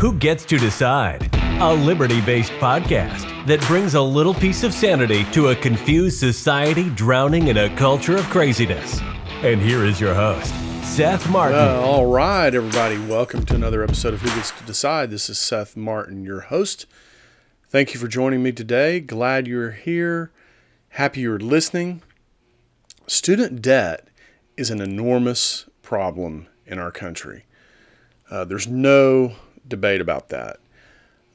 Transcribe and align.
Who 0.00 0.14
Gets 0.14 0.46
to 0.46 0.56
Decide? 0.56 1.28
A 1.60 1.74
liberty 1.74 2.22
based 2.22 2.52
podcast 2.52 3.44
that 3.44 3.60
brings 3.66 3.92
a 3.92 4.00
little 4.00 4.32
piece 4.32 4.62
of 4.62 4.72
sanity 4.72 5.24
to 5.32 5.48
a 5.48 5.54
confused 5.54 6.18
society 6.18 6.88
drowning 6.88 7.48
in 7.48 7.58
a 7.58 7.76
culture 7.76 8.16
of 8.16 8.24
craziness. 8.30 8.98
And 9.42 9.60
here 9.60 9.84
is 9.84 10.00
your 10.00 10.14
host, 10.14 10.54
Seth 10.82 11.28
Martin. 11.28 11.58
Uh, 11.58 11.82
all 11.84 12.06
right, 12.06 12.54
everybody, 12.54 12.96
welcome 12.96 13.44
to 13.44 13.54
another 13.54 13.82
episode 13.82 14.14
of 14.14 14.22
Who 14.22 14.34
Gets 14.34 14.52
to 14.52 14.64
Decide. 14.64 15.10
This 15.10 15.28
is 15.28 15.38
Seth 15.38 15.76
Martin, 15.76 16.24
your 16.24 16.40
host. 16.40 16.86
Thank 17.68 17.92
you 17.92 18.00
for 18.00 18.08
joining 18.08 18.42
me 18.42 18.52
today. 18.52 19.00
Glad 19.00 19.46
you're 19.46 19.72
here. 19.72 20.32
Happy 20.88 21.20
you're 21.20 21.38
listening. 21.38 22.00
Student 23.06 23.60
debt 23.60 24.08
is 24.56 24.70
an 24.70 24.80
enormous 24.80 25.66
problem 25.82 26.46
in 26.64 26.78
our 26.78 26.90
country. 26.90 27.44
Uh, 28.30 28.46
there's 28.46 28.66
no 28.66 29.34
debate 29.70 30.02
about 30.02 30.28
that. 30.28 30.58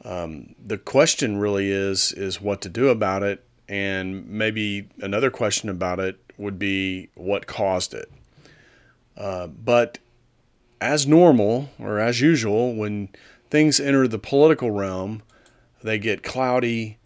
Um, 0.03 0.53
the 0.63 0.77
question 0.77 1.37
really 1.37 1.71
is 1.71 2.11
is 2.11 2.39
what 2.39 2.61
to 2.61 2.69
do 2.69 2.89
about 2.89 3.23
it, 3.23 3.43
and 3.67 4.27
maybe 4.27 4.87
another 4.99 5.31
question 5.31 5.69
about 5.69 5.99
it 5.99 6.19
would 6.37 6.59
be 6.59 7.09
what 7.15 7.47
caused 7.47 7.93
it. 7.95 8.11
Uh, 9.17 9.47
but 9.47 9.97
as 10.79 11.07
normal 11.07 11.69
or 11.79 11.99
as 11.99 12.21
usual, 12.21 12.75
when 12.75 13.09
things 13.49 13.79
enter 13.79 14.07
the 14.07 14.19
political 14.19 14.69
realm, 14.69 15.23
they 15.81 15.97
get 15.97 16.21
cloudy 16.21 16.97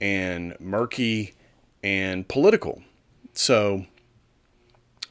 and 0.00 0.54
murky 0.60 1.34
and 1.82 2.28
political. 2.28 2.82
So 3.32 3.86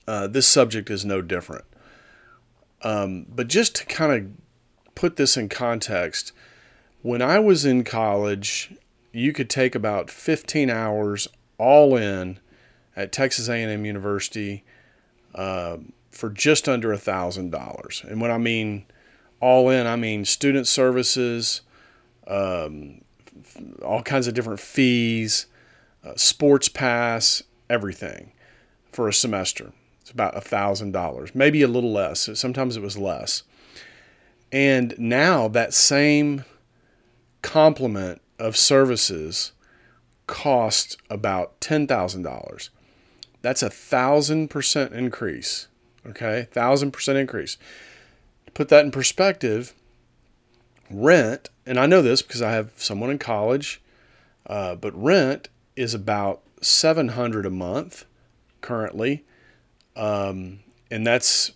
uh, 0.07 0.27
this 0.27 0.47
subject 0.47 0.89
is 0.89 1.03
no 1.03 1.21
different. 1.21 1.65
Um, 2.81 3.25
but 3.27 3.47
just 3.47 3.75
to 3.75 3.85
kind 3.85 4.11
of 4.13 4.31
put 4.95 5.17
this 5.17 5.37
in 5.37 5.49
context, 5.49 6.31
when 7.01 7.21
I 7.21 7.39
was 7.39 7.65
in 7.65 7.83
college, 7.83 8.73
you 9.11 9.31
could 9.31 9.49
take 9.49 9.75
about 9.75 10.09
15 10.09 10.69
hours 10.69 11.27
all 11.57 11.95
in 11.95 12.39
at 12.95 13.11
Texas 13.11 13.47
A&M 13.47 13.85
University 13.85 14.63
uh, 15.35 15.77
for 16.11 16.29
just 16.29 16.67
under 16.67 16.91
a 16.91 16.97
thousand 16.97 17.51
dollars. 17.51 18.03
And 18.07 18.21
when 18.21 18.31
I 18.31 18.37
mean 18.37 18.85
all 19.39 19.69
in, 19.69 19.85
I 19.85 19.95
mean 19.95 20.25
student 20.25 20.67
services, 20.67 21.61
um, 22.27 23.01
all 23.83 24.01
kinds 24.01 24.27
of 24.27 24.33
different 24.33 24.59
fees, 24.59 25.45
uh, 26.03 26.13
sports 26.15 26.69
pass, 26.69 27.43
everything 27.69 28.31
for 28.91 29.07
a 29.07 29.13
semester. 29.13 29.73
It's 30.01 30.11
about 30.11 30.37
a 30.37 30.41
thousand 30.41 30.91
dollars, 30.91 31.35
maybe 31.35 31.61
a 31.61 31.67
little 31.67 31.91
less. 31.91 32.29
Sometimes 32.33 32.77
it 32.77 32.81
was 32.81 32.97
less. 32.97 33.43
And 34.51 34.95
now 34.97 35.47
that 35.49 35.73
same 35.73 36.45
complement 37.41 38.21
of 38.39 38.55
services 38.57 39.51
cost 40.27 40.97
about 41.09 41.59
ten 41.61 41.87
thousand 41.87 42.23
dollars. 42.23 42.69
That's 43.41 43.61
a 43.61 43.69
thousand 43.69 44.49
percent 44.49 44.93
increase. 44.93 45.67
Okay, 46.05 46.47
thousand 46.51 46.91
percent 46.91 47.17
increase. 47.17 47.57
To 48.45 48.51
put 48.51 48.69
that 48.69 48.85
in 48.85 48.91
perspective, 48.91 49.73
rent, 50.89 51.49
and 51.65 51.79
I 51.79 51.85
know 51.85 52.01
this 52.01 52.21
because 52.21 52.41
I 52.41 52.51
have 52.51 52.71
someone 52.75 53.09
in 53.09 53.19
college, 53.19 53.81
uh, 54.47 54.75
but 54.75 54.99
rent 54.99 55.49
is 55.75 55.93
about 55.93 56.41
seven 56.61 57.09
hundred 57.09 57.45
a 57.45 57.51
month 57.51 58.05
currently 58.61 59.23
um, 59.95 60.59
and 60.91 61.05
that's, 61.05 61.51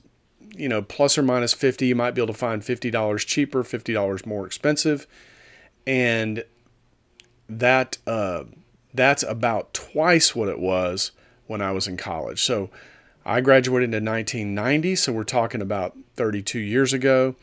you 0.60 0.70
know, 0.70 0.82
plus 0.82 1.18
or 1.18 1.24
minus 1.24 1.54
50. 1.54 1.88
You 1.88 1.96
might 1.96 2.12
be 2.12 2.22
able 2.22 2.34
to 2.34 2.40
find 2.40 2.62
$50 2.62 3.26
cheaper, 3.26 3.64
$50 3.64 4.26
more 4.26 4.46
expensive. 4.46 5.08
And 5.88 6.44
that, 7.48 7.98
uh, 8.06 8.44
that's 8.94 9.24
about 9.24 9.74
twice 9.74 10.36
what 10.36 10.50
it 10.50 10.60
was 10.60 11.12
when 11.48 11.62
I 11.62 11.72
was 11.72 11.88
in 11.88 11.98
college. 11.98 12.44
So 12.44 12.69
I 13.25 13.42
graduated 13.42 13.94
in 13.94 14.06
1990, 14.06 14.96
so 14.96 15.14
we're 15.14 15.24
talking 15.24 15.62
about 15.62 15.98
32 16.16 16.59
years 16.59 16.94
ago. 16.94 17.36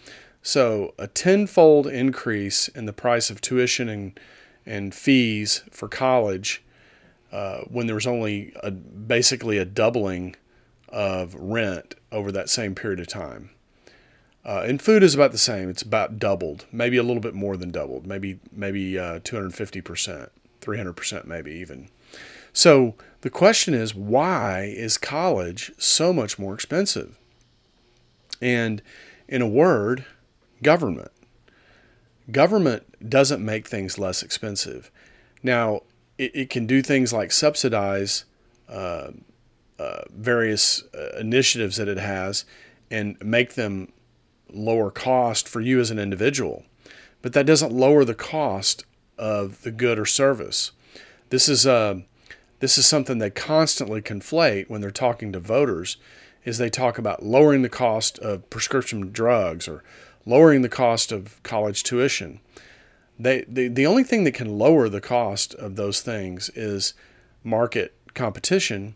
So 0.42 0.94
a 0.98 1.08
tenfold 1.08 1.86
increase 1.86 2.68
in 2.68 2.86
the 2.86 2.92
price 2.92 3.30
of 3.30 3.40
tuition 3.40 3.88
and 3.88 4.20
and 4.66 4.94
fees 4.94 5.62
for 5.70 5.88
college 5.88 6.62
uh, 7.32 7.60
when 7.68 7.86
there 7.86 7.94
was 7.94 8.06
only 8.06 8.52
a, 8.62 8.70
basically 8.70 9.58
a 9.58 9.64
doubling 9.64 10.34
of 10.88 11.34
rent 11.34 11.94
over 12.12 12.32
that 12.32 12.48
same 12.48 12.74
period 12.74 13.00
of 13.00 13.06
time. 13.06 13.50
Uh, 14.44 14.62
and 14.64 14.80
food 14.80 15.02
is 15.02 15.14
about 15.14 15.32
the 15.32 15.38
same. 15.38 15.68
It's 15.68 15.82
about 15.82 16.18
doubled, 16.20 16.66
maybe 16.70 16.96
a 16.96 17.02
little 17.02 17.20
bit 17.20 17.34
more 17.34 17.56
than 17.56 17.72
doubled, 17.72 18.06
maybe 18.06 18.38
maybe 18.52 18.96
uh, 18.96 19.18
250%, 19.20 20.28
300% 20.60 21.24
maybe 21.24 21.52
even. 21.52 21.88
So 22.52 22.94
the 23.22 23.30
question 23.30 23.74
is, 23.74 23.94
why 23.94 24.72
is 24.74 24.98
college 24.98 25.72
so 25.78 26.12
much 26.12 26.38
more 26.38 26.54
expensive? 26.54 27.18
And 28.40 28.82
in 29.28 29.42
a 29.42 29.48
word, 29.48 30.04
government. 30.62 31.10
Government 32.30 33.10
doesn't 33.10 33.44
make 33.44 33.66
things 33.66 33.98
less 33.98 34.22
expensive. 34.22 34.90
Now, 35.42 35.82
it, 36.18 36.34
it 36.34 36.50
can 36.50 36.66
do 36.66 36.82
things 36.82 37.12
like 37.12 37.32
subsidize 37.32 38.24
uh, 38.68 39.10
uh, 39.78 40.02
various 40.10 40.82
uh, 40.94 41.18
initiatives 41.18 41.76
that 41.76 41.88
it 41.88 41.98
has 41.98 42.44
and 42.90 43.16
make 43.22 43.54
them 43.54 43.92
lower 44.52 44.90
cost 44.90 45.48
for 45.48 45.60
you 45.60 45.80
as 45.80 45.90
an 45.90 45.98
individual. 45.98 46.64
But 47.22 47.32
that 47.32 47.46
doesn't 47.46 47.72
lower 47.72 48.04
the 48.04 48.14
cost 48.14 48.84
of 49.18 49.62
the 49.62 49.70
good 49.70 49.98
or 49.98 50.06
service. 50.06 50.72
This 51.30 51.48
is 51.48 51.66
uh, 51.66 52.00
this 52.60 52.78
is 52.78 52.86
something 52.86 53.18
they 53.18 53.30
constantly 53.30 54.00
conflate 54.00 54.68
when 54.68 54.80
they're 54.80 54.90
talking 54.90 55.32
to 55.32 55.40
voters. 55.40 55.96
Is 56.44 56.58
they 56.58 56.70
talk 56.70 56.96
about 56.96 57.24
lowering 57.24 57.62
the 57.62 57.68
cost 57.68 58.20
of 58.20 58.48
prescription 58.50 59.10
drugs 59.10 59.66
or 59.66 59.82
lowering 60.24 60.62
the 60.62 60.68
cost 60.68 61.12
of 61.12 61.42
college 61.42 61.82
tuition. 61.82 62.40
They, 63.18 63.44
the, 63.48 63.68
the 63.68 63.86
only 63.86 64.04
thing 64.04 64.24
that 64.24 64.34
can 64.34 64.58
lower 64.58 64.88
the 64.88 65.00
cost 65.00 65.54
of 65.54 65.76
those 65.76 66.02
things 66.02 66.50
is 66.50 66.94
market 67.42 67.94
competition 68.14 68.94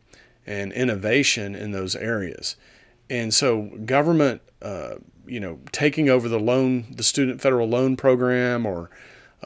and 0.50 0.72
innovation 0.72 1.54
in 1.54 1.70
those 1.70 1.94
areas. 1.94 2.56
And 3.08 3.32
so, 3.32 3.70
government, 3.84 4.42
uh, 4.60 4.96
you 5.26 5.38
know, 5.38 5.60
taking 5.70 6.08
over 6.08 6.28
the 6.28 6.40
loan, 6.40 6.86
the 6.90 7.04
student 7.04 7.40
federal 7.40 7.68
loan 7.68 7.96
program, 7.96 8.66
or 8.66 8.90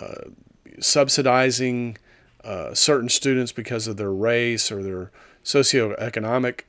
uh, 0.00 0.31
subsidizing 0.81 1.98
uh, 2.42 2.72
certain 2.72 3.10
students 3.10 3.53
because 3.53 3.87
of 3.87 3.98
their 3.98 4.12
race 4.12 4.72
or 4.72 4.82
their 4.82 5.12
socioeconomic 5.44 6.62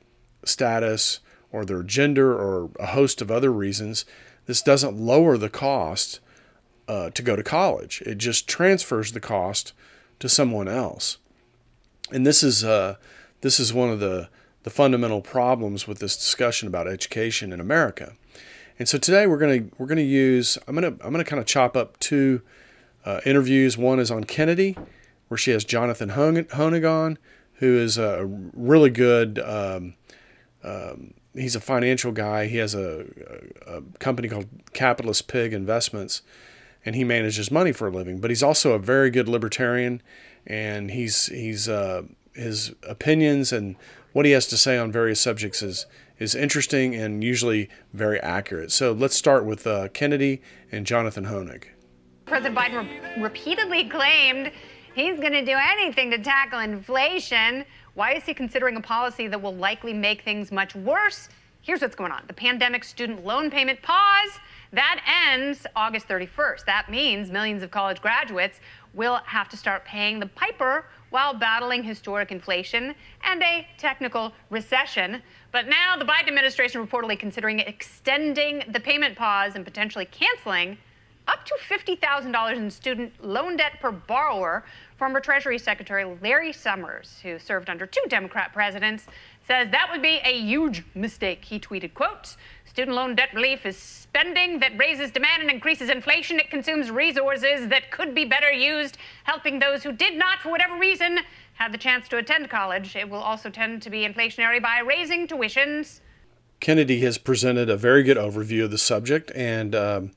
status 0.44 1.20
or 1.50 1.64
their 1.64 1.82
gender 1.82 2.34
or 2.34 2.70
a 2.78 2.86
host 2.86 3.22
of 3.22 3.30
other 3.30 3.50
reasons, 3.50 4.04
this 4.44 4.60
doesn't 4.60 4.98
lower 4.98 5.38
the 5.38 5.48
cost 5.48 6.20
uh, 6.88 7.08
to 7.10 7.22
go 7.22 7.36
to 7.36 7.42
college. 7.42 8.02
It 8.04 8.18
just 8.18 8.46
transfers 8.46 9.12
the 9.12 9.20
cost 9.20 9.72
to 10.20 10.28
someone 10.28 10.68
else. 10.68 11.16
And 12.12 12.26
this 12.26 12.42
is 12.42 12.64
uh, 12.64 12.96
this 13.40 13.60
is 13.60 13.72
one 13.72 13.90
of 13.90 14.00
the, 14.00 14.28
the 14.62 14.70
fundamental 14.70 15.20
problems 15.20 15.86
with 15.86 15.98
this 15.98 16.16
discussion 16.16 16.68
about 16.68 16.88
education 16.88 17.52
in 17.52 17.60
America. 17.60 18.14
And 18.78 18.88
so 18.88 18.98
today 18.98 19.26
we're 19.26 19.38
going 19.38 19.70
to 19.70 19.76
we're 19.78 19.86
going 19.86 19.96
to 19.96 20.02
use 20.02 20.58
I'm 20.68 20.74
going 20.74 20.98
to 20.98 21.04
I'm 21.04 21.12
going 21.12 21.24
to 21.24 21.28
kind 21.28 21.40
of 21.40 21.46
chop 21.46 21.76
up 21.76 21.98
two 21.98 22.42
uh, 23.04 23.20
interviews. 23.24 23.78
One 23.78 23.98
is 23.98 24.10
on 24.10 24.24
Kennedy, 24.24 24.76
where 25.28 25.38
she 25.38 25.52
has 25.52 25.64
Jonathan 25.64 26.10
Hoenig, 26.10 27.16
who 27.54 27.78
is 27.78 27.96
a 27.96 28.26
really 28.54 28.90
good. 28.90 29.38
Um, 29.38 29.94
um, 30.62 31.14
he's 31.32 31.54
a 31.54 31.60
financial 31.60 32.12
guy. 32.12 32.46
He 32.46 32.56
has 32.56 32.74
a, 32.74 33.06
a, 33.66 33.76
a, 33.76 33.82
company 33.98 34.28
called 34.28 34.48
Capitalist 34.72 35.28
Pig 35.28 35.52
Investments, 35.52 36.22
and 36.84 36.96
he 36.96 37.04
manages 37.04 37.50
money 37.50 37.72
for 37.72 37.88
a 37.88 37.90
living. 37.90 38.18
But 38.20 38.30
he's 38.30 38.42
also 38.42 38.72
a 38.72 38.78
very 38.78 39.10
good 39.10 39.28
libertarian, 39.28 40.02
and 40.46 40.90
he's 40.90 41.26
he's 41.26 41.68
uh, 41.68 42.02
his 42.36 42.72
opinions 42.82 43.52
and 43.52 43.76
what 44.12 44.24
he 44.24 44.32
has 44.32 44.46
to 44.46 44.56
say 44.56 44.78
on 44.78 44.92
various 44.92 45.20
subjects 45.20 45.62
is 45.62 45.86
is 46.18 46.34
interesting 46.34 46.94
and 46.94 47.22
usually 47.22 47.68
very 47.92 48.18
accurate. 48.20 48.72
So 48.72 48.92
let's 48.92 49.14
start 49.14 49.44
with 49.44 49.66
uh, 49.66 49.88
Kennedy 49.88 50.40
and 50.72 50.86
Jonathan 50.86 51.26
Hoenig. 51.26 51.64
President 52.24 52.56
Biden 52.56 52.88
re- 52.88 53.22
repeatedly 53.22 53.88
claimed 53.88 54.50
he's 54.94 55.20
going 55.20 55.32
to 55.32 55.44
do 55.44 55.56
anything 55.56 56.10
to 56.10 56.18
tackle 56.18 56.60
inflation. 56.60 57.64
Why 57.94 58.14
is 58.14 58.24
he 58.24 58.34
considering 58.34 58.76
a 58.76 58.80
policy 58.80 59.26
that 59.28 59.40
will 59.40 59.54
likely 59.54 59.92
make 59.92 60.22
things 60.22 60.50
much 60.50 60.74
worse? 60.74 61.28
Here's 61.60 61.82
what's 61.82 61.96
going 61.96 62.12
on 62.12 62.22
the 62.26 62.32
pandemic 62.32 62.84
student 62.84 63.24
loan 63.24 63.50
payment 63.50 63.82
pause. 63.82 64.38
That 64.72 65.00
ends 65.28 65.66
August 65.76 66.08
31st. 66.08 66.64
That 66.64 66.90
means 66.90 67.30
millions 67.30 67.62
of 67.62 67.70
college 67.70 68.00
graduates 68.00 68.60
will 68.94 69.16
have 69.24 69.48
to 69.50 69.56
start 69.56 69.84
paying 69.84 70.18
the 70.18 70.26
piper 70.26 70.86
while 71.10 71.34
battling 71.34 71.82
historic 71.82 72.30
inflation 72.30 72.94
and 73.24 73.42
a 73.42 73.66
technical 73.78 74.32
recession. 74.50 75.22
But 75.52 75.68
now 75.68 75.96
the 75.96 76.04
Biden 76.04 76.28
administration 76.28 76.86
reportedly 76.86 77.18
considering 77.18 77.60
extending 77.60 78.64
the 78.68 78.80
payment 78.80 79.16
pause 79.16 79.54
and 79.54 79.64
potentially 79.64 80.06
canceling 80.06 80.78
up 81.28 81.44
to 81.44 81.54
$50,000 81.68 82.56
in 82.56 82.70
student 82.70 83.12
loan 83.24 83.56
debt 83.56 83.80
per 83.80 83.90
borrower. 83.90 84.64
Former 84.96 85.20
Treasury 85.20 85.58
Secretary 85.58 86.04
Larry 86.22 86.52
Summers, 86.52 87.18
who 87.22 87.38
served 87.38 87.68
under 87.68 87.86
two 87.86 88.02
Democrat 88.08 88.52
presidents, 88.52 89.06
says 89.46 89.68
that 89.70 89.88
would 89.90 90.02
be 90.02 90.20
a 90.24 90.40
huge 90.40 90.84
mistake. 90.94 91.44
He 91.44 91.60
tweeted, 91.60 91.94
quote, 91.94 92.36
student 92.76 92.94
loan 92.94 93.14
debt 93.14 93.30
relief 93.32 93.64
is 93.64 93.74
spending 93.74 94.58
that 94.58 94.76
raises 94.76 95.10
demand 95.10 95.40
and 95.40 95.50
increases 95.50 95.88
inflation. 95.88 96.38
It 96.38 96.50
consumes 96.50 96.90
resources 96.90 97.68
that 97.68 97.90
could 97.90 98.14
be 98.14 98.26
better 98.26 98.52
used 98.52 98.98
helping 99.24 99.58
those 99.58 99.82
who 99.82 99.92
did 99.92 100.14
not, 100.14 100.40
for 100.40 100.50
whatever 100.50 100.76
reason, 100.76 101.20
have 101.54 101.72
the 101.72 101.78
chance 101.78 102.06
to 102.08 102.18
attend 102.18 102.50
college. 102.50 102.94
It 102.94 103.08
will 103.08 103.22
also 103.22 103.48
tend 103.48 103.80
to 103.80 103.88
be 103.88 104.06
inflationary 104.06 104.60
by 104.60 104.80
raising 104.80 105.26
tuitions. 105.26 106.00
Kennedy 106.60 107.00
has 107.00 107.16
presented 107.16 107.70
a 107.70 107.78
very 107.78 108.02
good 108.02 108.18
overview 108.18 108.64
of 108.64 108.70
the 108.70 108.76
subject, 108.76 109.32
and 109.34 109.74
um, 109.74 110.10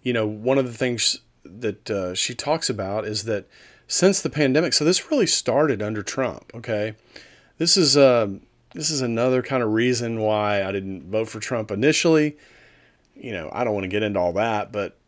you 0.00 0.12
know 0.12 0.28
one 0.28 0.58
of 0.58 0.66
the 0.66 0.78
things 0.78 1.22
that 1.42 1.90
uh, 1.90 2.14
she 2.14 2.36
talks 2.36 2.70
about 2.70 3.04
is 3.04 3.24
that 3.24 3.48
since 3.88 4.22
the 4.22 4.30
pandemic, 4.30 4.74
so 4.74 4.84
this 4.84 5.10
really 5.10 5.26
started 5.26 5.82
under 5.82 6.04
Trump. 6.04 6.52
Okay, 6.54 6.94
this 7.58 7.76
is 7.76 7.96
uh, 7.96 8.28
this 8.76 8.90
is 8.90 9.00
another 9.00 9.42
kind 9.42 9.62
of 9.62 9.72
reason 9.72 10.20
why 10.20 10.62
I 10.62 10.70
didn't 10.70 11.10
vote 11.10 11.28
for 11.28 11.40
Trump 11.40 11.70
initially. 11.70 12.36
You 13.14 13.32
know, 13.32 13.48
I 13.52 13.64
don't 13.64 13.72
want 13.72 13.84
to 13.84 13.88
get 13.88 14.02
into 14.02 14.20
all 14.20 14.34
that, 14.34 14.70
but 14.70 14.98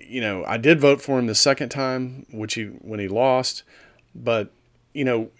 you 0.00 0.20
know, 0.20 0.44
I 0.46 0.56
did 0.58 0.80
vote 0.80 1.02
for 1.02 1.18
him 1.18 1.26
the 1.26 1.34
second 1.34 1.70
time, 1.70 2.24
which 2.30 2.54
he 2.54 2.64
when 2.64 3.00
he 3.00 3.08
lost. 3.08 3.64
But 4.14 4.52
you 4.94 5.04
know, 5.04 5.30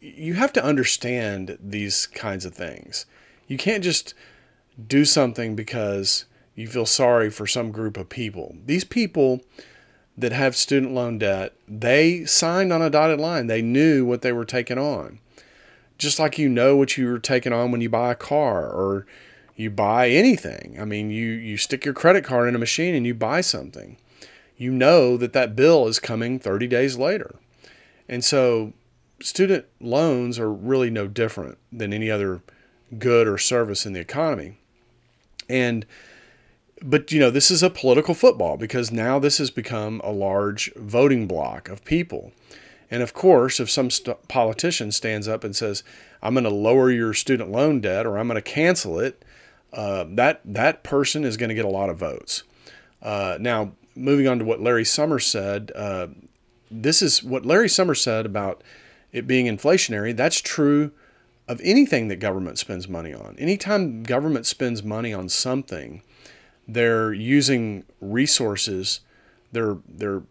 you 0.00 0.34
have 0.34 0.54
to 0.54 0.64
understand 0.64 1.58
these 1.62 2.06
kinds 2.06 2.46
of 2.46 2.54
things. 2.54 3.04
You 3.46 3.58
can't 3.58 3.84
just 3.84 4.14
do 4.88 5.04
something 5.04 5.54
because 5.54 6.24
you 6.54 6.66
feel 6.66 6.86
sorry 6.86 7.30
for 7.30 7.46
some 7.46 7.72
group 7.72 7.98
of 7.98 8.08
people. 8.08 8.56
These 8.64 8.84
people 8.84 9.42
that 10.16 10.32
have 10.32 10.56
student 10.56 10.94
loan 10.94 11.18
debt, 11.18 11.52
they 11.68 12.24
signed 12.24 12.72
on 12.72 12.80
a 12.80 12.88
dotted 12.88 13.20
line. 13.20 13.48
They 13.48 13.60
knew 13.60 14.06
what 14.06 14.22
they 14.22 14.32
were 14.32 14.46
taking 14.46 14.78
on. 14.78 15.18
Just 15.98 16.18
like 16.18 16.38
you 16.38 16.48
know 16.48 16.76
what 16.76 16.96
you're 16.96 17.18
taking 17.18 17.52
on 17.52 17.70
when 17.70 17.80
you 17.80 17.88
buy 17.88 18.12
a 18.12 18.16
car 18.16 18.68
or 18.68 19.06
you 19.56 19.70
buy 19.70 20.08
anything. 20.08 20.76
I 20.80 20.84
mean, 20.84 21.10
you 21.10 21.26
you 21.26 21.56
stick 21.56 21.84
your 21.84 21.94
credit 21.94 22.24
card 22.24 22.48
in 22.48 22.54
a 22.54 22.58
machine 22.58 22.94
and 22.94 23.06
you 23.06 23.14
buy 23.14 23.40
something. 23.40 23.96
You 24.56 24.72
know 24.72 25.16
that 25.16 25.32
that 25.32 25.56
bill 25.56 25.86
is 25.86 25.98
coming 25.98 26.38
30 26.38 26.66
days 26.66 26.96
later. 26.96 27.36
And 28.08 28.24
so 28.24 28.72
student 29.20 29.66
loans 29.80 30.38
are 30.38 30.52
really 30.52 30.90
no 30.90 31.06
different 31.06 31.58
than 31.72 31.92
any 31.92 32.10
other 32.10 32.42
good 32.98 33.26
or 33.26 33.38
service 33.38 33.86
in 33.86 33.92
the 33.92 34.00
economy. 34.00 34.58
And 35.48 35.86
but 36.82 37.12
you 37.12 37.20
know, 37.20 37.30
this 37.30 37.50
is 37.50 37.62
a 37.62 37.70
political 37.70 38.14
football 38.14 38.56
because 38.56 38.92
now 38.92 39.18
this 39.18 39.38
has 39.38 39.50
become 39.50 40.00
a 40.04 40.10
large 40.10 40.72
voting 40.74 41.26
block 41.26 41.68
of 41.68 41.84
people. 41.84 42.32
And 42.94 43.02
of 43.02 43.12
course, 43.12 43.58
if 43.58 43.68
some 43.68 43.90
st- 43.90 44.28
politician 44.28 44.92
stands 44.92 45.26
up 45.26 45.42
and 45.42 45.56
says, 45.56 45.82
"I'm 46.22 46.34
going 46.34 46.44
to 46.44 46.50
lower 46.50 46.92
your 46.92 47.12
student 47.12 47.50
loan 47.50 47.80
debt" 47.80 48.06
or 48.06 48.16
"I'm 48.16 48.28
going 48.28 48.36
to 48.36 48.40
cancel 48.40 49.00
it," 49.00 49.24
uh, 49.72 50.04
that 50.10 50.40
that 50.44 50.84
person 50.84 51.24
is 51.24 51.36
going 51.36 51.48
to 51.48 51.56
get 51.56 51.64
a 51.64 51.68
lot 51.68 51.90
of 51.90 51.96
votes. 51.96 52.44
Uh, 53.02 53.36
now, 53.40 53.72
moving 53.96 54.28
on 54.28 54.38
to 54.38 54.44
what 54.44 54.60
Larry 54.60 54.84
Summers 54.84 55.26
said, 55.26 55.72
uh, 55.74 56.06
this 56.70 57.02
is 57.02 57.20
what 57.24 57.44
Larry 57.44 57.68
Summers 57.68 58.00
said 58.00 58.26
about 58.26 58.62
it 59.12 59.26
being 59.26 59.46
inflationary. 59.46 60.14
That's 60.16 60.40
true 60.40 60.92
of 61.48 61.60
anything 61.64 62.06
that 62.08 62.20
government 62.20 62.60
spends 62.60 62.88
money 62.88 63.12
on. 63.12 63.34
Anytime 63.40 64.04
government 64.04 64.46
spends 64.46 64.84
money 64.84 65.12
on 65.12 65.28
something, 65.28 66.00
they're 66.68 67.12
using 67.12 67.82
resources, 68.00 69.00
they're 69.50 69.78
they're 69.88 70.22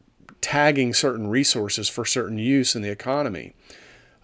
tagging 0.44 0.94
certain 0.94 1.28
resources 1.28 1.90
for 1.90 2.06
certain 2.06 2.38
use 2.38 2.76
in 2.76 2.82
the 2.82 2.90
economy. 2.90 3.54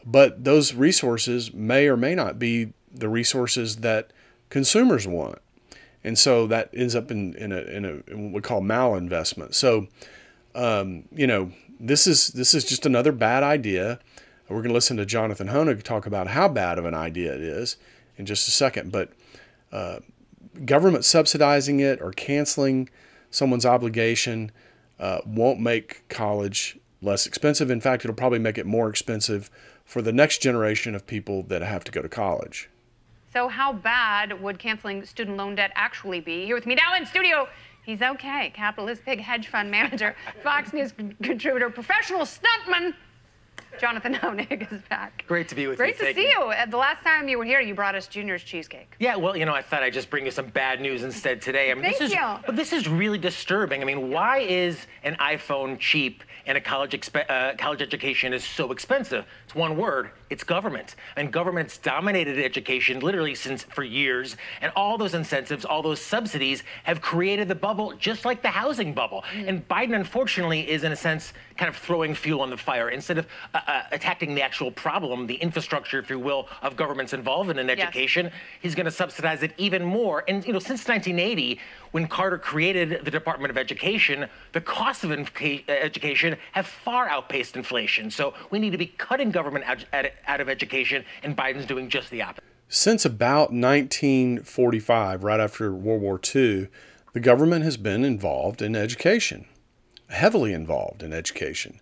But 0.06 0.44
those 0.44 0.74
resources 0.74 1.54
may 1.54 1.88
or 1.88 1.98
may 1.98 2.14
not 2.14 2.38
be 2.38 2.74
the 2.94 3.10
resources 3.10 3.78
that 3.78 4.12
consumers 4.50 5.08
want. 5.08 5.40
And 6.04 6.18
so 6.18 6.48
that 6.48 6.70
ends 6.74 6.96
up 6.96 7.12
in, 7.12 7.36
in, 7.36 7.52
a, 7.52 7.62
in, 7.62 7.86
a, 7.86 8.12
in 8.12 8.32
what 8.32 8.34
we 8.34 8.42
call 8.42 8.62
malinvestment. 8.62 9.54
So, 9.54 9.88
um, 10.56 11.06
you 11.12 11.28
know, 11.28 11.52
this 11.80 12.08
is 12.08 12.28
this 12.30 12.54
is 12.54 12.66
just 12.66 12.86
another 12.86 13.14
bad 13.14 13.42
idea 13.42 14.00
we're 14.50 14.62
going 14.62 14.70
to 14.70 14.74
listen 14.74 14.98
to 14.98 15.06
Jonathan 15.06 15.48
Hoenig 15.48 15.84
talk 15.84 16.06
about 16.06 16.28
how 16.28 16.48
bad 16.48 16.80
of 16.80 16.86
an 16.86 16.96
idea 16.96 17.34
it 17.34 17.42
is 17.42 17.78
in 18.18 18.26
just 18.26 18.48
a 18.48 18.52
second. 18.52 18.92
But 18.92 19.12
uh, 19.72 20.00
government 20.66 21.06
subsidizing 21.06 21.80
it 21.80 22.02
or 22.02 22.12
canceling 22.12 22.90
someone's 23.30 23.66
obligation 23.66 24.52
uh, 25.00 25.20
won't 25.26 25.60
make 25.60 26.08
college 26.10 26.78
less 27.02 27.26
expensive. 27.26 27.72
In 27.72 27.82
fact, 27.82 28.04
it'll 28.04 28.16
probably 28.16 28.40
make 28.40 28.58
it 28.58 28.66
more 28.66 28.90
expensive 28.90 29.50
for 29.86 30.02
the 30.02 30.12
next 30.12 30.42
generation 30.42 30.94
of 30.96 31.08
people 31.08 31.44
that 31.44 31.62
have 31.62 31.84
to 31.86 31.92
go 31.92 32.02
to 32.02 32.10
college. 32.10 32.70
So, 33.32 33.48
how 33.48 33.74
bad 33.74 34.42
would 34.42 34.60
canceling 34.60 35.06
student 35.06 35.38
loan 35.38 35.56
debt 35.56 35.72
actually 35.76 36.20
be? 36.20 36.46
Here 36.46 36.56
with 36.56 36.66
me 36.66 36.76
now 36.76 36.96
in 36.96 37.06
studio, 37.06 37.48
he's 37.86 38.02
okay. 38.02 38.52
Capitalist 38.56 39.06
Pig 39.06 39.20
hedge 39.20 39.48
fund 39.48 39.70
manager, 39.70 40.16
Fox 40.44 40.74
News 40.74 40.94
contributor, 41.22 41.70
professional 41.70 42.22
stuntman, 42.22 42.94
Jonathan 43.80 44.14
Hoenig 44.22 44.72
is 44.72 44.82
back. 44.90 45.24
Great 45.28 45.48
to 45.50 45.56
be 45.56 45.68
with 45.68 45.78
Great 45.78 45.96
you. 45.96 46.00
Great 46.00 46.16
to 46.16 46.22
see 46.22 46.28
you. 46.28 46.54
The 46.70 46.78
last 46.78 47.04
time 47.04 47.28
you 47.28 47.38
were 47.38 47.46
here, 47.46 47.62
you 47.62 47.74
brought 47.74 47.96
us 47.96 48.08
Junior's 48.08 48.44
cheesecake. 48.44 48.94
Yeah, 49.00 49.16
well, 49.16 49.36
you 49.36 49.46
know, 49.46 49.54
I 49.54 49.62
thought 49.62 49.84
I'd 49.84 49.94
just 49.94 50.10
bring 50.10 50.26
you 50.26 50.32
some 50.32 50.48
bad 50.48 50.82
news 50.82 51.04
instead 51.04 51.42
today. 51.42 51.72
I 51.72 51.74
mean, 51.74 51.84
Thank 51.84 51.98
this 51.98 52.10
is, 52.10 52.16
you. 52.16 52.38
But 52.46 52.56
this 52.56 52.74
is 52.74 52.88
really 52.88 53.18
disturbing. 53.18 53.82
I 53.82 53.86
mean, 53.86 54.10
why 54.10 54.40
is 54.40 54.88
an 55.04 55.16
iPhone 55.16 55.80
cheap 55.80 56.24
and 56.46 56.58
a 56.58 56.62
college 56.62 57.10
uh, 57.16 57.54
college 57.58 57.82
education 57.82 58.34
is 58.34 58.44
so 58.44 58.72
expensive? 58.72 59.26
It's 59.46 59.56
one 59.56 59.78
word. 59.78 60.12
It's 60.30 60.44
government. 60.44 60.96
And 61.16 61.32
government's 61.32 61.78
dominated 61.78 62.38
education 62.38 63.00
literally 63.00 63.36
since 63.36 63.64
for 63.64 63.84
years. 63.84 64.38
And 64.62 64.72
all 64.76 64.98
those 64.98 65.14
incentives, 65.14 65.66
all 65.66 65.82
those 65.82 66.02
subsidies 66.02 66.64
have 66.84 67.02
created 67.02 67.48
the 67.48 67.56
bubble, 67.56 67.94
just 67.98 68.26
like 68.26 68.42
the 68.42 68.50
housing 68.50 68.94
bubble. 68.94 69.24
Mm. 69.34 69.48
And 69.48 69.68
Biden, 69.68 69.96
unfortunately, 69.96 70.70
is 70.70 70.84
in 70.84 70.92
a 70.92 70.96
sense 70.96 71.34
kind 71.60 71.70
of 71.70 71.76
throwing 71.76 72.16
fuel 72.16 72.40
on 72.40 72.50
the 72.50 72.58
fire 72.58 72.90
instead 72.90 73.18
of 73.18 73.28
uh, 73.54 73.60
uh, 73.68 73.84
attacking 73.92 74.34
the 74.34 74.42
actual 74.42 74.72
problem, 74.72 75.28
the 75.28 75.36
infrastructure, 75.36 76.00
if 76.00 76.10
you 76.10 76.18
will, 76.18 76.48
of 76.62 76.78
government's 76.78 77.12
involvement 77.12 77.60
in 77.60 77.70
education. 77.70 78.28
Yes. 78.28 78.34
He's 78.62 78.76
going 78.76 78.86
to 78.86 78.92
subsidize 78.92 79.44
it 79.44 79.54
even 79.58 79.84
more. 79.84 80.24
And 80.30 80.46
you 80.48 80.54
know, 80.54 80.60
since 80.60 80.88
1980, 80.88 81.60
when 81.92 82.08
Carter 82.08 82.38
created 82.38 83.04
the 83.04 83.12
Department 83.12 83.52
of 83.52 83.58
Education, 83.58 84.28
the 84.54 84.62
costs 84.62 85.04
of 85.04 85.12
education 85.12 86.38
have 86.54 86.66
far 86.66 87.10
outpaced 87.10 87.58
inflation. 87.58 88.10
So 88.10 88.34
we 88.52 88.60
need 88.60 88.72
to 88.72 88.78
be 88.78 88.88
cutting 88.88 89.30
government 89.30 89.66
out 89.66 90.40
of 90.40 90.48
education, 90.48 91.04
and 91.24 91.36
Biden's 91.36 91.66
doing 91.66 91.90
just 91.90 92.10
the 92.10 92.22
opposite. 92.22 92.44
Since 92.70 93.04
about 93.04 93.52
1945, 93.52 95.24
right 95.24 95.40
after 95.40 95.74
World 95.74 96.02
War 96.02 96.22
II, 96.24 96.70
the 97.14 97.20
government 97.20 97.66
has 97.66 97.78
been 97.78 98.06
involved 98.06 98.62
in 98.62 98.76
education, 98.76 99.46
heavily 100.10 100.54
involved 100.54 101.04
in 101.04 101.14
education. 101.14 101.80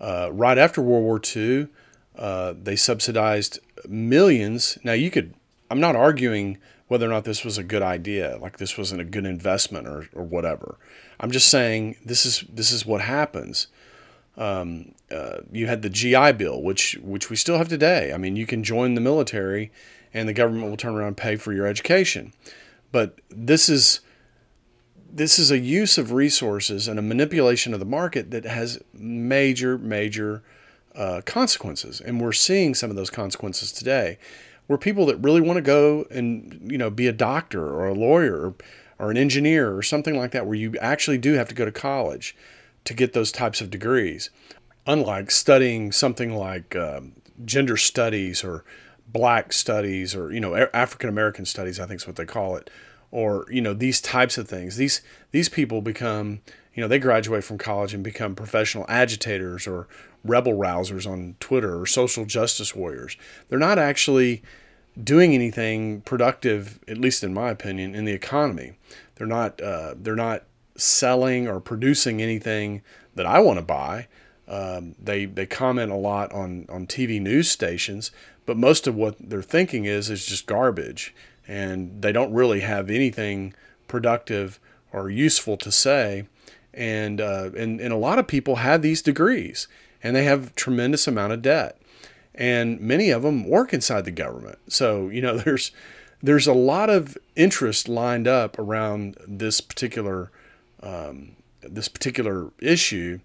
Uh, 0.00 0.30
right 0.32 0.58
after 0.58 0.80
World 0.80 1.04
War 1.04 1.20
II, 1.36 1.68
uh, 2.16 2.54
they 2.60 2.76
subsidized 2.76 3.58
millions. 3.88 4.78
Now, 4.82 4.92
you 4.92 5.10
could, 5.10 5.34
I'm 5.70 5.80
not 5.80 5.96
arguing 5.96 6.58
whether 6.88 7.06
or 7.06 7.10
not 7.10 7.24
this 7.24 7.44
was 7.44 7.58
a 7.58 7.62
good 7.62 7.82
idea, 7.82 8.38
like 8.40 8.56
this 8.56 8.76
wasn't 8.78 9.00
a 9.00 9.04
good 9.04 9.26
investment 9.26 9.86
or, 9.86 10.08
or 10.14 10.24
whatever. 10.24 10.76
I'm 11.20 11.30
just 11.30 11.48
saying 11.48 11.96
this 12.04 12.24
is 12.24 12.44
this 12.48 12.70
is 12.70 12.86
what 12.86 13.02
happens. 13.02 13.66
Um, 14.36 14.94
uh, 15.10 15.38
you 15.52 15.66
had 15.66 15.82
the 15.82 15.90
GI 15.90 16.32
Bill, 16.32 16.62
which 16.62 16.98
which 17.02 17.28
we 17.28 17.36
still 17.36 17.58
have 17.58 17.68
today. 17.68 18.12
I 18.12 18.18
mean, 18.18 18.36
you 18.36 18.46
can 18.46 18.62
join 18.62 18.94
the 18.94 19.00
military, 19.00 19.70
and 20.14 20.28
the 20.28 20.32
government 20.32 20.70
will 20.70 20.76
turn 20.76 20.94
around 20.94 21.08
and 21.08 21.16
pay 21.16 21.36
for 21.36 21.52
your 21.52 21.66
education. 21.66 22.32
But 22.90 23.18
this 23.28 23.68
is 23.68 24.00
this 25.18 25.38
is 25.38 25.50
a 25.50 25.58
use 25.58 25.98
of 25.98 26.12
resources 26.12 26.86
and 26.86 26.98
a 26.98 27.02
manipulation 27.02 27.74
of 27.74 27.80
the 27.80 27.86
market 27.86 28.30
that 28.30 28.44
has 28.44 28.80
major 28.92 29.76
major 29.76 30.42
uh, 30.94 31.20
consequences, 31.26 32.00
and 32.00 32.20
we're 32.20 32.32
seeing 32.32 32.74
some 32.74 32.88
of 32.88 32.96
those 32.96 33.10
consequences 33.10 33.72
today. 33.72 34.18
Were 34.68 34.78
people 34.78 35.06
that 35.06 35.16
really 35.16 35.40
want 35.40 35.56
to 35.56 35.62
go 35.62 36.06
and 36.10 36.70
you 36.70 36.78
know 36.78 36.90
be 36.90 37.06
a 37.06 37.12
doctor 37.12 37.66
or 37.66 37.88
a 37.88 37.94
lawyer 37.94 38.48
or, 38.48 38.54
or 38.98 39.10
an 39.10 39.16
engineer 39.16 39.76
or 39.76 39.82
something 39.82 40.16
like 40.16 40.30
that 40.30 40.46
where 40.46 40.54
you 40.54 40.76
actually 40.78 41.18
do 41.18 41.34
have 41.34 41.48
to 41.48 41.54
go 41.54 41.64
to 41.64 41.72
college 41.72 42.36
to 42.84 42.94
get 42.94 43.12
those 43.12 43.32
types 43.32 43.60
of 43.60 43.70
degrees. 43.70 44.30
Unlike 44.86 45.30
studying 45.30 45.92
something 45.92 46.34
like 46.34 46.74
um, 46.76 47.12
gender 47.44 47.76
studies 47.76 48.44
or 48.44 48.64
black 49.08 49.52
studies 49.52 50.14
or 50.14 50.32
you 50.32 50.40
know 50.40 50.54
african 50.74 51.08
american 51.08 51.46
studies 51.46 51.80
i 51.80 51.86
think 51.86 51.98
is 51.98 52.06
what 52.06 52.16
they 52.16 52.26
call 52.26 52.56
it 52.56 52.68
or 53.10 53.46
you 53.50 53.60
know 53.60 53.74
these 53.74 54.00
types 54.00 54.36
of 54.36 54.48
things 54.48 54.76
these 54.76 55.00
these 55.30 55.48
people 55.48 55.80
become 55.80 56.40
you 56.74 56.82
know 56.82 56.88
they 56.88 56.98
graduate 56.98 57.44
from 57.44 57.58
college 57.58 57.94
and 57.94 58.04
become 58.04 58.34
professional 58.34 58.84
agitators 58.88 59.66
or 59.66 59.88
rebel 60.24 60.52
rousers 60.52 61.10
on 61.10 61.36
Twitter 61.40 61.80
or 61.80 61.86
social 61.86 62.24
justice 62.24 62.74
warriors. 62.74 63.16
They're 63.48 63.58
not 63.58 63.78
actually 63.78 64.42
doing 65.02 65.34
anything 65.34 66.00
productive, 66.02 66.80
at 66.88 66.98
least 66.98 67.22
in 67.22 67.32
my 67.32 67.50
opinion, 67.50 67.94
in 67.94 68.04
the 68.04 68.12
economy. 68.12 68.72
They're 69.16 69.26
not 69.26 69.60
uh, 69.60 69.94
they're 69.96 70.16
not 70.16 70.44
selling 70.76 71.48
or 71.48 71.60
producing 71.60 72.22
anything 72.22 72.82
that 73.14 73.26
I 73.26 73.40
want 73.40 73.58
to 73.58 73.64
buy. 73.64 74.06
Um, 74.46 74.94
they 74.98 75.24
they 75.24 75.46
comment 75.46 75.92
a 75.92 75.96
lot 75.96 76.32
on 76.32 76.66
on 76.68 76.86
TV 76.86 77.20
news 77.20 77.50
stations, 77.50 78.10
but 78.46 78.56
most 78.56 78.86
of 78.86 78.94
what 78.94 79.16
they're 79.18 79.42
thinking 79.42 79.84
is 79.84 80.10
is 80.10 80.24
just 80.24 80.46
garbage, 80.46 81.14
and 81.48 82.02
they 82.02 82.12
don't 82.12 82.32
really 82.32 82.60
have 82.60 82.90
anything 82.90 83.54
productive 83.88 84.60
or 84.92 85.10
useful 85.10 85.56
to 85.56 85.72
say. 85.72 86.26
And 86.74 87.20
uh, 87.20 87.50
and 87.56 87.80
and 87.80 87.92
a 87.92 87.96
lot 87.96 88.18
of 88.18 88.28
people 88.28 88.56
have 88.56 88.82
these 88.82 89.02
degrees, 89.02 89.66
and 90.02 90.14
they 90.14 90.24
have 90.24 90.54
tremendous 90.54 91.08
amount 91.08 91.32
of 91.32 91.42
debt, 91.42 91.80
and 92.34 92.78
many 92.78 93.10
of 93.10 93.22
them 93.22 93.48
work 93.48 93.72
inside 93.72 94.04
the 94.04 94.12
government. 94.12 94.58
So 94.68 95.08
you 95.08 95.20
know 95.20 95.38
there's 95.44 95.72
there's 96.22 96.46
a 96.46 96.52
lot 96.52 96.90
of 96.90 97.16
interest 97.34 97.88
lined 97.88 98.28
up 98.28 98.58
around 98.58 99.16
this 99.26 99.60
particular 99.60 100.30
um, 100.82 101.36
this 101.62 101.88
particular 101.88 102.52
issue, 102.60 103.18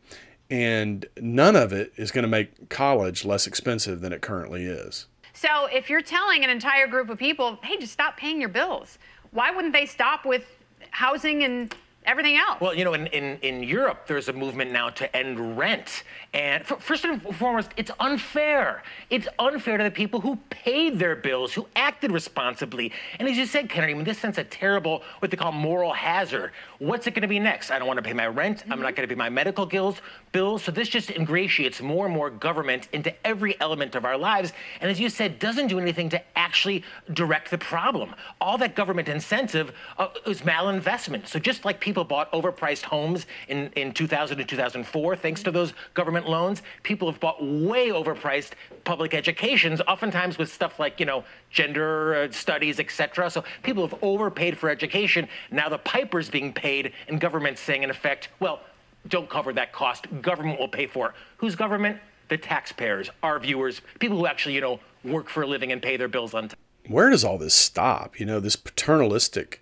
and 0.50 1.06
none 1.20 1.56
of 1.56 1.74
it 1.74 1.94
is 1.96 2.12
going 2.12 2.24
to 2.24 2.30
make 2.30 2.70
college 2.70 3.26
less 3.26 3.46
expensive 3.46 4.02
than 4.02 4.14
it 4.14 4.22
currently 4.22 4.64
is. 4.64 5.06
So 5.44 5.66
if 5.66 5.90
you're 5.90 6.02
telling 6.02 6.46
an 6.46 6.50
entire 6.50 6.88
group 6.88 7.10
of 7.10 7.18
people, 7.18 7.60
hey, 7.64 7.76
just 7.78 7.92
stop 7.92 8.16
paying 8.16 8.40
your 8.40 8.48
bills, 8.48 8.98
why 9.32 9.52
wouldn't 9.52 9.74
they 9.74 9.86
stop 9.86 10.26
with 10.26 10.46
housing 10.92 11.44
and 11.44 11.76
everything 12.06 12.38
else. 12.38 12.60
Well, 12.60 12.74
you 12.74 12.84
know, 12.84 12.94
in, 12.94 13.08
in, 13.08 13.38
in 13.42 13.64
Europe, 13.64 14.08
there's 14.08 14.30
a 14.30 14.34
movement 14.34 14.72
now 14.72 14.90
to 14.90 15.16
end 15.16 15.58
rent. 15.58 16.04
And 16.34 16.66
for, 16.66 16.78
first 16.78 17.06
and 17.06 17.22
foremost, 17.36 17.72
it's 17.78 17.92
unfair. 18.00 18.84
It's 19.10 19.28
unfair 19.38 19.78
to 19.78 19.84
the 19.84 19.92
people 19.92 20.20
who 20.20 20.38
paid 20.50 20.98
their 20.98 21.16
bills, 21.16 21.54
who 21.54 21.68
acted 21.76 22.12
responsibly. 22.12 22.92
And 23.20 23.28
as 23.28 23.38
you 23.38 23.46
said, 23.46 23.70
Kennedy, 23.70 23.94
I 23.94 23.96
mean, 23.96 24.06
this 24.06 24.20
sends 24.20 24.38
a 24.38 24.44
terrible, 24.44 25.04
what 25.20 25.30
they 25.30 25.38
call 25.38 25.52
moral 25.52 25.94
hazard. 25.94 26.52
What's 26.80 27.06
it 27.06 27.12
going 27.12 27.22
to 27.22 27.28
be 27.28 27.40
next? 27.40 27.70
I 27.70 27.78
don't 27.78 27.88
want 27.88 27.98
to 27.98 28.04
pay 28.04 28.14
my 28.14 28.28
rent. 28.28 28.60
Mm-hmm. 28.60 28.74
I'm 28.74 28.82
not 28.82 28.96
going 28.96 29.08
to 29.08 29.14
pay 29.14 29.18
my 29.18 29.30
medical 29.30 29.66
bills. 29.66 29.98
Bills. 30.32 30.64
So 30.64 30.72
this 30.72 30.90
just 30.90 31.12
ingratiates 31.12 31.82
more 31.82 32.06
and 32.06 32.14
more 32.14 32.32
government 32.32 32.88
into 32.94 33.14
every 33.26 33.60
element 33.62 33.94
of 33.94 34.06
our 34.06 34.18
lives. 34.18 34.54
And 34.82 34.90
as 34.90 35.00
you 35.00 35.10
said, 35.10 35.38
doesn't 35.38 35.68
do 35.68 35.80
anything 35.80 36.10
to 36.10 36.22
actually 36.36 36.84
direct 37.14 37.52
the 37.52 37.60
problem. 37.60 38.16
All 38.42 38.58
that 38.58 38.76
government 38.76 39.10
incentive 39.10 39.72
uh, 40.00 40.08
is 40.26 40.42
malinvestment. 40.42 41.28
So 41.28 41.38
just 41.38 41.66
like 41.66 41.80
people 41.80 41.93
bought 42.02 42.32
overpriced 42.32 42.84
homes 42.84 43.26
in, 43.50 43.72
in 43.76 43.94
2000 43.94 44.40
and 44.40 44.48
2004, 44.48 45.16
thanks 45.18 45.44
to 45.44 45.52
those 45.52 45.74
government 45.94 46.28
loans, 46.28 46.62
people 46.84 47.12
have 47.12 47.20
bought 47.20 47.44
way 47.44 47.90
overpriced 47.90 48.52
public 48.86 49.14
educations, 49.14 49.82
oftentimes 49.82 50.38
with 50.38 50.52
stuff 50.52 50.80
like, 50.80 51.00
you 51.00 51.06
know, 51.06 51.24
gender 51.52 52.16
uh, 52.16 52.32
studies, 52.32 52.80
etc. 52.80 53.30
So 53.30 53.44
people 53.62 53.86
have 53.86 54.02
overpaid 54.02 54.58
for 54.58 54.70
education. 54.70 55.28
Now 55.52 55.68
the 55.68 55.78
piper's 55.78 56.30
being 56.30 56.54
paid, 56.54 56.94
and 57.08 57.20
government's 57.20 57.62
saying, 57.62 57.84
in 57.84 57.90
effect, 57.90 58.30
well, 58.40 58.62
don't 59.08 59.30
cover 59.30 59.52
that 59.54 59.74
cost. 59.74 60.08
Government 60.22 60.60
will 60.60 60.70
pay 60.70 60.88
for 60.88 61.10
it. 61.10 61.16
Whose 61.38 61.56
government? 61.56 62.00
The 62.30 62.38
taxpayers, 62.38 63.10
our 63.22 63.38
viewers, 63.38 63.82
people 64.00 64.18
who 64.18 64.26
actually, 64.26 64.56
you 64.56 64.62
know, 64.62 64.80
work 65.04 65.30
for 65.30 65.44
a 65.44 65.48
living 65.48 65.72
and 65.72 65.82
pay 65.82 65.98
their 65.98 66.08
bills 66.08 66.34
on 66.34 66.48
time. 66.48 66.58
Where 66.88 67.10
does 67.10 67.24
all 67.24 67.38
this 67.38 67.54
stop? 67.54 68.20
You 68.20 68.26
know, 68.26 68.40
this 68.40 68.56
paternalistic 68.56 69.62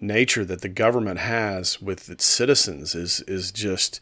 nature 0.00 0.44
that 0.44 0.60
the 0.60 0.68
government 0.68 1.18
has 1.18 1.80
with 1.80 2.08
its 2.10 2.24
citizens 2.24 2.94
is 2.94 3.20
is 3.22 3.50
just 3.50 4.00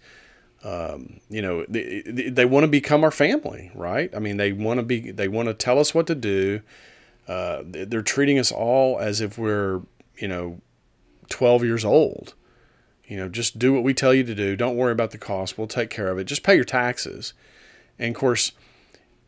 um, 0.65 1.21
you 1.29 1.43
know 1.43 1.65
they, 1.69 2.03
they 2.03 2.45
want 2.45 2.65
to 2.65 2.69
become 2.69 3.05
our 3.05 3.11
family 3.11 3.71
right 3.75 4.11
i 4.15 4.19
mean 4.19 4.37
they 4.37 4.53
want 4.53 4.79
to 4.79 4.83
be 4.83 5.11
they 5.11 5.29
want 5.29 5.47
to 5.47 5.55
tell 5.55 5.79
us 5.79 5.95
what 5.95 6.07
to 6.07 6.15
do 6.15 6.61
uh, 7.29 7.63
they're 7.65 8.03
treating 8.03 8.39
us 8.39 8.51
all 8.51 8.99
as 8.99 9.21
if 9.21 9.39
we're 9.39 9.83
you 10.17 10.29
know 10.29 10.61
12 11.29 11.65
years 11.65 11.85
old 11.85 12.35
you 13.07 13.17
know, 13.17 13.29
just 13.29 13.59
do 13.59 13.73
what 13.73 13.83
we 13.83 13.93
tell 13.93 14.15
you 14.15 14.25
to 14.25 14.35
do. 14.35 14.57
Don't 14.57 14.77
worry 14.77 14.93
about 14.93 15.11
the 15.11 15.19
cost. 15.19 15.59
We'll 15.59 15.67
take 15.67 15.91
care 15.91 16.09
of 16.09 16.19
it. 16.19 16.25
Just 16.25 16.43
pay 16.43 16.55
your 16.55 16.65
taxes. 16.65 17.35
And 17.99 18.15
of 18.15 18.19
course, 18.19 18.53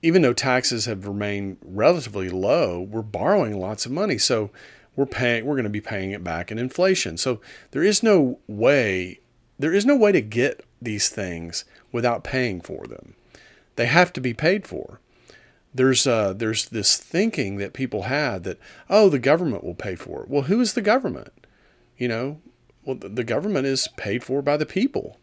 even 0.02 0.22
though 0.22 0.32
taxes 0.32 0.86
have 0.86 1.06
remained 1.06 1.58
relatively 1.62 2.28
low, 2.28 2.80
we're 2.80 3.02
borrowing 3.02 3.58
lots 3.58 3.84
of 3.84 3.92
money. 3.92 4.18
So 4.18 4.50
we're 4.96 5.06
paying 5.06 5.44
we're 5.44 5.54
going 5.54 5.64
to 5.64 5.70
be 5.70 5.80
paying 5.80 6.10
it 6.10 6.24
back 6.24 6.50
in 6.50 6.58
inflation. 6.58 7.16
So 7.16 7.40
there 7.70 7.84
is 7.84 8.02
no 8.02 8.40
way 8.48 9.20
there 9.58 9.72
is 9.72 9.86
no 9.86 9.96
way 9.96 10.12
to 10.12 10.20
get 10.20 10.64
these 10.80 11.08
things 11.08 11.64
without 11.92 12.24
paying 12.24 12.60
for 12.60 12.86
them. 12.86 13.14
They 13.76 13.86
have 13.86 14.12
to 14.14 14.20
be 14.20 14.34
paid 14.34 14.66
for. 14.66 15.00
There's 15.74 16.06
uh, 16.06 16.32
there's 16.32 16.66
this 16.70 16.96
thinking 16.96 17.56
that 17.58 17.74
people 17.74 18.02
had 18.02 18.44
that 18.44 18.58
oh 18.88 19.08
the 19.08 19.18
government 19.18 19.62
will 19.62 19.74
pay 19.74 19.94
for 19.94 20.22
it. 20.22 20.30
Well, 20.30 20.42
who 20.42 20.60
is 20.60 20.72
the 20.72 20.82
government? 20.82 21.46
You 21.98 22.08
know, 22.08 22.40
well, 22.84 22.96
the 22.96 23.24
government 23.24 23.66
is 23.66 23.88
paid 23.96 24.24
for 24.24 24.40
by 24.40 24.56
the 24.56 24.66
people, 24.66 25.18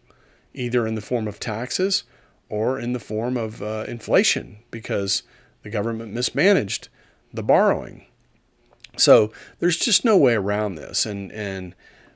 either 0.54 0.86
in 0.86 0.96
the 0.96 1.02
form 1.02 1.28
of 1.28 1.40
taxes 1.40 2.04
or 2.50 2.80
in 2.80 2.94
the 2.94 3.00
form 3.00 3.38
of 3.38 3.64
uh, 3.64 3.86
inflation, 3.88 4.60
because 4.70 5.24
the 5.64 5.70
government 5.70 6.14
mismanaged 6.14 6.90
the 7.34 7.42
borrowing. 7.42 8.06
So 8.98 9.32
there's 9.60 9.78
just 9.78 10.06
no 10.06 10.18
way 10.18 10.34
around 10.34 10.76
this, 10.76 11.06
and 11.06 11.32
and 11.32 11.76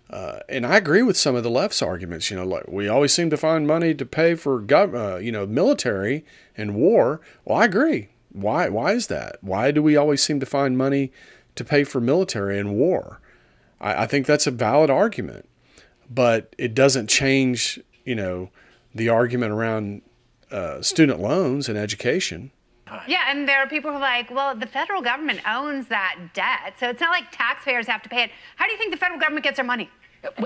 uh, 0.10 0.40
and 0.48 0.66
I 0.66 0.78
agree 0.78 1.02
with 1.02 1.18
some 1.18 1.36
of 1.36 1.44
the 1.44 1.50
left's 1.50 1.82
arguments. 1.82 2.30
You 2.30 2.38
know, 2.38 2.46
like 2.46 2.68
we 2.68 2.88
always 2.88 3.14
seem 3.14 3.30
to 3.30 3.38
find 3.38 3.68
money 3.68 3.94
to 3.96 4.06
pay 4.06 4.36
for 4.36 4.62
gov- 4.62 4.96
uh, 4.96 5.18
you 5.18 5.32
know 5.32 5.46
military 5.46 6.24
and 6.56 6.76
war. 6.76 7.20
Well, 7.46 7.58
I 7.58 7.66
agree. 7.66 8.10
Why 8.32 8.70
why 8.70 8.94
is 8.94 9.08
that? 9.08 9.38
Why 9.42 9.72
do 9.72 9.82
we 9.82 9.96
always 9.96 10.22
seem 10.22 10.40
to 10.40 10.46
find 10.46 10.78
money 10.78 11.12
to 11.56 11.66
pay 11.66 11.84
for 11.84 12.00
military 12.00 12.60
and 12.60 12.76
war? 12.76 13.20
I, 13.82 14.04
I 14.04 14.08
think 14.08 14.26
that's 14.26 14.48
a 14.48 14.52
valid 14.52 14.90
argument, 14.90 15.50
but 16.10 16.56
it 16.58 16.74
doesn't 16.76 17.08
change, 17.10 17.80
you 18.06 18.16
know, 18.16 18.50
the 18.94 19.10
argument 19.10 19.52
around 19.52 20.04
uh, 20.52 20.82
student 20.82 21.20
loans 21.20 21.68
and 21.68 21.78
education. 21.78 22.52
Yeah, 23.08 23.26
and 23.30 23.48
there 23.48 23.60
are 23.60 23.68
people 23.68 23.92
who 23.92 23.98
are 23.98 24.02
like, 24.02 24.32
well, 24.32 24.56
the 24.56 24.68
federal 24.68 25.02
government 25.02 25.42
owns 25.48 25.88
that 25.88 26.16
debt, 26.34 26.76
so 26.80 26.90
it's 26.90 27.02
not 27.02 27.12
like 27.12 27.26
taxpayers 27.32 27.88
have 27.88 28.02
to 28.04 28.10
pay 28.10 28.24
it. 28.24 28.32
How 28.56 28.66
do 28.66 28.72
you 28.72 28.78
think 28.78 28.92
the 28.92 28.98
federal 28.98 29.20
government 29.20 29.44
gets 29.44 29.58
their 29.58 29.66
money? 29.66 29.90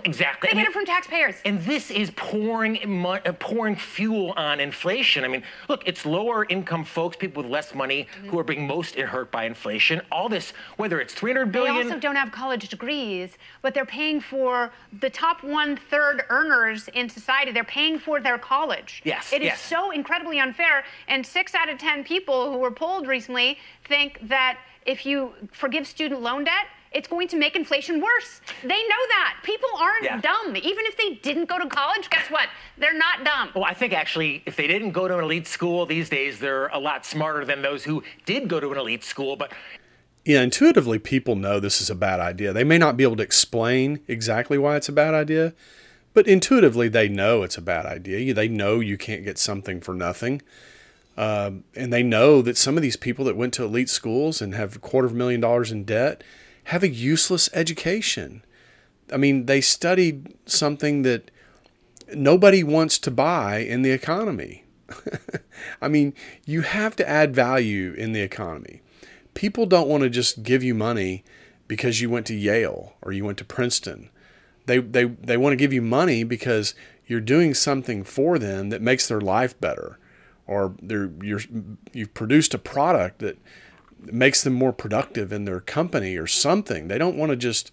Exactly. 0.03 0.49
They 0.49 0.55
get 0.55 0.67
it 0.67 0.73
from 0.73 0.85
taxpayers. 0.85 1.35
And 1.45 1.61
this 1.61 1.91
is 1.91 2.11
pouring 2.15 3.05
uh, 3.05 3.33
pouring 3.39 3.75
fuel 3.75 4.33
on 4.35 4.59
inflation. 4.59 5.23
I 5.23 5.27
mean, 5.27 5.43
look, 5.69 5.83
it's 5.85 6.05
lower 6.05 6.45
income 6.49 6.83
folks, 6.83 7.17
people 7.17 7.43
with 7.43 7.51
less 7.51 7.73
money, 7.73 8.03
mm-hmm. 8.03 8.29
who 8.29 8.39
are 8.39 8.43
being 8.43 8.67
most 8.67 8.95
hurt 8.95 9.31
by 9.31 9.45
inflation. 9.45 10.01
All 10.11 10.29
this, 10.29 10.53
whether 10.77 10.99
it's 10.99 11.13
300 11.13 11.51
billion. 11.51 11.75
They 11.75 11.83
also 11.83 11.99
don't 11.99 12.15
have 12.15 12.31
college 12.31 12.69
degrees, 12.69 13.37
but 13.61 13.73
they're 13.73 13.85
paying 13.85 14.19
for 14.19 14.71
the 14.99 15.09
top 15.09 15.43
one 15.43 15.77
third 15.77 16.23
earners 16.29 16.89
in 16.89 17.09
society. 17.09 17.51
They're 17.51 17.63
paying 17.63 17.97
for 17.97 18.19
their 18.19 18.37
college. 18.37 19.01
Yes. 19.05 19.31
It 19.31 19.41
is 19.41 19.47
yes. 19.47 19.61
so 19.61 19.91
incredibly 19.91 20.39
unfair. 20.39 20.83
And 21.07 21.25
six 21.25 21.55
out 21.55 21.69
of 21.69 21.77
10 21.77 22.03
people 22.03 22.51
who 22.51 22.57
were 22.57 22.71
polled 22.71 23.07
recently 23.07 23.57
think 23.85 24.19
that 24.23 24.59
if 24.85 25.05
you 25.05 25.33
forgive 25.51 25.87
student 25.87 26.21
loan 26.21 26.43
debt, 26.43 26.65
it's 26.91 27.07
going 27.07 27.27
to 27.29 27.37
make 27.37 27.55
inflation 27.55 28.01
worse. 28.01 28.41
They 28.61 28.67
know 28.67 29.03
that. 29.09 29.37
People 29.43 29.69
aren't 29.79 30.03
yeah. 30.03 30.19
dumb. 30.19 30.55
Even 30.57 30.85
if 30.85 30.97
they 30.97 31.15
didn't 31.15 31.47
go 31.47 31.57
to 31.57 31.67
college, 31.67 32.09
guess 32.09 32.29
what? 32.29 32.49
They're 32.77 32.97
not 32.97 33.23
dumb. 33.23 33.51
Well, 33.55 33.63
I 33.63 33.73
think 33.73 33.93
actually, 33.93 34.43
if 34.45 34.57
they 34.57 34.67
didn't 34.67 34.91
go 34.91 35.07
to 35.07 35.17
an 35.17 35.23
elite 35.23 35.47
school 35.47 35.85
these 35.85 36.09
days, 36.09 36.39
they're 36.39 36.67
a 36.67 36.79
lot 36.79 37.05
smarter 37.05 37.45
than 37.45 37.61
those 37.61 37.85
who 37.85 38.03
did 38.25 38.49
go 38.49 38.59
to 38.59 38.71
an 38.71 38.77
elite 38.77 39.05
school. 39.05 39.37
But 39.37 39.53
yeah, 40.25 40.41
intuitively, 40.41 40.99
people 40.99 41.35
know 41.35 41.59
this 41.59 41.81
is 41.81 41.89
a 41.89 41.95
bad 41.95 42.19
idea. 42.19 42.51
They 42.51 42.65
may 42.65 42.77
not 42.77 42.97
be 42.97 43.03
able 43.03 43.15
to 43.17 43.23
explain 43.23 44.01
exactly 44.07 44.57
why 44.57 44.75
it's 44.75 44.89
a 44.89 44.93
bad 44.93 45.13
idea, 45.13 45.53
but 46.13 46.27
intuitively, 46.27 46.89
they 46.89 47.07
know 47.07 47.43
it's 47.43 47.57
a 47.57 47.61
bad 47.61 47.85
idea. 47.85 48.33
They 48.33 48.49
know 48.49 48.81
you 48.81 48.97
can't 48.97 49.23
get 49.23 49.37
something 49.37 49.79
for 49.79 49.93
nothing. 49.93 50.41
Um, 51.17 51.63
and 51.75 51.91
they 51.91 52.03
know 52.03 52.41
that 52.41 52.57
some 52.57 52.77
of 52.77 52.83
these 52.83 52.97
people 52.97 53.23
that 53.25 53.37
went 53.37 53.53
to 53.55 53.63
elite 53.63 53.89
schools 53.89 54.41
and 54.41 54.55
have 54.55 54.75
a 54.75 54.79
quarter 54.79 55.05
of 55.05 55.13
a 55.13 55.15
million 55.15 55.39
dollars 55.39 55.71
in 55.71 55.83
debt 55.85 56.23
have 56.65 56.83
a 56.83 56.89
useless 56.89 57.49
education. 57.53 58.43
I 59.11 59.17
mean, 59.17 59.45
they 59.45 59.61
studied 59.61 60.35
something 60.45 61.01
that 61.03 61.31
nobody 62.13 62.63
wants 62.63 62.97
to 62.99 63.11
buy 63.11 63.57
in 63.57 63.81
the 63.81 63.91
economy. 63.91 64.63
I 65.81 65.87
mean, 65.87 66.13
you 66.45 66.61
have 66.61 66.95
to 66.97 67.07
add 67.07 67.35
value 67.35 67.93
in 67.93 68.13
the 68.13 68.21
economy. 68.21 68.81
People 69.33 69.65
don't 69.65 69.87
want 69.87 70.03
to 70.03 70.09
just 70.09 70.43
give 70.43 70.63
you 70.63 70.73
money 70.73 71.23
because 71.67 72.01
you 72.01 72.09
went 72.09 72.25
to 72.27 72.35
Yale 72.35 72.93
or 73.01 73.11
you 73.11 73.23
went 73.25 73.37
to 73.37 73.45
Princeton. 73.45 74.09
They, 74.65 74.79
they, 74.79 75.05
they 75.05 75.37
want 75.37 75.53
to 75.53 75.57
give 75.57 75.73
you 75.73 75.81
money 75.81 76.23
because 76.23 76.75
you're 77.07 77.21
doing 77.21 77.53
something 77.53 78.03
for 78.03 78.37
them 78.37 78.69
that 78.69 78.81
makes 78.81 79.07
their 79.07 79.21
life 79.21 79.59
better 79.59 79.97
or 80.47 80.75
you're, 80.81 81.41
you've 81.93 82.13
produced 82.13 82.53
a 82.53 82.57
product 82.57 83.19
that 83.19 83.37
makes 84.01 84.43
them 84.43 84.53
more 84.53 84.73
productive 84.73 85.31
in 85.31 85.45
their 85.45 85.59
company 85.59 86.17
or 86.17 86.27
something. 86.27 86.87
They 86.87 86.97
don't 86.97 87.17
want 87.17 87.31
to 87.31 87.35
just 87.35 87.71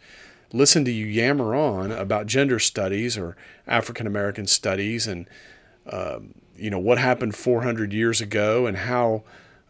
listen 0.52 0.84
to 0.84 0.90
you 0.90 1.06
yammer 1.06 1.54
on 1.54 1.92
about 1.92 2.26
gender 2.26 2.58
studies 2.58 3.16
or 3.18 3.36
African 3.66 4.06
American 4.06 4.46
studies 4.46 5.06
and 5.06 5.28
um, 5.90 6.34
you 6.56 6.70
know 6.70 6.78
what 6.78 6.98
happened 6.98 7.34
400 7.34 7.92
years 7.92 8.20
ago 8.20 8.66
and 8.66 8.76
how 8.76 9.22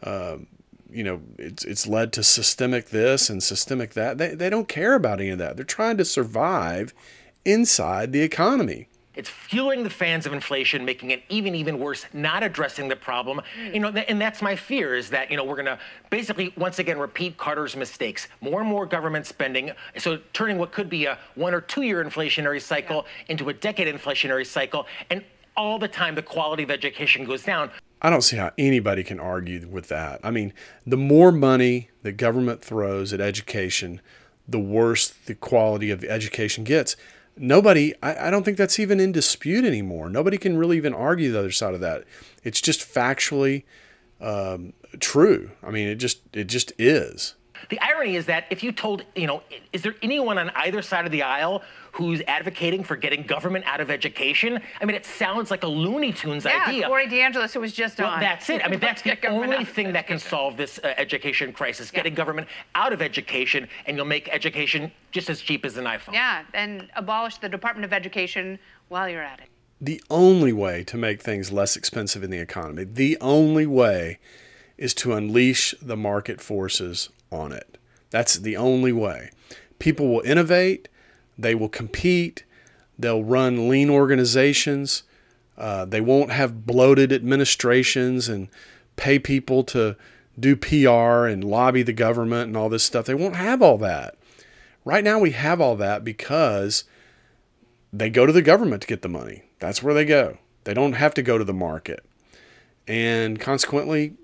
um, 0.02 0.46
you 0.90 1.04
know 1.04 1.20
it's 1.36 1.64
it's 1.64 1.86
led 1.86 2.12
to 2.14 2.22
systemic 2.22 2.90
this 2.90 3.28
and 3.30 3.42
systemic 3.42 3.94
that. 3.94 4.18
They 4.18 4.34
they 4.34 4.50
don't 4.50 4.68
care 4.68 4.94
about 4.94 5.20
any 5.20 5.30
of 5.30 5.38
that. 5.38 5.56
They're 5.56 5.64
trying 5.64 5.96
to 5.98 6.04
survive 6.04 6.94
inside 7.44 8.12
the 8.12 8.22
economy. 8.22 8.88
It's 9.18 9.28
fueling 9.28 9.82
the 9.82 9.90
fans 9.90 10.26
of 10.26 10.32
inflation, 10.32 10.84
making 10.84 11.10
it 11.10 11.24
even 11.28 11.56
even 11.56 11.80
worse, 11.80 12.06
not 12.12 12.44
addressing 12.44 12.86
the 12.86 12.94
problem. 12.94 13.42
Mm. 13.60 13.74
You 13.74 13.80
know, 13.80 13.88
and 13.88 14.20
that's 14.20 14.40
my 14.40 14.54
fear 14.54 14.94
is 14.94 15.10
that 15.10 15.28
you 15.28 15.36
know 15.36 15.42
we're 15.42 15.56
going 15.56 15.66
to 15.66 15.78
basically 16.08 16.54
once 16.56 16.78
again 16.78 17.00
repeat 17.00 17.36
Carter's 17.36 17.74
mistakes. 17.74 18.28
More 18.40 18.60
and 18.60 18.70
more 18.70 18.86
government 18.86 19.26
spending, 19.26 19.72
so 19.96 20.20
turning 20.32 20.56
what 20.56 20.70
could 20.70 20.88
be 20.88 21.06
a 21.06 21.18
one 21.34 21.52
or 21.52 21.60
two 21.60 21.82
year 21.82 22.02
inflationary 22.04 22.62
cycle 22.62 23.06
yeah. 23.26 23.32
into 23.32 23.48
a 23.48 23.52
decade 23.52 23.92
inflationary 23.92 24.46
cycle, 24.46 24.86
and 25.10 25.24
all 25.56 25.80
the 25.80 25.88
time 25.88 26.14
the 26.14 26.22
quality 26.22 26.62
of 26.62 26.70
education 26.70 27.24
goes 27.24 27.42
down. 27.42 27.72
I 28.00 28.10
don't 28.10 28.22
see 28.22 28.36
how 28.36 28.52
anybody 28.56 29.02
can 29.02 29.18
argue 29.18 29.66
with 29.66 29.88
that. 29.88 30.20
I 30.22 30.30
mean, 30.30 30.52
the 30.86 30.96
more 30.96 31.32
money 31.32 31.90
the 32.04 32.12
government 32.12 32.62
throws 32.62 33.12
at 33.12 33.20
education, 33.20 34.00
the 34.46 34.60
worse 34.60 35.08
the 35.08 35.34
quality 35.34 35.90
of 35.90 36.00
the 36.00 36.08
education 36.08 36.62
gets 36.62 36.94
nobody 37.40 37.94
I, 38.02 38.28
I, 38.28 38.30
don't 38.30 38.44
think 38.44 38.56
that's 38.56 38.78
even 38.78 39.00
in 39.00 39.12
dispute 39.12 39.64
anymore. 39.64 40.08
Nobody 40.08 40.38
can 40.38 40.56
really 40.56 40.76
even 40.76 40.94
argue 40.94 41.32
the 41.32 41.38
other 41.38 41.50
side 41.50 41.74
of 41.74 41.80
that. 41.80 42.04
It's 42.44 42.60
just 42.60 42.80
factually 42.80 43.64
um, 44.20 44.72
true. 45.00 45.50
I 45.62 45.70
mean 45.70 45.88
it 45.88 45.96
just 45.96 46.20
it 46.32 46.44
just 46.44 46.72
is 46.78 47.34
the 47.68 47.80
irony 47.80 48.16
is 48.16 48.26
that 48.26 48.44
if 48.50 48.62
you 48.62 48.72
told 48.72 49.04
you 49.14 49.26
know 49.26 49.42
is 49.72 49.82
there 49.82 49.94
anyone 50.02 50.38
on 50.38 50.50
either 50.56 50.82
side 50.82 51.04
of 51.04 51.12
the 51.12 51.22
aisle 51.22 51.62
who's 51.92 52.22
advocating 52.28 52.84
for 52.84 52.94
getting 52.94 53.24
government 53.24 53.64
out 53.66 53.80
of 53.80 53.90
education. 53.90 54.60
I 54.80 54.84
mean, 54.84 54.94
it 54.94 55.04
sounds 55.04 55.50
like 55.50 55.64
a 55.64 55.66
Looney 55.66 56.12
Tunes 56.12 56.46
idea. 56.46 56.58
yeah, 56.58 56.68
idea. 56.68 56.86
Corey 56.86 57.06
DeAngelis, 57.08 57.52
who 57.52 57.60
was 57.60 57.72
just 57.72 57.98
well, 57.98 58.10
on. 58.10 58.20
That's 58.20 58.48
it. 58.50 58.64
I 58.64 58.68
mean, 58.68 58.78
that's 58.88 59.02
the 59.02 59.26
only 59.26 59.64
thing 59.64 59.92
that 59.92 60.06
can 60.06 60.20
solve 60.20 60.56
this 60.56 60.78
uh, 60.78 60.94
education 60.96 61.52
crisis: 61.52 61.90
yeah. 61.92 61.98
getting 61.98 62.14
government 62.14 62.46
out 62.76 62.92
of 62.92 63.02
education, 63.02 63.68
and 63.86 63.96
you'll 63.96 64.06
make 64.06 64.28
education 64.28 64.92
just 65.10 65.28
as 65.28 65.40
cheap 65.40 65.64
as 65.64 65.76
an 65.76 65.86
iPhone. 65.86 66.12
Yeah, 66.12 66.44
and 66.54 66.88
abolish 66.94 67.38
the 67.38 67.48
Department 67.48 67.84
of 67.84 67.92
Education 67.92 68.60
while 68.88 69.08
you're 69.08 69.22
at 69.22 69.40
it. 69.40 69.48
The 69.80 70.02
only 70.08 70.52
way 70.52 70.84
to 70.84 70.96
make 70.96 71.20
things 71.20 71.52
less 71.52 71.76
expensive 71.76 72.22
in 72.22 72.30
the 72.30 72.38
economy, 72.38 72.84
the 72.84 73.16
only 73.20 73.66
way, 73.66 74.18
is 74.76 74.94
to 74.94 75.14
unleash 75.14 75.74
the 75.82 75.96
market 75.96 76.40
forces 76.40 77.10
on 77.30 77.52
it. 77.52 77.78
That's 78.10 78.36
the 78.36 78.56
only 78.56 78.92
way. 78.92 79.30
People 79.78 80.08
will 80.08 80.22
innovate 80.22 80.88
they 81.38 81.54
will 81.54 81.68
compete. 81.68 82.44
They'll 82.98 83.22
run 83.22 83.68
lean 83.68 83.88
organizations. 83.88 85.04
Uh, 85.56 85.84
they 85.84 86.00
won't 86.00 86.32
have 86.32 86.66
bloated 86.66 87.12
administrations 87.12 88.28
and 88.28 88.48
pay 88.96 89.18
people 89.18 89.62
to 89.64 89.96
do 90.38 90.56
PR 90.56 91.26
and 91.26 91.44
lobby 91.44 91.82
the 91.82 91.92
government 91.92 92.48
and 92.48 92.56
all 92.56 92.68
this 92.68 92.82
stuff. 92.82 93.06
They 93.06 93.14
won't 93.14 93.36
have 93.36 93.62
all 93.62 93.78
that. 93.78 94.16
Right 94.84 95.04
now, 95.04 95.18
we 95.18 95.30
have 95.30 95.60
all 95.60 95.76
that 95.76 96.04
because 96.04 96.84
they 97.92 98.10
go 98.10 98.26
to 98.26 98.32
the 98.32 98.42
government 98.42 98.82
to 98.82 98.88
get 98.88 99.02
the 99.02 99.08
money. 99.08 99.44
That's 99.60 99.82
where 99.82 99.94
they 99.94 100.04
go. 100.04 100.38
They 100.64 100.74
don't 100.74 100.94
have 100.94 101.14
to 101.14 101.22
go 101.22 101.38
to 101.38 101.44
the 101.44 101.52
market. 101.52 102.04
And 102.86 103.38
consequently, 103.38 104.14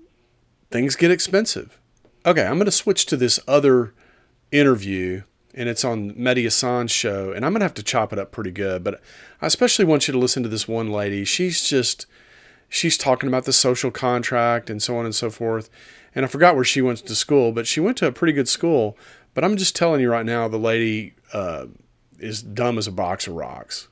things 0.71 0.95
get 0.95 1.11
expensive. 1.11 1.79
Okay, 2.25 2.43
I'm 2.43 2.55
going 2.55 2.65
to 2.65 2.71
switch 2.71 3.05
to 3.07 3.17
this 3.17 3.39
other 3.47 3.93
interview 4.51 5.23
and 5.55 5.69
it's 5.69 5.85
on 5.85 6.11
Mehdi 6.11 6.89
show, 6.89 7.31
and 7.31 7.45
I'm 7.45 7.53
gonna 7.53 7.63
have 7.63 7.73
to 7.75 7.83
chop 7.83 8.11
it 8.11 8.19
up 8.19 8.31
pretty 8.31 8.51
good. 8.51 8.83
But 8.83 9.01
I 9.41 9.47
especially 9.47 9.85
want 9.85 10.07
you 10.07 10.11
to 10.11 10.19
listen 10.19 10.43
to 10.43 10.49
this 10.49 10.67
one 10.67 10.91
lady. 10.91 11.23
She's 11.23 11.67
just 11.67 12.05
she's 12.67 12.97
talking 12.97 13.27
about 13.27 13.45
the 13.45 13.53
social 13.53 13.89
contract 13.89 14.69
and 14.69 14.83
so 14.83 14.97
on 14.97 15.05
and 15.05 15.15
so 15.15 15.29
forth. 15.29 15.69
And 16.13 16.25
I 16.25 16.27
forgot 16.27 16.55
where 16.55 16.65
she 16.65 16.81
went 16.81 16.99
to 16.99 17.15
school, 17.15 17.51
but 17.51 17.67
she 17.67 17.79
went 17.79 17.97
to 17.97 18.07
a 18.07 18.11
pretty 18.11 18.33
good 18.33 18.47
school. 18.47 18.97
But 19.33 19.43
I'm 19.43 19.57
just 19.57 19.75
telling 19.75 20.01
you 20.01 20.11
right 20.11 20.25
now, 20.25 20.47
the 20.47 20.57
lady 20.57 21.13
uh, 21.33 21.67
is 22.19 22.41
dumb 22.41 22.77
as 22.77 22.87
a 22.87 22.91
box 22.91 23.27
of 23.27 23.33
rocks. 23.33 23.87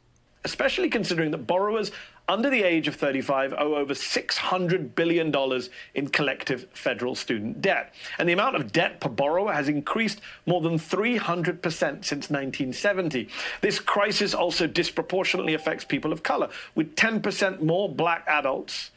Especially 0.46 0.90
considering 0.90 1.32
that 1.32 1.48
borrowers 1.48 1.92
under 2.28 2.50
the 2.50 2.64
age 2.64 2.88
of 2.88 2.96
35 2.96 3.54
owe 3.58 3.76
over 3.76 3.94
$600 3.94 4.96
billion 4.96 5.34
in 5.94 6.08
collective 6.08 6.68
federal 6.74 7.16
student 7.16 7.62
debt. 7.62 7.94
And 8.18 8.30
the 8.30 8.34
amount 8.34 8.56
of 8.56 8.72
debt 8.72 9.02
per 9.02 9.10
borrower 9.10 9.54
has 9.54 9.68
increased 9.68 10.22
more 10.46 10.62
than 10.62 10.80
300% 10.80 11.62
since 11.62 12.30
1970. 12.30 13.28
This 13.62 13.80
crisis 13.80 14.34
also 14.34 14.68
disproportionately 14.68 15.54
affects 15.54 15.84
people 15.84 16.14
of 16.14 16.24
color, 16.24 16.50
with 16.76 16.96
10% 16.96 17.62
more 17.62 17.90
black 17.90 18.24
adults 18.28 18.92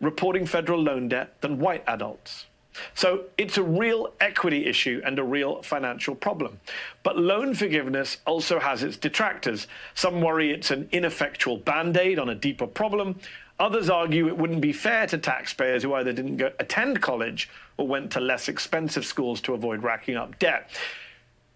reporting 0.00 0.46
federal 0.46 0.82
loan 0.82 1.08
debt 1.08 1.40
than 1.40 1.58
white 1.58 1.84
adults. 1.86 2.46
So 2.94 3.24
it's 3.38 3.58
a 3.58 3.62
real 3.62 4.12
equity 4.20 4.66
issue 4.66 5.02
and 5.04 5.18
a 5.18 5.24
real 5.24 5.62
financial 5.62 6.14
problem. 6.14 6.60
But 7.02 7.18
loan 7.18 7.54
forgiveness 7.54 8.18
also 8.26 8.58
has 8.58 8.82
its 8.82 8.96
detractors. 8.96 9.66
Some 9.94 10.20
worry 10.20 10.52
it's 10.52 10.70
an 10.70 10.88
ineffectual 10.92 11.58
band 11.58 11.96
aid 11.96 12.18
on 12.18 12.28
a 12.28 12.34
deeper 12.34 12.66
problem. 12.66 13.18
Others 13.58 13.90
argue 13.90 14.28
it 14.28 14.36
wouldn't 14.36 14.60
be 14.60 14.72
fair 14.72 15.06
to 15.06 15.18
taxpayers 15.18 15.82
who 15.82 15.94
either 15.94 16.12
didn't 16.12 16.38
go, 16.38 16.50
attend 16.58 17.00
college 17.00 17.48
or 17.76 17.86
went 17.86 18.10
to 18.12 18.20
less 18.20 18.48
expensive 18.48 19.04
schools 19.04 19.40
to 19.42 19.54
avoid 19.54 19.82
racking 19.82 20.16
up 20.16 20.38
debt. 20.38 20.70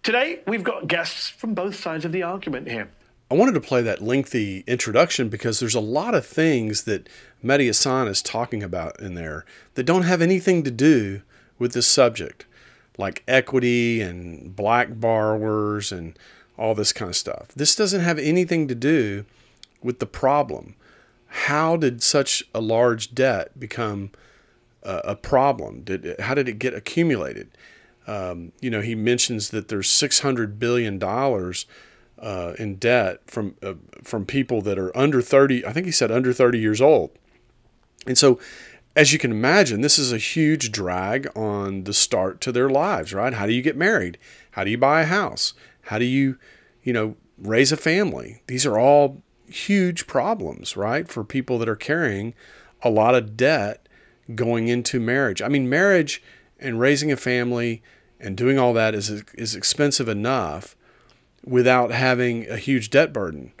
Today, 0.03 0.39
we've 0.47 0.63
got 0.63 0.87
guests 0.87 1.27
from 1.27 1.53
both 1.53 1.75
sides 1.75 2.05
of 2.05 2.13
the 2.13 2.23
argument 2.23 2.69
here. 2.69 2.89
I 3.29 3.35
wanted 3.35 3.53
to 3.55 3.61
play 3.61 3.81
that 3.81 4.01
lengthy 4.01 4.63
introduction 4.67 5.27
because 5.27 5.59
there's 5.59 5.75
a 5.75 5.81
lot 5.81 6.15
of 6.15 6.25
things 6.25 6.83
that 6.83 7.09
Mehdi 7.43 7.65
Hasan 7.65 8.07
is 8.07 8.21
talking 8.21 8.63
about 8.63 8.99
in 9.01 9.15
there 9.15 9.45
that 9.73 9.83
don't 9.83 10.03
have 10.03 10.21
anything 10.21 10.63
to 10.63 10.71
do 10.71 11.21
with 11.59 11.73
this 11.73 11.87
subject, 11.87 12.45
like 12.97 13.23
equity 13.27 14.01
and 14.01 14.55
black 14.55 14.99
borrowers 14.99 15.91
and 15.91 16.17
all 16.57 16.73
this 16.73 16.93
kind 16.93 17.09
of 17.09 17.15
stuff. 17.17 17.49
This 17.49 17.75
doesn't 17.75 18.01
have 18.01 18.17
anything 18.17 18.67
to 18.69 18.75
do 18.75 19.25
with 19.83 19.99
the 19.99 20.05
problem. 20.05 20.75
How 21.27 21.75
did 21.75 22.01
such 22.01 22.43
a 22.55 22.61
large 22.61 23.13
debt 23.13 23.59
become 23.59 24.11
a, 24.83 25.15
problem? 25.15 25.81
Did 25.81 26.15
how 26.21 26.33
did 26.33 26.47
it 26.47 26.59
get 26.59 26.73
accumulated? 26.73 27.49
Um, 28.07 28.53
you 28.61 28.69
know, 28.69 28.79
he 28.79 28.95
mentions 28.95 29.49
that 29.49 29.67
there's 29.67 29.89
600 29.89 30.59
billion 30.59 30.97
dollars 30.97 31.65
uh, 32.19 32.53
in 32.57 32.75
debt 32.75 33.21
from 33.27 33.55
uh, 33.61 33.73
from 34.03 34.25
people 34.25 34.61
that 34.61 34.77
are 34.79 34.95
under 34.97 35.21
30. 35.21 35.65
I 35.65 35.73
think 35.73 35.85
he 35.85 35.91
said 35.91 36.11
under 36.11 36.33
30 36.33 36.59
years 36.59 36.81
old. 36.81 37.11
And 38.05 38.17
so, 38.17 38.39
as 38.95 39.13
you 39.13 39.19
can 39.19 39.31
imagine, 39.31 39.81
this 39.81 39.99
is 39.99 40.11
a 40.11 40.17
huge 40.17 40.71
drag 40.71 41.27
on 41.35 41.83
the 41.83 41.93
start 41.93 42.41
to 42.41 42.51
their 42.51 42.69
lives. 42.69 43.13
Right? 43.13 43.33
How 43.33 43.45
do 43.45 43.53
you 43.53 43.61
get 43.61 43.77
married? 43.77 44.17
How 44.51 44.63
do 44.63 44.71
you 44.71 44.77
buy 44.77 45.01
a 45.01 45.05
house? 45.05 45.53
How 45.83 45.99
do 45.99 46.05
you, 46.05 46.37
you 46.83 46.93
know, 46.93 47.15
raise 47.37 47.71
a 47.71 47.77
family? 47.77 48.41
These 48.47 48.65
are 48.65 48.77
all 48.77 49.21
huge 49.47 50.07
problems, 50.07 50.75
right, 50.75 51.07
for 51.07 51.23
people 51.23 51.57
that 51.59 51.69
are 51.69 51.75
carrying 51.75 52.33
a 52.81 52.89
lot 52.89 53.15
of 53.15 53.37
debt 53.37 53.87
going 54.35 54.67
into 54.67 54.99
marriage. 54.99 55.41
I 55.41 55.47
mean, 55.47 55.69
marriage 55.69 56.21
and 56.59 56.79
raising 56.79 57.11
a 57.11 57.17
family 57.17 57.81
and 58.19 58.35
doing 58.35 58.57
all 58.57 58.73
that 58.73 58.95
is 58.95 59.09
is 59.33 59.55
expensive 59.55 60.09
enough 60.09 60.75
without 61.45 61.91
having 61.91 62.47
a 62.49 62.57
huge 62.57 62.89
debt 62.89 63.13
burden. 63.13 63.51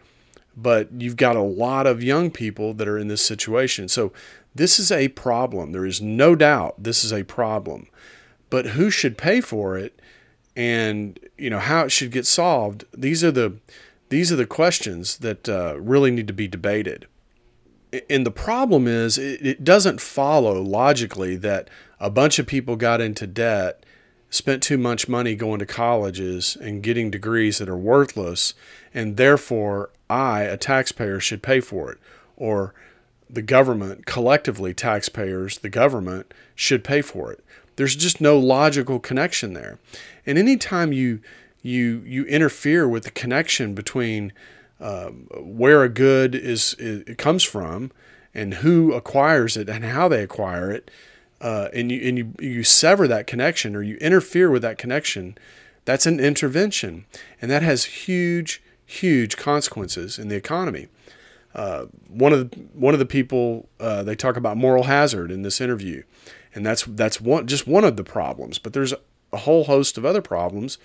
But 0.55 0.89
you've 0.97 1.15
got 1.15 1.35
a 1.35 1.41
lot 1.41 1.85
of 1.85 2.03
young 2.03 2.31
people 2.31 2.73
that 2.73 2.87
are 2.87 2.97
in 2.97 3.07
this 3.07 3.25
situation. 3.25 3.87
So 3.87 4.11
this 4.55 4.79
is 4.79 4.91
a 4.91 5.09
problem. 5.09 5.71
There 5.71 5.85
is 5.85 6.01
no 6.01 6.35
doubt 6.35 6.81
this 6.81 7.03
is 7.03 7.13
a 7.13 7.23
problem. 7.23 7.87
But 8.49 8.67
who 8.67 8.89
should 8.89 9.17
pay 9.17 9.41
for 9.41 9.77
it 9.77 10.01
and 10.55 11.19
you 11.37 11.49
know 11.49 11.59
how 11.59 11.85
it 11.85 11.91
should 11.91 12.11
get 12.11 12.25
solved? 12.25 12.85
These 12.93 13.23
are 13.23 13.31
the 13.31 13.57
these 14.09 14.31
are 14.31 14.37
the 14.37 14.45
questions 14.45 15.17
that 15.17 15.47
uh, 15.49 15.75
really 15.79 16.11
need 16.11 16.27
to 16.27 16.33
be 16.33 16.47
debated. 16.47 17.07
And 18.09 18.25
the 18.25 18.31
problem 18.31 18.87
is, 18.87 19.17
it, 19.17 19.45
it 19.45 19.63
doesn't 19.63 20.01
follow 20.01 20.61
logically 20.61 21.35
that 21.37 21.69
a 21.99 22.09
bunch 22.09 22.39
of 22.39 22.47
people 22.47 22.75
got 22.75 23.01
into 23.01 23.27
debt 23.27 23.85
spent 24.29 24.61
too 24.61 24.77
much 24.77 25.07
money 25.07 25.35
going 25.35 25.59
to 25.59 25.65
colleges 25.65 26.57
and 26.59 26.83
getting 26.83 27.09
degrees 27.09 27.57
that 27.57 27.69
are 27.69 27.77
worthless, 27.77 28.53
and 28.93 29.17
therefore 29.17 29.89
I, 30.09 30.41
a 30.41 30.57
taxpayer, 30.57 31.19
should 31.19 31.41
pay 31.41 31.59
for 31.59 31.91
it. 31.91 31.97
Or 32.35 32.73
the 33.29 33.41
government, 33.41 34.05
collectively, 34.05 34.73
taxpayers, 34.73 35.59
the 35.59 35.69
government, 35.69 36.33
should 36.55 36.83
pay 36.83 37.01
for 37.01 37.31
it. 37.31 37.43
There's 37.75 37.95
just 37.95 38.21
no 38.21 38.37
logical 38.37 38.99
connection 38.99 39.53
there. 39.53 39.79
And 40.25 40.37
anytime 40.37 40.91
you 40.91 41.21
you 41.61 42.01
you 42.05 42.25
interfere 42.25 42.87
with 42.87 43.03
the 43.03 43.11
connection 43.11 43.73
between 43.73 44.33
um, 44.79 45.27
where 45.35 45.83
a 45.83 45.89
good 45.89 46.35
is, 46.35 46.75
is 46.75 47.01
it 47.01 47.17
comes 47.17 47.43
from 47.43 47.91
and 48.33 48.55
who 48.55 48.93
acquires 48.93 49.57
it 49.57 49.69
and 49.69 49.83
how 49.83 50.07
they 50.07 50.23
acquire 50.23 50.71
it, 50.71 50.91
uh, 51.41 51.69
and 51.73 51.91
you 51.91 52.07
and 52.07 52.17
you 52.17 52.33
you 52.39 52.63
sever 52.63 53.07
that 53.07 53.27
connection 53.27 53.75
or 53.75 53.81
you 53.81 53.97
interfere 53.97 54.49
with 54.49 54.61
that 54.63 54.77
connection, 54.77 55.37
that's 55.85 56.05
an 56.05 56.19
intervention, 56.19 57.05
and 57.41 57.51
that 57.51 57.63
has 57.63 57.85
huge 57.85 58.61
huge 58.85 59.37
consequences 59.37 60.17
in 60.17 60.29
the 60.29 60.35
economy. 60.35 60.87
Uh, 61.53 61.85
one 62.07 62.33
of 62.33 62.49
the, 62.49 62.57
one 62.73 62.93
of 62.93 62.99
the 62.99 63.05
people 63.05 63.67
uh, 63.79 64.03
they 64.03 64.15
talk 64.15 64.37
about 64.37 64.57
moral 64.57 64.83
hazard 64.83 65.31
in 65.31 65.41
this 65.41 65.61
interview, 65.61 66.03
and 66.55 66.65
that's 66.65 66.83
that's 66.83 67.21
one 67.21 67.47
just 67.47 67.67
one 67.67 67.83
of 67.83 67.97
the 67.97 68.03
problems. 68.03 68.57
But 68.57 68.73
there's 68.73 68.93
a 69.31 69.37
whole 69.37 69.65
host 69.65 69.97
of 69.97 70.05
other 70.05 70.21
problems 70.21 70.77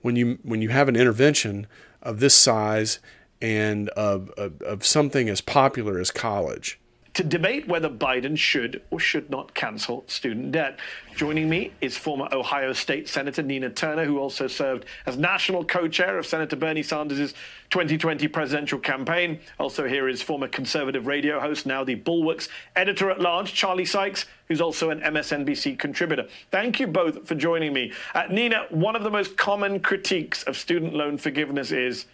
when 0.00 0.16
you 0.16 0.38
when 0.42 0.62
you 0.62 0.68
have 0.70 0.88
an 0.88 0.96
intervention 0.96 1.66
of 2.02 2.20
this 2.20 2.34
size 2.34 3.00
and 3.40 3.88
of, 3.90 4.30
of, 4.30 4.60
of 4.62 4.84
something 4.84 5.28
as 5.28 5.40
popular 5.40 5.98
as 5.98 6.10
college 6.10 6.78
to 7.14 7.24
debate 7.24 7.66
whether 7.66 7.88
Biden 7.88 8.36
should 8.36 8.82
or 8.90 9.00
should 9.00 9.30
not 9.30 9.54
cancel 9.54 10.04
student 10.06 10.52
debt. 10.52 10.78
Joining 11.16 11.48
me 11.48 11.72
is 11.80 11.96
former 11.96 12.28
Ohio 12.32 12.72
State 12.72 13.08
Senator 13.08 13.42
Nina 13.42 13.70
Turner, 13.70 14.04
who 14.04 14.18
also 14.18 14.46
served 14.46 14.84
as 15.06 15.16
national 15.16 15.64
co 15.64 15.88
chair 15.88 16.18
of 16.18 16.26
Senator 16.26 16.56
Bernie 16.56 16.82
Sanders' 16.82 17.34
2020 17.70 18.28
presidential 18.28 18.78
campaign. 18.78 19.40
Also, 19.58 19.86
here 19.86 20.08
is 20.08 20.22
former 20.22 20.48
conservative 20.48 21.06
radio 21.06 21.40
host, 21.40 21.66
now 21.66 21.82
the 21.82 21.96
Bulwark's 21.96 22.48
editor 22.76 23.10
at 23.10 23.20
large, 23.20 23.52
Charlie 23.52 23.84
Sykes, 23.84 24.26
who's 24.46 24.60
also 24.60 24.90
an 24.90 25.00
MSNBC 25.00 25.78
contributor. 25.78 26.28
Thank 26.50 26.80
you 26.80 26.86
both 26.86 27.26
for 27.26 27.34
joining 27.34 27.72
me. 27.72 27.92
Uh, 28.14 28.24
Nina, 28.30 28.66
one 28.70 28.96
of 28.96 29.02
the 29.02 29.10
most 29.10 29.36
common 29.36 29.80
critiques 29.80 30.42
of 30.44 30.56
student 30.56 30.94
loan 30.94 31.18
forgiveness 31.18 31.72
is 31.72 32.06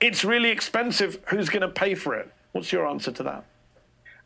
it's 0.00 0.24
really 0.24 0.50
expensive. 0.50 1.18
Who's 1.26 1.48
going 1.48 1.62
to 1.62 1.68
pay 1.68 1.94
for 1.94 2.14
it? 2.14 2.32
What's 2.52 2.72
your 2.72 2.86
answer 2.86 3.12
to 3.12 3.22
that? 3.22 3.44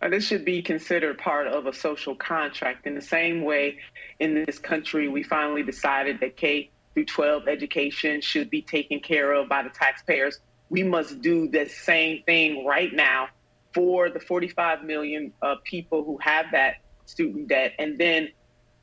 Uh, 0.01 0.09
this 0.09 0.27
should 0.27 0.45
be 0.45 0.63
considered 0.63 1.19
part 1.19 1.47
of 1.47 1.67
a 1.67 1.73
social 1.73 2.15
contract. 2.15 2.87
In 2.87 2.95
the 2.95 3.01
same 3.01 3.43
way, 3.43 3.79
in 4.21 4.45
this 4.45 4.59
country, 4.59 5.09
we 5.09 5.23
finally 5.23 5.63
decided 5.63 6.21
that 6.21 6.37
K 6.37 6.71
through 6.95 7.07
12 7.07 7.49
education 7.49 8.21
should 8.21 8.51
be 8.51 8.63
taken 8.63 9.01
care 9.01 9.33
of 9.33 9.49
by 9.49 9.63
the 9.63 9.71
taxpayers. 9.71 10.41
We 10.71 10.83
must 10.83 11.21
do 11.21 11.49
the 11.49 11.69
same 11.69 12.23
thing 12.25 12.65
right 12.67 12.93
now 12.93 13.29
for 13.75 14.09
the 14.09 14.21
45 14.21 14.85
million 14.85 15.33
uh, 15.43 15.57
people 15.65 16.05
who 16.05 16.19
have 16.19 16.47
that 16.53 16.77
student 17.05 17.49
debt. 17.49 17.75
And 17.79 17.99
then 17.99 18.31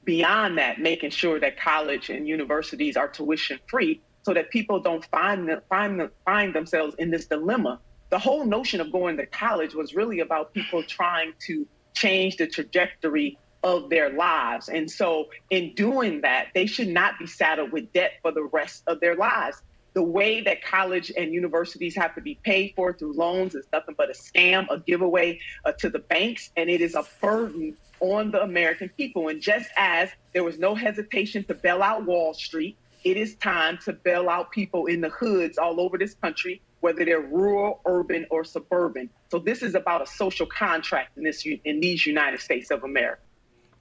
beyond 0.03 0.57
that, 0.59 0.79
making 0.79 1.09
sure 1.09 1.39
that 1.39 1.59
college 1.59 2.09
and 2.09 2.27
universities 2.27 2.95
are 2.97 3.07
tuition 3.07 3.59
free 3.67 4.01
so 4.23 4.33
that 4.33 4.51
people 4.51 4.79
don't 4.79 5.03
find, 5.05 5.49
find, 5.69 6.09
find 6.25 6.53
themselves 6.53 6.95
in 6.99 7.11
this 7.11 7.25
dilemma 7.25 7.79
the 8.13 8.19
whole 8.19 8.45
notion 8.45 8.79
of 8.79 8.91
going 8.91 9.17
to 9.17 9.25
college 9.25 9.73
was 9.73 9.95
really 9.95 10.19
about 10.19 10.53
people 10.53 10.83
trying 10.83 11.33
to 11.39 11.65
change 11.95 12.37
the 12.37 12.45
trajectory 12.45 13.39
of 13.63 13.89
their 13.89 14.11
lives. 14.11 14.69
And 14.69 14.91
so, 14.91 15.29
in 15.49 15.73
doing 15.73 16.21
that, 16.21 16.49
they 16.53 16.67
should 16.67 16.89
not 16.89 17.17
be 17.17 17.25
saddled 17.25 17.71
with 17.71 17.91
debt 17.91 18.19
for 18.21 18.31
the 18.31 18.43
rest 18.43 18.83
of 18.85 18.99
their 18.99 19.15
lives. 19.15 19.63
The 19.95 20.03
way 20.03 20.41
that 20.41 20.63
college 20.63 21.11
and 21.17 21.33
universities 21.33 21.95
have 21.95 22.13
to 22.13 22.21
be 22.21 22.35
paid 22.43 22.73
for 22.75 22.93
through 22.93 23.13
loans 23.13 23.55
is 23.55 23.65
nothing 23.73 23.95
but 23.97 24.11
a 24.11 24.13
scam, 24.13 24.67
a 24.69 24.77
giveaway 24.77 25.39
uh, 25.65 25.71
to 25.79 25.89
the 25.89 25.97
banks, 25.97 26.51
and 26.55 26.69
it 26.69 26.81
is 26.81 26.93
a 26.93 27.03
burden 27.19 27.75
on 27.99 28.29
the 28.29 28.43
American 28.43 28.89
people. 28.89 29.29
And 29.29 29.41
just 29.41 29.71
as 29.75 30.11
there 30.33 30.43
was 30.43 30.59
no 30.59 30.75
hesitation 30.75 31.45
to 31.45 31.55
bail 31.55 31.81
out 31.81 32.05
Wall 32.05 32.35
Street, 32.35 32.77
it 33.03 33.17
is 33.17 33.33
time 33.37 33.79
to 33.85 33.93
bail 33.93 34.29
out 34.29 34.51
people 34.51 34.85
in 34.85 35.01
the 35.01 35.09
hoods 35.09 35.57
all 35.57 35.81
over 35.81 35.97
this 35.97 36.13
country 36.13 36.61
whether 36.83 37.05
they're 37.05 37.21
rural, 37.21 37.79
urban, 37.85 38.25
or 38.29 38.43
suburban. 38.43 39.09
So 39.31 39.39
this 39.39 39.63
is 39.63 39.73
about 39.73 40.01
a 40.01 40.05
social 40.05 40.45
contract 40.45 41.17
in 41.17 41.23
this 41.23 41.45
in 41.45 41.79
these 41.79 42.05
United 42.05 42.41
States 42.41 42.71
of 42.71 42.83
America. 42.83 43.21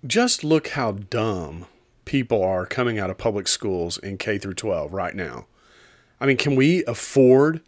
Just 0.06 0.44
look 0.44 0.68
how 0.68 0.92
dumb 0.92 1.66
people 2.04 2.44
are 2.44 2.64
coming 2.64 3.00
out 3.00 3.10
of 3.10 3.18
public 3.18 3.48
schools 3.48 3.98
in 3.98 4.18
K 4.18 4.38
through 4.38 4.54
12 4.54 4.92
right 4.92 5.16
now. 5.16 5.46
I 6.20 6.26
mean, 6.26 6.36
can 6.36 6.54
we 6.54 6.84
afford 6.84 7.60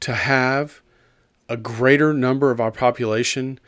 to 0.00 0.14
have 0.14 0.80
a 1.46 1.58
greater 1.58 2.14
number 2.14 2.50
of 2.50 2.58
our 2.58 2.72
population 2.72 3.60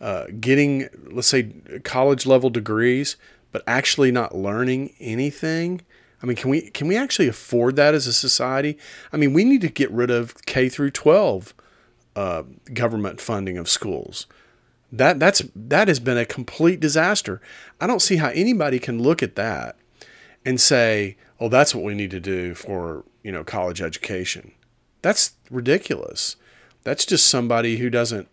uh, 0.00 0.28
getting, 0.40 0.88
let's 1.10 1.28
say, 1.28 1.52
college 1.84 2.24
level 2.24 2.48
degrees, 2.48 3.16
but 3.52 3.62
actually 3.66 4.10
not 4.10 4.34
learning 4.34 4.94
anything? 4.98 5.82
I 6.24 6.26
mean, 6.26 6.36
can 6.36 6.48
we 6.48 6.62
can 6.70 6.88
we 6.88 6.96
actually 6.96 7.28
afford 7.28 7.76
that 7.76 7.92
as 7.92 8.06
a 8.06 8.12
society? 8.14 8.78
I 9.12 9.18
mean, 9.18 9.34
we 9.34 9.44
need 9.44 9.60
to 9.60 9.68
get 9.68 9.90
rid 9.90 10.10
of 10.10 10.34
K 10.46 10.70
through 10.70 10.92
12 10.92 11.52
uh, 12.16 12.44
government 12.72 13.20
funding 13.20 13.58
of 13.58 13.68
schools. 13.68 14.26
That 14.90 15.20
that's 15.20 15.42
that 15.54 15.86
has 15.88 16.00
been 16.00 16.16
a 16.16 16.24
complete 16.24 16.80
disaster. 16.80 17.42
I 17.78 17.86
don't 17.86 18.00
see 18.00 18.16
how 18.16 18.28
anybody 18.30 18.78
can 18.78 19.02
look 19.02 19.22
at 19.22 19.36
that 19.36 19.76
and 20.46 20.58
say, 20.58 21.18
"Oh, 21.38 21.50
that's 21.50 21.74
what 21.74 21.84
we 21.84 21.94
need 21.94 22.10
to 22.12 22.20
do 22.20 22.54
for 22.54 23.04
you 23.22 23.30
know 23.30 23.44
college 23.44 23.82
education." 23.82 24.52
That's 25.02 25.32
ridiculous. 25.50 26.36
That's 26.84 27.04
just 27.04 27.26
somebody 27.26 27.76
who 27.76 27.90
doesn't 27.90 28.28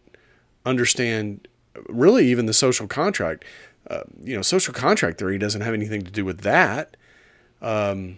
understand 0.65 1.45
really 1.89 2.27
even 2.27 2.45
the 2.45 2.53
social 2.53 2.87
contract. 2.87 3.43
Uh, 3.89 4.03
you 4.23 4.33
know, 4.33 4.41
social 4.41 4.73
contract 4.73 5.17
theory 5.17 5.37
doesn't 5.37 5.59
have 5.59 5.73
anything 5.73 6.03
to 6.03 6.11
do 6.11 6.23
with 6.23 6.39
that. 6.41 6.95
Um, 7.61 8.17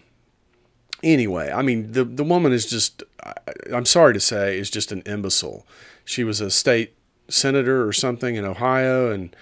anyway, 1.02 1.52
I 1.52 1.62
mean, 1.62 1.92
the 1.92 2.04
the 2.04 2.24
woman 2.24 2.52
is 2.52 2.66
just, 2.66 3.04
I, 3.24 3.34
I'm 3.74 3.86
sorry 3.86 4.14
to 4.14 4.20
say, 4.20 4.58
is 4.58 4.70
just 4.70 4.92
an 4.92 5.02
imbecile. 5.02 5.66
She 6.06 6.24
was 6.24 6.42
a 6.42 6.52
state 6.52 6.94
senator 7.28 7.88
or 7.88 7.94
something 7.94 8.36
in 8.36 8.46
Ohio, 8.46 9.12
and 9.12 9.36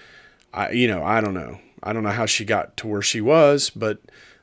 I, 0.52 0.70
you 0.70 0.88
know, 0.88 1.02
I 1.02 1.20
don't 1.20 1.34
know. 1.34 1.58
I 1.82 1.92
don't 1.92 2.04
know 2.04 2.10
how 2.10 2.26
she 2.26 2.44
got 2.44 2.76
to 2.78 2.86
where 2.86 3.02
she 3.02 3.20
was, 3.20 3.70
but 3.70 3.98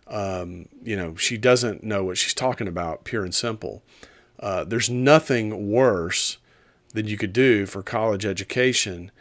um, 0.08 0.68
you 0.84 0.96
know, 0.96 1.16
she 1.16 1.38
doesn't 1.38 1.84
know 1.84 2.04
what 2.04 2.18
she's 2.18 2.34
talking 2.34 2.68
about, 2.68 3.04
pure 3.04 3.24
and 3.24 3.34
simple. 3.34 3.84
Uh, 4.40 4.64
there's 4.64 4.90
nothing 4.90 5.72
worse 5.72 6.38
than 6.94 7.08
you 7.08 7.18
could 7.18 7.34
do 7.34 7.66
for 7.66 7.84
college 7.84 8.26
education 8.26 9.12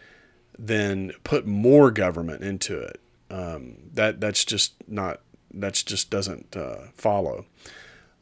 than 0.59 1.13
put 1.25 1.47
more 1.47 1.91
government 1.91 2.43
into 2.43 2.81
it. 2.81 3.01
Um, 3.31 3.77
that 3.93 4.21
that's 4.21 4.45
just 4.45 4.73
not 4.89 5.21
that 5.53 5.75
just 5.87 6.11
doesn't 6.11 6.57
uh, 6.57 6.89
follow. 6.95 7.47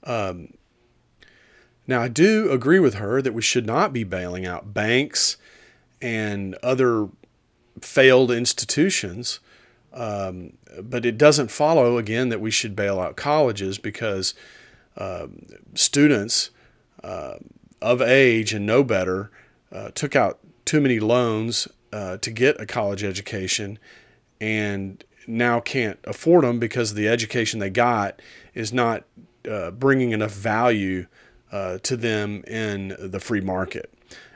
Um, 0.04 0.54
now, 1.86 2.00
I 2.00 2.08
do 2.08 2.50
agree 2.50 2.80
with 2.80 2.94
her 2.94 3.22
that 3.22 3.34
we 3.34 3.42
should 3.42 3.66
not 3.66 3.92
be 3.92 4.04
bailing 4.04 4.44
out 4.46 4.74
banks 4.74 5.36
and 6.02 6.54
other 6.56 7.08
failed 7.80 8.30
institutions. 8.30 9.40
Um, 9.92 10.54
but 10.82 11.06
it 11.06 11.16
doesn't 11.16 11.50
follow, 11.50 11.96
again, 11.96 12.28
that 12.28 12.40
we 12.40 12.50
should 12.50 12.76
bail 12.76 13.00
out 13.00 13.16
colleges 13.16 13.78
because 13.78 14.34
uh, 14.96 15.28
students 15.74 16.50
uh, 17.02 17.36
of 17.80 18.02
age 18.02 18.52
and 18.52 18.66
know 18.66 18.82
better 18.82 19.30
uh, 19.72 19.90
took 19.94 20.14
out 20.14 20.38
too 20.64 20.80
many 20.80 21.00
loans 21.00 21.68
uh, 21.92 22.18
to 22.18 22.30
get 22.30 22.60
a 22.60 22.66
college 22.66 23.04
education 23.04 23.78
and 24.40 25.04
now 25.26 25.60
can't 25.60 25.98
afford 26.04 26.44
them 26.44 26.58
because 26.58 26.94
the 26.94 27.08
education 27.08 27.60
they 27.60 27.70
got 27.70 28.20
is 28.54 28.72
not 28.72 29.04
uh, 29.48 29.70
bringing 29.70 30.12
enough 30.12 30.32
value 30.32 31.06
uh, 31.52 31.78
to 31.78 31.96
them 31.96 32.42
in 32.44 32.96
the 32.98 33.20
free 33.20 33.40
market. 33.40 33.92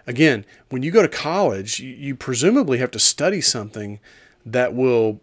Again, 0.06 0.44
when 0.70 0.82
you 0.82 0.90
go 0.90 1.02
to 1.02 1.08
college, 1.08 1.80
you, 1.80 1.90
you 1.90 2.16
presumably 2.16 2.78
have 2.78 2.90
to 2.92 2.98
study 2.98 3.40
something 3.40 4.00
that 4.44 4.74
will, 4.74 5.20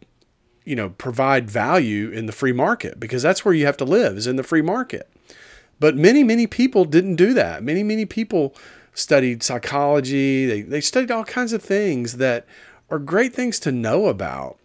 you 0.63 0.75
know, 0.75 0.89
provide 0.89 1.49
value 1.49 2.09
in 2.09 2.25
the 2.25 2.31
free 2.31 2.51
market 2.51 2.99
because 2.99 3.23
that's 3.23 3.43
where 3.43 3.53
you 3.53 3.65
have 3.65 3.77
to 3.77 3.85
live 3.85 4.17
is 4.17 4.27
in 4.27 4.35
the 4.35 4.43
free 4.43 4.61
market. 4.61 5.09
But 5.79 5.95
many, 5.95 6.23
many 6.23 6.47
people 6.47 6.85
didn't 6.85 7.15
do 7.15 7.33
that. 7.33 7.63
Many, 7.63 7.83
many 7.83 8.05
people 8.05 8.55
studied 8.93 9.43
psychology. 9.43 10.45
They, 10.45 10.61
they 10.61 10.81
studied 10.81 11.11
all 11.11 11.23
kinds 11.23 11.53
of 11.53 11.61
things 11.61 12.17
that 12.17 12.45
are 12.89 12.99
great 12.99 13.33
things 13.33 13.59
to 13.59 13.71
know 13.71 14.07
about 14.07 14.57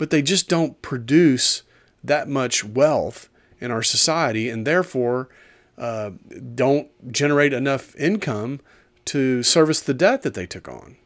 but 0.00 0.08
they 0.08 0.22
just 0.22 0.48
don't 0.48 0.80
produce 0.80 1.62
that 2.02 2.26
much 2.26 2.64
wealth 2.64 3.28
in 3.60 3.70
our 3.70 3.82
society 3.82 4.48
and 4.48 4.66
therefore 4.66 5.28
uh, 5.76 6.12
don't 6.54 7.12
generate 7.12 7.52
enough 7.52 7.94
income 7.96 8.60
to 9.04 9.42
service 9.42 9.80
the 9.82 9.92
debt 9.92 10.22
that 10.22 10.32
they 10.32 10.46
took 10.46 10.68
on. 10.68 10.96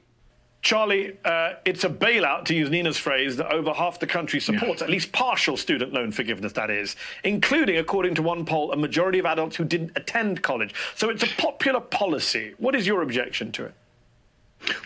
Charlie, 0.62 1.18
uh, 1.24 1.54
it's 1.64 1.82
a 1.82 1.88
bailout, 1.88 2.44
to 2.44 2.54
use 2.54 2.70
Nina's 2.70 2.96
phrase, 2.96 3.36
that 3.36 3.52
over 3.52 3.72
half 3.72 3.98
the 3.98 4.06
country 4.06 4.38
supports, 4.38 4.80
yeah. 4.80 4.84
at 4.84 4.90
least 4.90 5.10
partial 5.10 5.56
student 5.56 5.92
loan 5.92 6.12
forgiveness, 6.12 6.52
that 6.52 6.70
is, 6.70 6.94
including, 7.24 7.76
according 7.78 8.14
to 8.14 8.22
one 8.22 8.46
poll, 8.46 8.70
a 8.70 8.76
majority 8.76 9.18
of 9.18 9.26
adults 9.26 9.56
who 9.56 9.64
didn't 9.64 9.90
attend 9.96 10.42
college. 10.42 10.72
So 10.94 11.10
it's 11.10 11.24
a 11.24 11.34
popular 11.36 11.80
policy. 11.80 12.54
What 12.58 12.76
is 12.76 12.86
your 12.86 13.02
objection 13.02 13.50
to 13.52 13.64
it? 13.64 13.74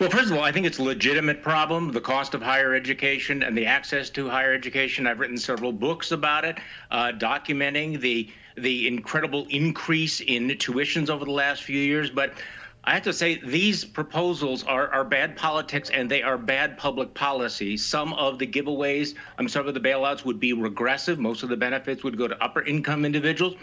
Well, 0.01 0.11
first 0.11 0.31
of 0.31 0.37
all, 0.37 0.45
I 0.45 0.53
think 0.53 0.67
it's 0.67 0.79
a 0.79 0.83
legitimate 0.83 1.43
problem, 1.43 1.93
the 1.93 2.01
cost 2.01 2.35
of 2.35 2.43
higher 2.43 2.75
education 2.75 3.43
and 3.43 3.57
the 3.57 3.67
access 3.67 4.11
to 4.11 4.29
higher 4.29 4.53
education. 4.53 5.07
I've 5.07 5.21
written 5.21 5.37
several 5.37 5.73
books 5.73 6.13
about 6.13 6.45
it, 6.45 6.59
uh, 6.91 7.13
documenting 7.13 8.01
the 8.01 8.31
the 8.57 8.89
incredible 8.89 9.47
increase 9.51 10.21
in 10.21 10.49
tuitions 10.49 11.11
over 11.11 11.25
the 11.25 11.31
last 11.31 11.63
few 11.63 11.79
years. 11.79 12.11
But 12.11 12.33
I 12.85 12.95
have 12.95 13.03
to 13.03 13.13
say, 13.13 13.41
these 13.45 13.85
proposals 13.85 14.65
are, 14.65 14.89
are 14.89 15.05
bad 15.05 15.37
politics 15.37 15.91
and 15.91 16.11
they 16.11 16.23
are 16.23 16.39
bad 16.39 16.79
public 16.79 17.13
policy. 17.15 17.77
Some 17.77 18.15
of 18.15 18.39
the 18.39 18.47
giveaways, 18.47 19.15
um, 19.39 19.49
some 19.49 19.69
of 19.69 19.75
the 19.75 19.81
bailouts 19.81 20.25
would 20.25 20.41
be 20.41 20.55
regressive. 20.55 21.19
Most 21.19 21.43
of 21.43 21.51
the 21.51 21.57
benefits 21.57 22.03
would 22.03 22.17
go 22.17 22.27
to 22.27 22.43
upper 22.43 22.63
income 22.63 23.05
individuals. 23.05 23.57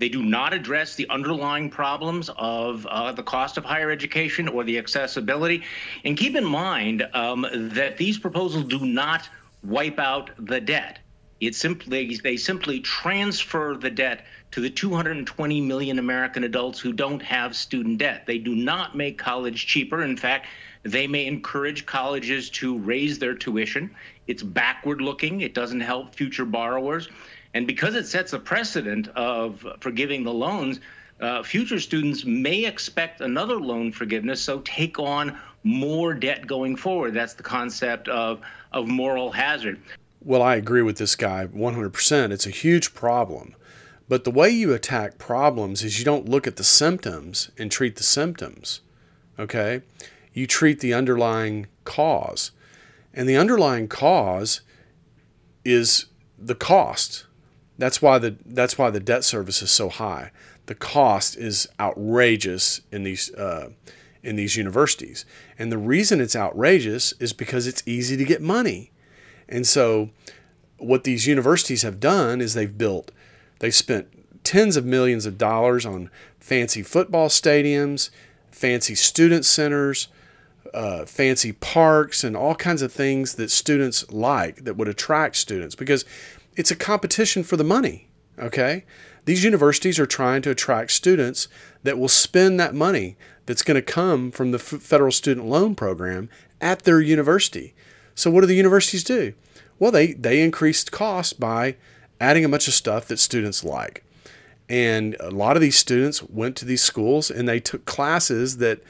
They 0.00 0.08
do 0.08 0.22
not 0.22 0.54
address 0.54 0.94
the 0.94 1.06
underlying 1.10 1.68
problems 1.68 2.30
of 2.38 2.86
uh, 2.86 3.12
the 3.12 3.22
cost 3.22 3.58
of 3.58 3.66
higher 3.66 3.90
education 3.90 4.48
or 4.48 4.64
the 4.64 4.78
accessibility. 4.78 5.62
And 6.04 6.16
keep 6.16 6.34
in 6.34 6.44
mind 6.44 7.06
um, 7.12 7.46
that 7.52 7.98
these 7.98 8.18
proposals 8.18 8.64
do 8.64 8.80
not 8.80 9.28
wipe 9.62 9.98
out 9.98 10.30
the 10.38 10.58
debt. 10.58 11.00
It 11.40 11.54
simply 11.54 12.16
they 12.16 12.36
simply 12.38 12.80
transfer 12.80 13.76
the 13.78 13.90
debt 13.90 14.24
to 14.52 14.62
the 14.62 14.70
220 14.70 15.60
million 15.60 15.98
American 15.98 16.44
adults 16.44 16.80
who 16.80 16.94
don't 16.94 17.22
have 17.22 17.54
student 17.54 17.98
debt. 17.98 18.24
They 18.26 18.38
do 18.38 18.54
not 18.54 18.96
make 18.96 19.18
college 19.18 19.66
cheaper. 19.66 20.02
In 20.02 20.16
fact, 20.16 20.46
they 20.82 21.06
may 21.06 21.26
encourage 21.26 21.84
colleges 21.84 22.48
to 22.50 22.78
raise 22.78 23.18
their 23.18 23.34
tuition. 23.34 23.94
It's 24.26 24.42
backward 24.42 25.02
looking. 25.02 25.42
It 25.42 25.52
doesn't 25.52 25.80
help 25.80 26.14
future 26.14 26.46
borrowers. 26.46 27.10
And 27.54 27.66
because 27.66 27.94
it 27.94 28.06
sets 28.06 28.32
a 28.32 28.38
precedent 28.38 29.08
of 29.08 29.66
forgiving 29.80 30.24
the 30.24 30.32
loans, 30.32 30.80
uh, 31.20 31.42
future 31.42 31.80
students 31.80 32.24
may 32.24 32.64
expect 32.64 33.20
another 33.20 33.56
loan 33.56 33.92
forgiveness, 33.92 34.40
so 34.40 34.60
take 34.60 34.98
on 34.98 35.38
more 35.64 36.14
debt 36.14 36.46
going 36.46 36.76
forward. 36.76 37.12
That's 37.12 37.34
the 37.34 37.42
concept 37.42 38.08
of, 38.08 38.40
of 38.72 38.86
moral 38.86 39.30
hazard. 39.30 39.80
Well, 40.22 40.42
I 40.42 40.56
agree 40.56 40.82
with 40.82 40.98
this 40.98 41.16
guy 41.16 41.46
100%. 41.46 42.30
It's 42.30 42.46
a 42.46 42.50
huge 42.50 42.94
problem. 42.94 43.54
But 44.08 44.24
the 44.24 44.30
way 44.30 44.50
you 44.50 44.72
attack 44.72 45.18
problems 45.18 45.82
is 45.82 45.98
you 45.98 46.04
don't 46.04 46.28
look 46.28 46.46
at 46.46 46.56
the 46.56 46.64
symptoms 46.64 47.50
and 47.58 47.70
treat 47.70 47.96
the 47.96 48.02
symptoms. 48.02 48.80
Okay? 49.38 49.82
You 50.32 50.46
treat 50.46 50.80
the 50.80 50.94
underlying 50.94 51.68
cause. 51.84 52.50
And 53.14 53.28
the 53.28 53.36
underlying 53.36 53.88
cause 53.88 54.62
is 55.64 56.06
the 56.38 56.54
cost. 56.54 57.26
That's 57.80 58.02
why 58.02 58.18
the 58.18 58.36
that's 58.44 58.76
why 58.76 58.90
the 58.90 59.00
debt 59.00 59.24
service 59.24 59.62
is 59.62 59.70
so 59.70 59.88
high. 59.88 60.32
The 60.66 60.74
cost 60.74 61.34
is 61.38 61.66
outrageous 61.80 62.82
in 62.92 63.04
these 63.04 63.32
uh, 63.34 63.70
in 64.22 64.36
these 64.36 64.54
universities, 64.54 65.24
and 65.58 65.72
the 65.72 65.78
reason 65.78 66.20
it's 66.20 66.36
outrageous 66.36 67.14
is 67.18 67.32
because 67.32 67.66
it's 67.66 67.82
easy 67.86 68.18
to 68.18 68.24
get 68.24 68.42
money. 68.42 68.90
And 69.48 69.66
so, 69.66 70.10
what 70.76 71.04
these 71.04 71.26
universities 71.26 71.80
have 71.80 71.98
done 71.98 72.42
is 72.42 72.52
they've 72.52 72.76
built, 72.76 73.12
they've 73.60 73.74
spent 73.74 74.08
tens 74.44 74.76
of 74.76 74.84
millions 74.84 75.24
of 75.24 75.38
dollars 75.38 75.86
on 75.86 76.10
fancy 76.38 76.82
football 76.82 77.30
stadiums, 77.30 78.10
fancy 78.50 78.94
student 78.94 79.46
centers, 79.46 80.08
uh, 80.74 81.06
fancy 81.06 81.52
parks, 81.52 82.24
and 82.24 82.36
all 82.36 82.54
kinds 82.54 82.82
of 82.82 82.92
things 82.92 83.36
that 83.36 83.50
students 83.50 84.10
like 84.12 84.64
that 84.64 84.76
would 84.76 84.86
attract 84.86 85.36
students 85.36 85.74
because 85.74 86.04
it's 86.56 86.70
a 86.70 86.76
competition 86.76 87.42
for 87.42 87.56
the 87.56 87.64
money. 87.64 88.08
Okay? 88.38 88.84
These 89.24 89.44
universities 89.44 89.98
are 89.98 90.06
trying 90.06 90.42
to 90.42 90.50
attract 90.50 90.92
students 90.92 91.48
that 91.82 91.98
will 91.98 92.08
spend 92.08 92.58
that 92.58 92.74
money 92.74 93.16
that's 93.46 93.62
going 93.62 93.74
to 93.74 93.82
come 93.82 94.30
from 94.30 94.50
the 94.50 94.58
F- 94.58 94.82
federal 94.82 95.12
student 95.12 95.46
loan 95.46 95.74
program 95.74 96.28
at 96.60 96.80
their 96.80 97.00
university. 97.00 97.74
So 98.14 98.30
what 98.30 98.42
do 98.42 98.46
the 98.46 98.54
universities 98.54 99.04
do? 99.04 99.34
Well, 99.78 99.90
they 99.90 100.12
they 100.12 100.42
increased 100.42 100.92
costs 100.92 101.32
by 101.32 101.76
adding 102.20 102.44
a 102.44 102.48
bunch 102.48 102.68
of 102.68 102.74
stuff 102.74 103.08
that 103.08 103.18
students 103.18 103.64
like. 103.64 104.04
And 104.68 105.16
a 105.18 105.30
lot 105.30 105.56
of 105.56 105.62
these 105.62 105.76
students 105.76 106.22
went 106.22 106.54
to 106.56 106.64
these 106.64 106.82
schools 106.82 107.30
and 107.30 107.48
they 107.48 107.60
took 107.60 107.86
classes 107.86 108.58
that 108.58 108.80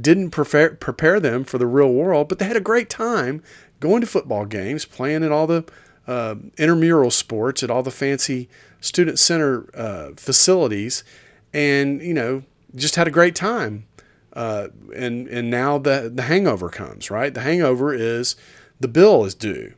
didn't 0.00 0.30
prepare 0.30 0.70
prepare 0.70 1.20
them 1.20 1.44
for 1.44 1.58
the 1.58 1.66
real 1.66 1.92
world, 1.92 2.28
but 2.28 2.38
they 2.38 2.46
had 2.46 2.56
a 2.56 2.60
great 2.60 2.90
time 2.90 3.42
going 3.80 4.00
to 4.00 4.06
football 4.06 4.44
games, 4.44 4.84
playing 4.84 5.22
in 5.22 5.30
all 5.30 5.46
the 5.46 5.64
uh, 6.08 6.36
intramural 6.56 7.10
sports 7.10 7.62
at 7.62 7.70
all 7.70 7.82
the 7.82 7.90
fancy 7.90 8.48
student 8.80 9.18
center 9.18 9.68
uh, 9.74 10.10
facilities, 10.16 11.04
and 11.52 12.00
you 12.00 12.14
know 12.14 12.42
just 12.74 12.96
had 12.96 13.06
a 13.06 13.12
great 13.12 13.34
time. 13.34 13.86
Uh, 14.32 14.68
and 14.96 15.28
and 15.28 15.50
now 15.50 15.78
the 15.78 16.10
the 16.12 16.22
hangover 16.22 16.70
comes, 16.70 17.10
right? 17.10 17.34
The 17.34 17.42
hangover 17.42 17.92
is 17.92 18.36
the 18.80 18.88
bill 18.88 19.24
is 19.24 19.34
due, 19.34 19.74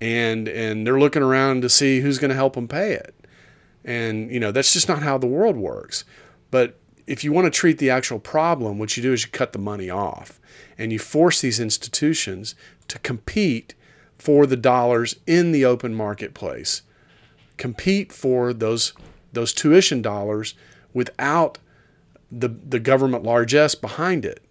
and 0.00 0.48
and 0.48 0.86
they're 0.86 0.98
looking 0.98 1.22
around 1.22 1.62
to 1.62 1.68
see 1.68 2.00
who's 2.00 2.18
going 2.18 2.30
to 2.30 2.34
help 2.34 2.54
them 2.54 2.66
pay 2.66 2.92
it, 2.92 3.14
and 3.84 4.30
you 4.30 4.40
know 4.40 4.50
that's 4.50 4.72
just 4.72 4.88
not 4.88 5.02
how 5.02 5.18
the 5.18 5.26
world 5.26 5.56
works. 5.56 6.04
But 6.50 6.78
if 7.06 7.24
you 7.24 7.32
want 7.32 7.44
to 7.44 7.50
treat 7.50 7.76
the 7.78 7.90
actual 7.90 8.18
problem, 8.18 8.78
what 8.78 8.96
you 8.96 9.02
do 9.02 9.12
is 9.12 9.24
you 9.24 9.30
cut 9.30 9.52
the 9.52 9.58
money 9.58 9.90
off, 9.90 10.40
and 10.78 10.92
you 10.92 10.98
force 10.98 11.42
these 11.42 11.60
institutions 11.60 12.54
to 12.86 12.98
compete 13.00 13.74
for 14.18 14.46
the 14.46 14.56
dollars 14.56 15.16
in 15.26 15.52
the 15.52 15.64
open 15.64 15.94
marketplace. 15.94 16.82
Compete 17.56 18.12
for 18.12 18.52
those 18.52 18.92
those 19.32 19.52
tuition 19.52 20.02
dollars 20.02 20.54
without 20.92 21.58
the 22.30 22.48
the 22.48 22.80
government 22.80 23.24
largesse 23.24 23.74
behind 23.74 24.24
it. 24.24 24.42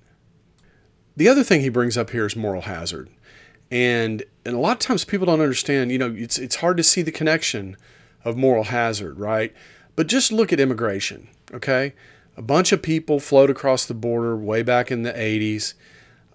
The 1.15 1.27
other 1.27 1.43
thing 1.43 1.61
he 1.61 1.69
brings 1.69 1.97
up 1.97 2.11
here 2.11 2.25
is 2.25 2.35
moral 2.35 2.63
hazard. 2.63 3.09
And 3.69 4.23
and 4.45 4.55
a 4.55 4.59
lot 4.59 4.73
of 4.73 4.79
times 4.79 5.03
people 5.03 5.25
don't 5.25 5.41
understand, 5.41 5.91
you 5.91 5.97
know, 5.97 6.13
it's 6.15 6.37
it's 6.37 6.57
hard 6.57 6.77
to 6.77 6.83
see 6.83 7.01
the 7.01 7.11
connection 7.11 7.75
of 8.23 8.37
moral 8.37 8.65
hazard, 8.65 9.19
right? 9.19 9.53
But 9.95 10.07
just 10.07 10.31
look 10.31 10.53
at 10.53 10.59
immigration, 10.59 11.27
okay? 11.53 11.93
A 12.35 12.41
bunch 12.41 12.71
of 12.71 12.81
people 12.81 13.19
flowed 13.19 13.49
across 13.49 13.85
the 13.85 13.95
border 13.95 14.37
way 14.37 14.61
back 14.61 14.91
in 14.91 15.01
the 15.01 15.11
80s 15.11 15.73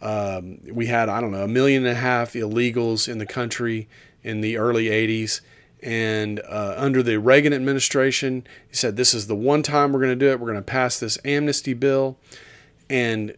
um, 0.03 0.59
we 0.71 0.87
had, 0.87 1.09
I 1.09 1.21
don't 1.21 1.31
know, 1.31 1.45
a 1.45 1.49
million 1.49 1.87
and 1.87 1.97
a 1.97 2.01
half 2.01 2.33
illegals 2.33 3.09
in 3.09 3.19
the 3.19 3.27
country 3.27 3.89
in 4.23 4.41
the 4.41 4.57
early 4.57 4.87
80s. 4.87 5.41
And 5.81 6.41
uh, 6.41 6.75
under 6.77 7.03
the 7.03 7.19
Reagan 7.19 7.53
administration, 7.53 8.47
he 8.69 8.75
said, 8.75 8.97
This 8.97 9.15
is 9.15 9.27
the 9.27 9.37
one 9.37 9.63
time 9.63 9.93
we're 9.93 10.01
going 10.01 10.19
to 10.19 10.25
do 10.25 10.31
it. 10.31 10.41
We're 10.41 10.49
going 10.49 10.57
to 10.57 10.63
pass 10.63 10.99
this 10.99 11.19
amnesty 11.25 11.75
bill. 11.75 12.19
And 12.91 13.37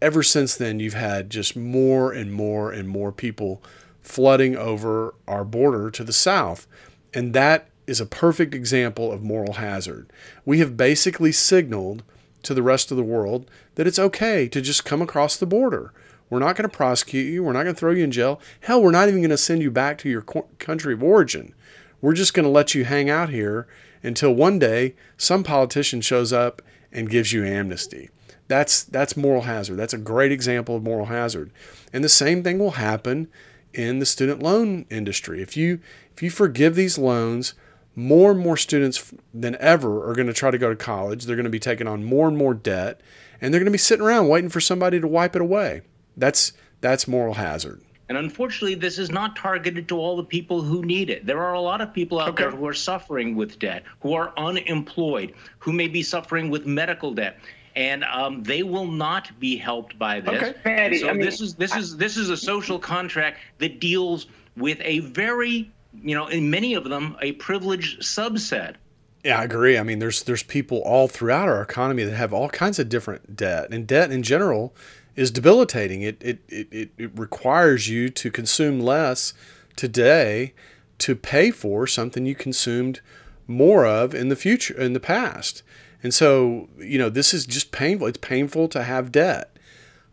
ever 0.00 0.22
since 0.22 0.54
then, 0.54 0.80
you've 0.80 0.94
had 0.94 1.30
just 1.30 1.56
more 1.56 2.12
and 2.12 2.32
more 2.32 2.72
and 2.72 2.88
more 2.88 3.12
people 3.12 3.62
flooding 4.00 4.56
over 4.56 5.14
our 5.26 5.44
border 5.44 5.90
to 5.90 6.04
the 6.04 6.12
south. 6.12 6.66
And 7.12 7.34
that 7.34 7.68
is 7.86 8.00
a 8.00 8.06
perfect 8.06 8.54
example 8.54 9.10
of 9.10 9.22
moral 9.22 9.54
hazard. 9.54 10.12
We 10.44 10.58
have 10.60 10.76
basically 10.76 11.32
signaled 11.32 12.02
to 12.42 12.54
the 12.54 12.62
rest 12.62 12.90
of 12.90 12.96
the 12.96 13.02
world 13.02 13.50
that 13.74 13.86
it's 13.86 13.98
okay 13.98 14.48
to 14.48 14.60
just 14.60 14.84
come 14.84 15.02
across 15.02 15.36
the 15.36 15.46
border. 15.46 15.92
We're 16.30 16.38
not 16.38 16.56
going 16.56 16.68
to 16.68 16.76
prosecute 16.76 17.32
you. 17.32 17.42
We're 17.42 17.52
not 17.52 17.62
going 17.62 17.74
to 17.74 17.78
throw 17.78 17.92
you 17.92 18.04
in 18.04 18.10
jail. 18.10 18.40
Hell, 18.60 18.82
we're 18.82 18.90
not 18.90 19.08
even 19.08 19.20
going 19.20 19.30
to 19.30 19.38
send 19.38 19.62
you 19.62 19.70
back 19.70 19.98
to 19.98 20.10
your 20.10 20.22
country 20.22 20.92
of 20.92 21.02
origin. 21.02 21.54
We're 22.00 22.14
just 22.14 22.34
going 22.34 22.44
to 22.44 22.50
let 22.50 22.74
you 22.74 22.84
hang 22.84 23.08
out 23.08 23.30
here 23.30 23.66
until 24.02 24.34
one 24.34 24.58
day 24.58 24.94
some 25.16 25.42
politician 25.42 26.00
shows 26.00 26.32
up 26.32 26.62
and 26.92 27.10
gives 27.10 27.32
you 27.32 27.44
amnesty. 27.44 28.10
That's 28.46 28.82
that's 28.82 29.16
moral 29.16 29.42
hazard. 29.42 29.76
That's 29.76 29.92
a 29.92 29.98
great 29.98 30.32
example 30.32 30.76
of 30.76 30.82
moral 30.82 31.06
hazard. 31.06 31.50
And 31.92 32.02
the 32.02 32.08
same 32.08 32.42
thing 32.42 32.58
will 32.58 32.72
happen 32.72 33.28
in 33.74 33.98
the 33.98 34.06
student 34.06 34.42
loan 34.42 34.86
industry. 34.90 35.42
If 35.42 35.56
you 35.56 35.80
if 36.14 36.22
you 36.22 36.30
forgive 36.30 36.74
these 36.74 36.98
loans, 36.98 37.54
more 37.98 38.30
and 38.30 38.38
more 38.38 38.56
students 38.56 39.12
than 39.34 39.56
ever 39.56 40.08
are 40.08 40.14
going 40.14 40.28
to 40.28 40.32
try 40.32 40.52
to 40.52 40.58
go 40.58 40.70
to 40.70 40.76
college. 40.76 41.24
They're 41.24 41.34
going 41.34 41.44
to 41.44 41.50
be 41.50 41.58
taking 41.58 41.88
on 41.88 42.04
more 42.04 42.28
and 42.28 42.36
more 42.36 42.54
debt, 42.54 43.00
and 43.40 43.52
they're 43.52 43.58
going 43.58 43.66
to 43.66 43.72
be 43.72 43.78
sitting 43.78 44.06
around 44.06 44.28
waiting 44.28 44.50
for 44.50 44.60
somebody 44.60 45.00
to 45.00 45.08
wipe 45.08 45.34
it 45.34 45.42
away. 45.42 45.82
That's 46.16 46.52
that's 46.80 47.08
moral 47.08 47.34
hazard. 47.34 47.82
And 48.08 48.16
unfortunately, 48.16 48.76
this 48.76 48.98
is 48.98 49.10
not 49.10 49.34
targeted 49.34 49.88
to 49.88 49.98
all 49.98 50.16
the 50.16 50.24
people 50.24 50.62
who 50.62 50.82
need 50.84 51.10
it. 51.10 51.26
There 51.26 51.42
are 51.42 51.54
a 51.54 51.60
lot 51.60 51.80
of 51.80 51.92
people 51.92 52.20
out 52.20 52.30
okay. 52.30 52.44
there 52.44 52.52
who 52.52 52.66
are 52.68 52.72
suffering 52.72 53.34
with 53.34 53.58
debt, 53.58 53.82
who 54.00 54.14
are 54.14 54.32
unemployed, 54.38 55.34
who 55.58 55.72
may 55.72 55.88
be 55.88 56.04
suffering 56.04 56.50
with 56.50 56.66
medical 56.66 57.12
debt, 57.12 57.40
and 57.74 58.04
um, 58.04 58.44
they 58.44 58.62
will 58.62 58.86
not 58.86 59.38
be 59.40 59.56
helped 59.56 59.98
by 59.98 60.20
this. 60.20 60.40
Okay. 60.40 60.54
Patty, 60.62 60.98
so 60.98 61.08
I 61.08 61.14
mean, 61.14 61.22
this 61.22 61.40
is 61.40 61.56
this 61.56 61.74
is 61.74 61.96
this 61.96 62.16
is 62.16 62.30
a 62.30 62.36
social 62.36 62.78
contract 62.78 63.40
that 63.58 63.80
deals 63.80 64.28
with 64.56 64.80
a 64.84 65.00
very 65.00 65.72
you 65.94 66.14
know, 66.14 66.26
in 66.26 66.50
many 66.50 66.74
of 66.74 66.84
them, 66.84 67.16
a 67.20 67.32
privileged 67.32 68.02
subset. 68.02 68.76
Yeah, 69.24 69.40
I 69.40 69.44
agree. 69.44 69.76
I 69.78 69.82
mean, 69.82 69.98
there's 69.98 70.22
there's 70.22 70.42
people 70.42 70.78
all 70.78 71.08
throughout 71.08 71.48
our 71.48 71.62
economy 71.62 72.04
that 72.04 72.14
have 72.14 72.32
all 72.32 72.48
kinds 72.48 72.78
of 72.78 72.88
different 72.88 73.36
debt, 73.36 73.68
and 73.70 73.86
debt 73.86 74.10
in 74.10 74.22
general 74.22 74.74
is 75.16 75.30
debilitating. 75.30 76.02
It 76.02 76.22
it 76.22 76.38
it, 76.48 76.90
it 76.96 77.10
requires 77.18 77.88
you 77.88 78.10
to 78.10 78.30
consume 78.30 78.80
less 78.80 79.34
today 79.76 80.54
to 80.98 81.14
pay 81.14 81.50
for 81.50 81.86
something 81.86 82.26
you 82.26 82.34
consumed 82.34 83.00
more 83.46 83.86
of 83.86 84.14
in 84.14 84.28
the 84.28 84.36
future 84.36 84.78
in 84.78 84.92
the 84.92 85.00
past. 85.00 85.62
And 86.02 86.14
so, 86.14 86.68
you 86.78 86.98
know, 86.98 87.08
this 87.08 87.34
is 87.34 87.46
just 87.46 87.72
painful. 87.72 88.06
It's 88.06 88.18
painful 88.18 88.68
to 88.68 88.82
have 88.84 89.10
debt. 89.10 89.56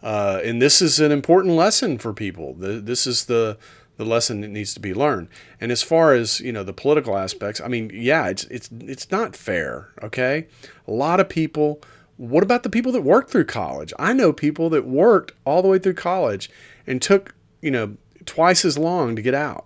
Uh, 0.01 0.39
and 0.43 0.61
this 0.61 0.81
is 0.81 0.99
an 0.99 1.11
important 1.11 1.55
lesson 1.55 1.97
for 1.97 2.13
people. 2.13 2.53
The, 2.53 2.79
this 2.79 3.05
is 3.05 3.25
the 3.25 3.57
the 3.97 4.05
lesson 4.05 4.41
that 4.41 4.49
needs 4.49 4.73
to 4.73 4.79
be 4.79 4.93
learned. 4.93 5.29
And 5.60 5.71
as 5.71 5.81
far 5.81 6.13
as 6.13 6.39
you 6.39 6.51
know 6.51 6.63
the 6.63 6.73
political 6.73 7.17
aspects, 7.17 7.62
I 7.62 7.67
mean, 7.67 7.91
yeah, 7.93 8.27
it's 8.27 8.43
it's 8.45 8.69
it's 8.79 9.12
not 9.12 9.36
fair. 9.36 9.89
Okay, 10.03 10.47
a 10.88 10.91
lot 10.91 11.19
of 11.19 11.29
people. 11.29 11.81
What 12.17 12.43
about 12.43 12.63
the 12.63 12.69
people 12.69 12.93
that 12.93 13.01
worked 13.01 13.29
through 13.29 13.45
college? 13.45 13.91
I 13.99 14.13
know 14.13 14.31
people 14.31 14.69
that 14.69 14.88
worked 14.88 15.34
all 15.43 15.62
the 15.62 15.67
way 15.67 15.79
through 15.79 15.95
college 15.95 16.49
and 16.88 17.01
took 17.01 17.36
you 17.62 17.71
know 17.71 17.97
twice 18.25 18.65
as 18.65 18.77
long 18.77 19.15
to 19.15 19.21
get 19.21 19.34
out. 19.34 19.65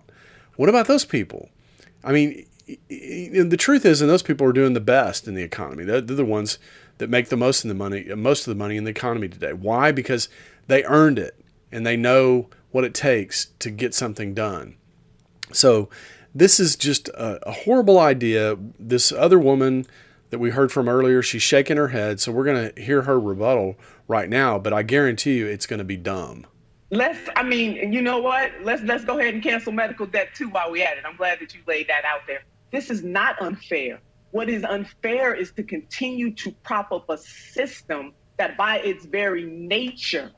What 0.56 0.68
about 0.68 0.86
those 0.86 1.04
people? 1.04 1.48
I 2.02 2.12
mean, 2.12 2.46
the 2.88 3.56
truth 3.58 3.84
is, 3.84 4.00
and 4.00 4.10
those 4.10 4.22
people 4.22 4.46
are 4.46 4.52
doing 4.52 4.74
the 4.74 4.80
best 4.80 5.26
in 5.26 5.34
the 5.34 5.42
economy. 5.42 5.84
They're, 5.84 6.00
they're 6.00 6.16
the 6.16 6.24
ones 6.24 6.58
that 6.98 7.08
make 7.08 7.28
the 7.28 7.36
most 7.36 7.64
of 7.64 7.68
the 7.68 7.74
money, 7.74 8.04
most 8.14 8.46
of 8.46 8.50
the 8.50 8.58
money 8.58 8.76
in 8.76 8.84
the 8.84 8.90
economy 8.90 9.28
today. 9.28 9.52
Why? 9.52 9.92
Because 9.92 10.28
they 10.66 10.84
earned 10.84 11.18
it 11.18 11.38
and 11.72 11.86
they 11.86 11.96
know 11.96 12.48
what 12.70 12.84
it 12.84 12.94
takes 12.94 13.46
to 13.58 13.70
get 13.70 13.94
something 13.94 14.34
done. 14.34 14.76
So 15.52 15.88
this 16.34 16.60
is 16.60 16.76
just 16.76 17.08
a, 17.10 17.48
a 17.48 17.52
horrible 17.52 17.98
idea. 17.98 18.56
This 18.78 19.12
other 19.12 19.38
woman 19.38 19.86
that 20.30 20.38
we 20.38 20.50
heard 20.50 20.70
from 20.70 20.88
earlier, 20.88 21.22
she's 21.22 21.42
shaking 21.42 21.76
her 21.76 21.88
head. 21.88 22.20
So 22.20 22.32
we're 22.32 22.44
going 22.44 22.72
to 22.72 22.80
hear 22.80 23.02
her 23.02 23.18
rebuttal 23.18 23.76
right 24.06 24.28
now, 24.28 24.58
but 24.58 24.72
I 24.72 24.82
guarantee 24.82 25.38
you 25.38 25.46
it's 25.46 25.66
going 25.66 25.78
to 25.78 25.84
be 25.84 25.96
dumb. 25.96 26.46
Let's, 26.92 27.18
I 27.36 27.42
mean, 27.44 27.92
you 27.92 28.02
know 28.02 28.18
what? 28.18 28.50
Let's 28.62 28.82
let's 28.82 29.04
go 29.04 29.20
ahead 29.20 29.34
and 29.34 29.42
cancel 29.42 29.72
medical 29.72 30.06
debt 30.06 30.30
too 30.34 30.48
while 30.48 30.72
we 30.72 30.82
at 30.82 30.98
it. 30.98 31.04
I'm 31.06 31.16
glad 31.16 31.38
that 31.38 31.54
you 31.54 31.60
laid 31.68 31.88
that 31.88 32.04
out 32.04 32.22
there. 32.26 32.42
This 32.72 32.90
is 32.90 33.04
not 33.04 33.40
unfair. 33.40 34.00
What 34.32 34.48
is 34.48 34.64
unfair 34.64 35.32
is 35.32 35.52
to 35.52 35.62
continue 35.62 36.32
to 36.34 36.50
prop 36.64 36.90
up 36.90 37.08
a 37.08 37.18
system 37.18 38.12
that 38.38 38.56
by 38.56 38.78
its 38.78 39.04
very 39.04 39.44
nature 39.44 40.32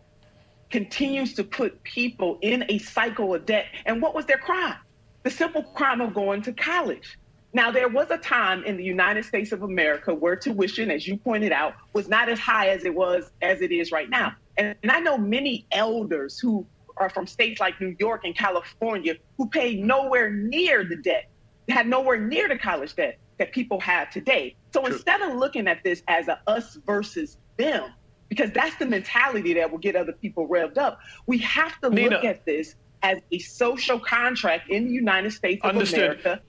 continues 0.72 1.34
to 1.34 1.44
put 1.44 1.82
people 1.84 2.38
in 2.40 2.64
a 2.68 2.78
cycle 2.78 3.34
of 3.34 3.46
debt. 3.46 3.66
And 3.86 4.02
what 4.02 4.14
was 4.14 4.26
their 4.26 4.38
crime? 4.38 4.76
The 5.22 5.30
simple 5.30 5.62
crime 5.62 6.00
of 6.00 6.14
going 6.14 6.42
to 6.42 6.52
college. 6.52 7.18
Now, 7.54 7.70
there 7.70 7.88
was 7.88 8.10
a 8.10 8.16
time 8.16 8.64
in 8.64 8.78
the 8.78 8.82
United 8.82 9.24
States 9.26 9.52
of 9.52 9.62
America 9.62 10.14
where 10.14 10.34
tuition, 10.34 10.90
as 10.90 11.06
you 11.06 11.18
pointed 11.18 11.52
out, 11.52 11.74
was 11.92 12.08
not 12.08 12.30
as 12.30 12.38
high 12.38 12.70
as 12.70 12.84
it 12.84 12.94
was 12.94 13.30
as 13.42 13.60
it 13.60 13.70
is 13.70 13.92
right 13.92 14.08
now. 14.08 14.32
And, 14.56 14.74
and 14.82 14.90
I 14.90 15.00
know 15.00 15.18
many 15.18 15.66
elders 15.70 16.38
who 16.38 16.66
are 16.96 17.10
from 17.10 17.26
states 17.26 17.60
like 17.60 17.78
New 17.80 17.94
York 17.98 18.22
and 18.24 18.36
California 18.36 19.14
who 19.36 19.48
paid 19.48 19.84
nowhere 19.84 20.30
near 20.30 20.84
the 20.84 20.96
debt, 20.96 21.28
had 21.68 21.86
nowhere 21.86 22.18
near 22.18 22.48
the 22.48 22.58
college 22.58 22.96
debt 22.96 23.18
that 23.38 23.52
people 23.52 23.80
have 23.80 24.10
today. 24.10 24.56
So 24.72 24.82
True. 24.82 24.94
instead 24.94 25.20
of 25.20 25.36
looking 25.36 25.68
at 25.68 25.84
this 25.84 26.02
as 26.08 26.28
a 26.28 26.40
us 26.46 26.78
versus 26.86 27.36
them, 27.58 27.92
because 28.32 28.50
that's 28.52 28.74
the 28.76 28.86
mentality 28.86 29.52
that 29.52 29.70
will 29.70 29.78
get 29.78 29.94
other 29.94 30.12
people 30.12 30.48
revved 30.48 30.78
up, 30.78 31.00
we 31.26 31.36
have 31.38 31.78
to 31.80 31.90
Nina. 31.90 32.16
look 32.16 32.24
at 32.24 32.46
this 32.46 32.76
as 33.02 33.18
a 33.30 33.38
social 33.40 33.98
contract 33.98 34.70
in 34.70 34.86
the 34.86 34.92
United 34.92 35.32
States 35.32 35.60
of 35.62 35.70
Understood. 35.70 35.98
America 35.98 36.42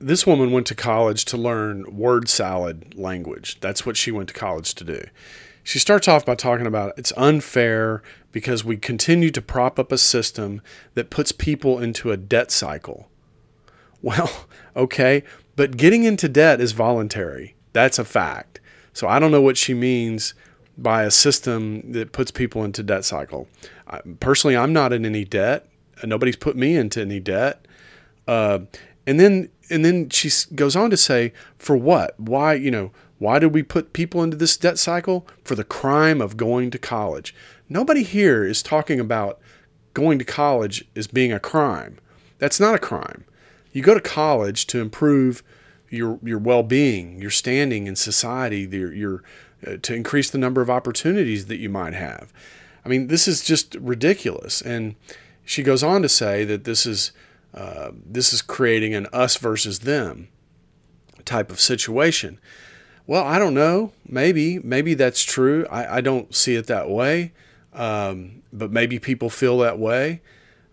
this 0.00 0.26
woman 0.26 0.50
went 0.50 0.66
to 0.66 0.74
college 0.74 1.24
to 1.24 1.36
learn 1.36 1.96
word 1.96 2.28
salad 2.28 2.94
language. 2.94 3.58
That's 3.60 3.86
what 3.86 3.96
she 3.96 4.10
went 4.10 4.28
to 4.28 4.34
college 4.34 4.74
to 4.74 4.84
do. 4.84 5.00
She 5.62 5.78
starts 5.78 6.06
off 6.06 6.26
by 6.26 6.34
talking 6.34 6.66
about 6.66 6.92
it's 6.98 7.12
unfair 7.16 8.02
because 8.30 8.64
we 8.64 8.76
continue 8.76 9.30
to 9.30 9.40
prop 9.40 9.78
up 9.78 9.92
a 9.92 9.96
system 9.96 10.60
that 10.92 11.08
puts 11.08 11.32
people 11.32 11.78
into 11.78 12.12
a 12.12 12.18
debt 12.18 12.50
cycle. 12.50 13.08
Well, 14.02 14.46
okay, 14.76 15.22
but 15.56 15.78
getting 15.78 16.04
into 16.04 16.28
debt 16.28 16.60
is 16.60 16.72
voluntary. 16.72 17.54
That's 17.72 17.98
a 17.98 18.04
fact. 18.04 18.60
So 18.92 19.08
I 19.08 19.18
don't 19.18 19.32
know 19.32 19.40
what 19.40 19.56
she 19.56 19.72
means 19.72 20.34
by 20.76 21.04
a 21.04 21.10
system 21.10 21.92
that 21.92 22.12
puts 22.12 22.30
people 22.30 22.64
into 22.64 22.82
debt 22.82 23.04
cycle. 23.04 23.48
I, 23.86 24.00
personally, 24.20 24.56
I'm 24.56 24.72
not 24.72 24.92
in 24.92 25.06
any 25.06 25.24
debt. 25.24 25.66
Nobody's 26.02 26.36
put 26.36 26.56
me 26.56 26.76
into 26.76 27.00
any 27.00 27.20
debt. 27.20 27.66
Uh, 28.26 28.60
and 29.06 29.20
then 29.20 29.50
and 29.70 29.84
then 29.84 30.08
she 30.10 30.30
goes 30.54 30.76
on 30.76 30.90
to 30.90 30.96
say, 30.96 31.32
for 31.58 31.76
what? 31.76 32.18
Why, 32.18 32.54
you 32.54 32.70
know, 32.70 32.90
why 33.18 33.38
did 33.38 33.54
we 33.54 33.62
put 33.62 33.92
people 33.92 34.22
into 34.22 34.36
this 34.36 34.56
debt 34.56 34.78
cycle? 34.78 35.26
For 35.42 35.54
the 35.54 35.64
crime 35.64 36.20
of 36.20 36.36
going 36.36 36.70
to 36.72 36.78
college. 36.78 37.34
Nobody 37.68 38.02
here 38.02 38.44
is 38.44 38.62
talking 38.62 39.00
about 39.00 39.40
going 39.94 40.18
to 40.18 40.24
college 40.24 40.84
as 40.96 41.06
being 41.06 41.32
a 41.32 41.40
crime. 41.40 41.98
That's 42.38 42.60
not 42.60 42.74
a 42.74 42.78
crime. 42.78 43.24
You 43.72 43.82
go 43.82 43.94
to 43.94 44.00
college 44.00 44.66
to 44.68 44.80
improve 44.80 45.42
your 45.88 46.18
your 46.22 46.38
well-being, 46.38 47.20
your 47.20 47.30
standing 47.30 47.86
in 47.86 47.96
society, 47.96 48.68
your, 48.70 48.92
your 48.92 49.22
to 49.82 49.94
increase 49.94 50.30
the 50.30 50.38
number 50.38 50.60
of 50.60 50.70
opportunities 50.70 51.46
that 51.46 51.58
you 51.58 51.68
might 51.68 51.94
have. 51.94 52.32
I 52.84 52.88
mean, 52.88 53.08
this 53.08 53.26
is 53.26 53.42
just 53.42 53.74
ridiculous. 53.76 54.60
And 54.60 54.94
she 55.44 55.62
goes 55.62 55.82
on 55.82 56.02
to 56.02 56.08
say 56.08 56.44
that 56.44 56.64
this 56.64 56.86
is 56.86 57.12
uh, 57.54 57.92
this 58.04 58.32
is 58.32 58.42
creating 58.42 58.94
an 58.94 59.06
us 59.12 59.36
versus 59.36 59.80
them 59.80 60.28
type 61.24 61.50
of 61.52 61.60
situation. 61.60 62.40
Well, 63.06 63.24
I 63.24 63.38
don't 63.38 63.54
know. 63.54 63.92
Maybe, 64.06 64.58
maybe 64.58 64.94
that's 64.94 65.22
true. 65.22 65.66
I, 65.70 65.98
I 65.98 66.00
don't 66.00 66.34
see 66.34 66.56
it 66.56 66.66
that 66.66 66.90
way, 66.90 67.32
um, 67.72 68.42
but 68.52 68.72
maybe 68.72 68.98
people 68.98 69.30
feel 69.30 69.58
that 69.58 69.78
way. 69.78 70.20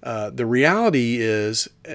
Uh, 0.01 0.31
the 0.31 0.47
reality 0.47 1.17
is, 1.19 1.67
uh, 1.87 1.93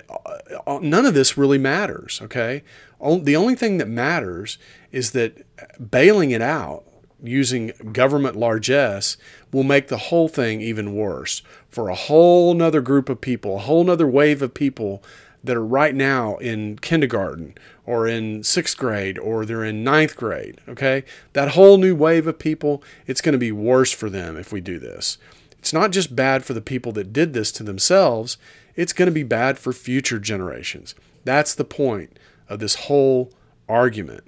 uh, 0.66 0.78
none 0.80 1.04
of 1.04 1.14
this 1.14 1.36
really 1.36 1.58
matters. 1.58 2.20
Okay, 2.22 2.62
the 3.00 3.34
only 3.34 3.56
thing 3.56 3.78
that 3.78 3.88
matters 3.88 4.58
is 4.92 5.10
that 5.10 5.44
bailing 5.90 6.30
it 6.30 6.42
out 6.42 6.85
using 7.22 7.72
government 7.92 8.36
largesse 8.36 9.16
will 9.52 9.62
make 9.62 9.88
the 9.88 9.96
whole 9.96 10.28
thing 10.28 10.60
even 10.60 10.94
worse 10.94 11.42
for 11.68 11.88
a 11.88 11.94
whole 11.94 12.54
nother 12.54 12.80
group 12.80 13.08
of 13.08 13.20
people, 13.20 13.56
a 13.56 13.60
whole 13.60 13.84
nother 13.84 14.06
wave 14.06 14.42
of 14.42 14.54
people 14.54 15.02
that 15.42 15.56
are 15.56 15.64
right 15.64 15.94
now 15.94 16.36
in 16.36 16.78
kindergarten 16.78 17.54
or 17.84 18.06
in 18.06 18.42
sixth 18.42 18.76
grade 18.76 19.18
or 19.18 19.44
they're 19.44 19.64
in 19.64 19.84
ninth 19.84 20.16
grade. 20.16 20.60
Okay. 20.68 21.04
That 21.32 21.50
whole 21.50 21.78
new 21.78 21.94
wave 21.94 22.26
of 22.26 22.38
people, 22.38 22.82
it's 23.06 23.20
going 23.20 23.32
to 23.32 23.38
be 23.38 23.52
worse 23.52 23.92
for 23.92 24.10
them 24.10 24.36
if 24.36 24.52
we 24.52 24.60
do 24.60 24.78
this. 24.78 25.18
It's 25.58 25.72
not 25.72 25.92
just 25.92 26.16
bad 26.16 26.44
for 26.44 26.52
the 26.52 26.60
people 26.60 26.92
that 26.92 27.12
did 27.12 27.32
this 27.32 27.50
to 27.52 27.62
themselves, 27.62 28.38
it's 28.74 28.92
going 28.92 29.06
to 29.06 29.12
be 29.12 29.22
bad 29.22 29.58
for 29.58 29.72
future 29.72 30.18
generations. 30.18 30.94
That's 31.24 31.54
the 31.54 31.64
point 31.64 32.18
of 32.48 32.58
this 32.58 32.74
whole 32.74 33.32
argument 33.68 34.24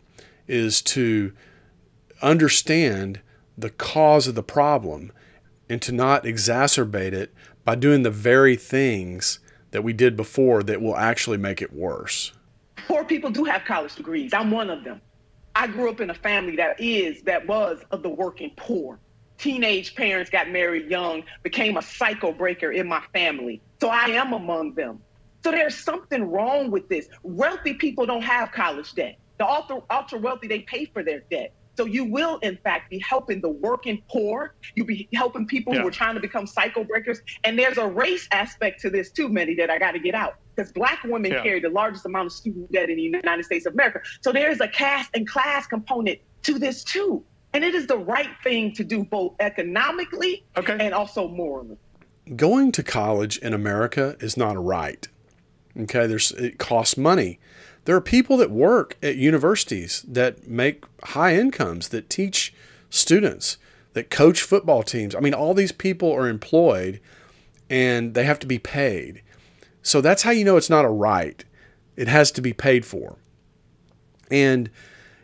is 0.49 0.81
to 0.83 1.33
understand 2.23 3.21
the 3.57 3.71
cause 3.71 4.27
of 4.27 4.35
the 4.35 4.43
problem 4.43 5.13
and 5.69 5.83
to 5.83 5.93
not 5.93 6.25
exacerbate 6.25 7.13
it 7.13 7.33
by 7.65 7.75
doing 7.75 8.03
the 8.03 8.11
very 8.11 8.57
things 8.57 9.41
that 9.71 9.85
we 9.85 9.93
did 9.93 10.17
before 10.17 10.63
that 10.63 10.81
will 10.81 10.97
actually 10.97 11.37
make 11.37 11.61
it 11.61 11.73
worse. 11.73 12.33
Poor 12.87 13.05
people 13.05 13.31
do 13.31 13.45
have 13.45 13.65
college 13.65 13.95
degrees. 13.95 14.33
I'm 14.33 14.51
one 14.51 14.71
of 14.71 14.85
them. 14.85 15.01
I 15.55 15.67
grew 15.67 15.91
up 15.91 16.01
in 16.01 16.09
a 16.09 16.15
family 16.15 16.57
that 16.57 16.81
is, 16.81 17.23
that 17.23 17.47
was 17.47 17.81
of 17.91 18.03
the 18.03 18.09
working 18.09 18.53
poor. 18.57 18.99
Teenage 19.37 19.95
parents 19.95 20.31
got 20.31 20.51
married 20.51 20.91
young, 20.91 21.25
became 21.43 21.77
a 21.77 21.83
cycle 21.83 22.33
breaker 22.33 22.73
in 22.73 22.89
my 22.89 23.03
family. 23.13 23.61
So 23.81 23.89
I 23.89 24.07
am 24.07 24.33
among 24.33 24.75
them. 24.75 25.01
So 25.45 25.51
there's 25.51 25.77
something 25.77 26.31
wrong 26.31 26.71
with 26.71 26.89
this. 26.89 27.09
Wealthy 27.23 27.75
people 27.75 28.07
don't 28.07 28.23
have 28.23 28.53
college 28.53 28.95
debt. 28.95 29.19
The 29.39 29.47
ultra, 29.47 29.83
ultra 29.91 30.19
wealthy, 30.19 30.49
they 30.49 30.61
pay 30.61 30.87
for 30.87 31.03
their 31.05 31.21
debt. 31.31 31.53
So 31.79 31.85
you 31.85 32.05
will, 32.05 32.39
in 32.39 32.57
fact, 32.57 32.91
be 32.91 32.99
helping 32.99 33.41
the 33.41 33.51
working 33.51 34.03
poor. 34.11 34.57
You'll 34.75 34.89
be 34.89 35.09
helping 35.15 35.47
people 35.47 35.73
yeah. 35.73 35.83
who 35.83 35.87
are 35.87 35.93
trying 35.93 36.17
to 36.17 36.21
become 36.21 36.45
cycle 36.45 36.83
breakers. 36.83 37.21
And 37.45 37.57
there's 37.57 37.79
a 37.79 37.87
race 37.87 38.27
aspect 38.33 38.81
to 38.81 38.91
this 38.91 39.13
too, 39.13 39.29
Mehdi, 39.29 39.57
that 39.59 39.71
I 39.71 39.79
got 39.79 39.93
to 39.93 40.01
get 40.01 40.17
out. 40.17 40.39
Because 40.57 40.73
black 40.73 41.05
women 41.05 41.31
yeah. 41.31 41.41
carry 41.45 41.61
the 41.61 41.69
largest 41.69 42.05
amount 42.05 42.27
of 42.27 42.33
student 42.33 42.73
debt 42.73 42.91
in 42.91 42.97
the 42.97 43.03
United 43.03 43.45
States 43.45 43.65
of 43.65 43.75
America. 43.75 44.01
So 44.23 44.33
there's 44.33 44.61
a 44.61 44.67
caste 44.67 45.11
and 45.15 45.25
class 45.29 45.69
component 45.69 46.19
to 46.43 46.59
this 46.59 46.83
too. 46.83 47.23
And 47.53 47.63
it 47.63 47.77
is 47.77 47.87
the 47.87 47.99
right 47.99 48.31
thing 48.43 48.73
to 48.73 48.83
do 48.83 49.05
both 49.05 49.37
economically 49.39 50.45
okay. 50.57 50.79
and 50.81 50.93
also 50.93 51.29
morally. 51.29 51.77
Going 52.35 52.73
to 52.73 52.83
college 52.83 53.39
in 53.39 53.55
America 53.55 54.17
is 54.19 54.37
not 54.37 54.57
a 54.57 54.61
right. 54.61 55.07
Okay, 55.79 56.09
there's 56.09 56.33
it 56.33 56.59
costs 56.59 56.97
money. 56.97 57.39
There 57.89 57.97
are 57.97 58.03
people 58.03 58.37
that 58.37 58.51
work 58.51 58.99
at 59.03 59.17
universities 59.17 60.05
that 60.07 60.47
make 60.47 60.85
high 61.05 61.35
incomes, 61.35 61.89
that 61.89 62.11
teach 62.11 62.53
students, 62.91 63.57
that 63.95 64.11
coach 64.11 64.43
football 64.43 64.83
teams. 64.83 65.15
I 65.15 65.21
mean, 65.21 65.33
all 65.33 65.55
these 65.55 65.73
people 65.73 66.13
are 66.13 66.29
employed 66.29 67.01
and 67.71 68.13
they 68.13 68.25
have 68.25 68.39
to 68.41 68.47
be 68.47 68.59
paid. 68.59 69.23
So 69.81 70.03
that's 70.03 70.21
how 70.21 70.33
you 70.33 70.45
know 70.45 70.59
it's 70.59 70.69
not 70.69 70.85
a 70.85 70.91
right. 70.91 71.43
It 71.97 72.09
has 72.09 72.31
to 72.33 72.43
be 72.43 72.53
paid 72.53 72.85
for. 72.85 73.17
And, 74.31 74.69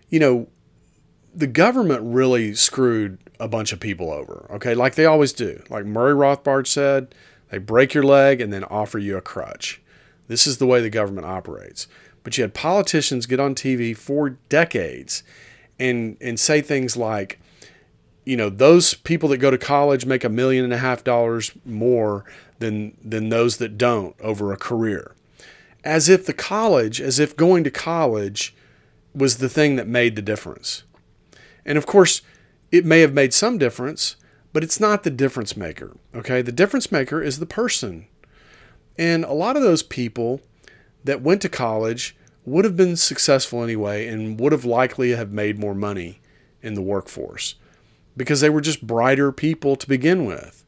you 0.08 0.18
know, 0.18 0.48
the 1.34 1.46
government 1.46 2.00
really 2.02 2.54
screwed 2.54 3.18
a 3.38 3.46
bunch 3.46 3.74
of 3.74 3.80
people 3.80 4.10
over, 4.10 4.48
okay, 4.54 4.74
like 4.74 4.94
they 4.94 5.04
always 5.04 5.34
do. 5.34 5.62
Like 5.68 5.84
Murray 5.84 6.14
Rothbard 6.14 6.66
said, 6.66 7.14
they 7.50 7.58
break 7.58 7.92
your 7.92 8.04
leg 8.04 8.40
and 8.40 8.50
then 8.50 8.64
offer 8.64 8.98
you 8.98 9.18
a 9.18 9.20
crutch. 9.20 9.82
This 10.28 10.46
is 10.46 10.56
the 10.56 10.66
way 10.66 10.80
the 10.80 10.88
government 10.88 11.26
operates. 11.26 11.86
But 12.24 12.36
you 12.36 12.42
had 12.42 12.54
politicians 12.54 13.26
get 13.26 13.38
on 13.38 13.54
TV 13.54 13.96
for 13.96 14.30
decades 14.48 15.22
and 15.78 16.16
and 16.20 16.40
say 16.40 16.60
things 16.60 16.96
like, 16.96 17.38
you 18.24 18.36
know, 18.36 18.48
those 18.50 18.94
people 18.94 19.28
that 19.28 19.38
go 19.38 19.50
to 19.50 19.58
college 19.58 20.06
make 20.06 20.24
a 20.24 20.28
million 20.28 20.64
and 20.64 20.72
a 20.72 20.78
half 20.78 21.04
dollars 21.04 21.52
more 21.64 22.24
than 22.58 22.96
than 23.04 23.28
those 23.28 23.58
that 23.58 23.78
don't 23.78 24.16
over 24.20 24.52
a 24.52 24.56
career. 24.56 25.14
As 25.84 26.08
if 26.08 26.24
the 26.24 26.32
college, 26.32 27.00
as 27.00 27.18
if 27.18 27.36
going 27.36 27.62
to 27.64 27.70
college 27.70 28.54
was 29.14 29.36
the 29.36 29.48
thing 29.48 29.76
that 29.76 29.86
made 29.86 30.16
the 30.16 30.22
difference. 30.22 30.82
And 31.64 31.78
of 31.78 31.86
course, 31.86 32.22
it 32.72 32.84
may 32.84 33.00
have 33.00 33.12
made 33.12 33.32
some 33.32 33.58
difference, 33.58 34.16
but 34.52 34.64
it's 34.64 34.80
not 34.80 35.02
the 35.02 35.10
difference 35.10 35.56
maker. 35.56 35.96
Okay? 36.14 36.42
The 36.42 36.52
difference 36.52 36.90
maker 36.90 37.22
is 37.22 37.38
the 37.38 37.46
person. 37.46 38.06
And 38.98 39.24
a 39.24 39.32
lot 39.32 39.56
of 39.56 39.62
those 39.62 39.82
people 39.82 40.40
that 41.04 41.22
went 41.22 41.42
to 41.42 41.48
college 41.48 42.16
would 42.44 42.64
have 42.64 42.76
been 42.76 42.96
successful 42.96 43.62
anyway 43.62 44.06
and 44.06 44.38
would 44.40 44.52
have 44.52 44.64
likely 44.64 45.10
have 45.10 45.30
made 45.30 45.58
more 45.58 45.74
money 45.74 46.20
in 46.62 46.74
the 46.74 46.82
workforce 46.82 47.54
because 48.16 48.40
they 48.40 48.50
were 48.50 48.60
just 48.60 48.86
brighter 48.86 49.32
people 49.32 49.76
to 49.76 49.88
begin 49.88 50.24
with. 50.24 50.64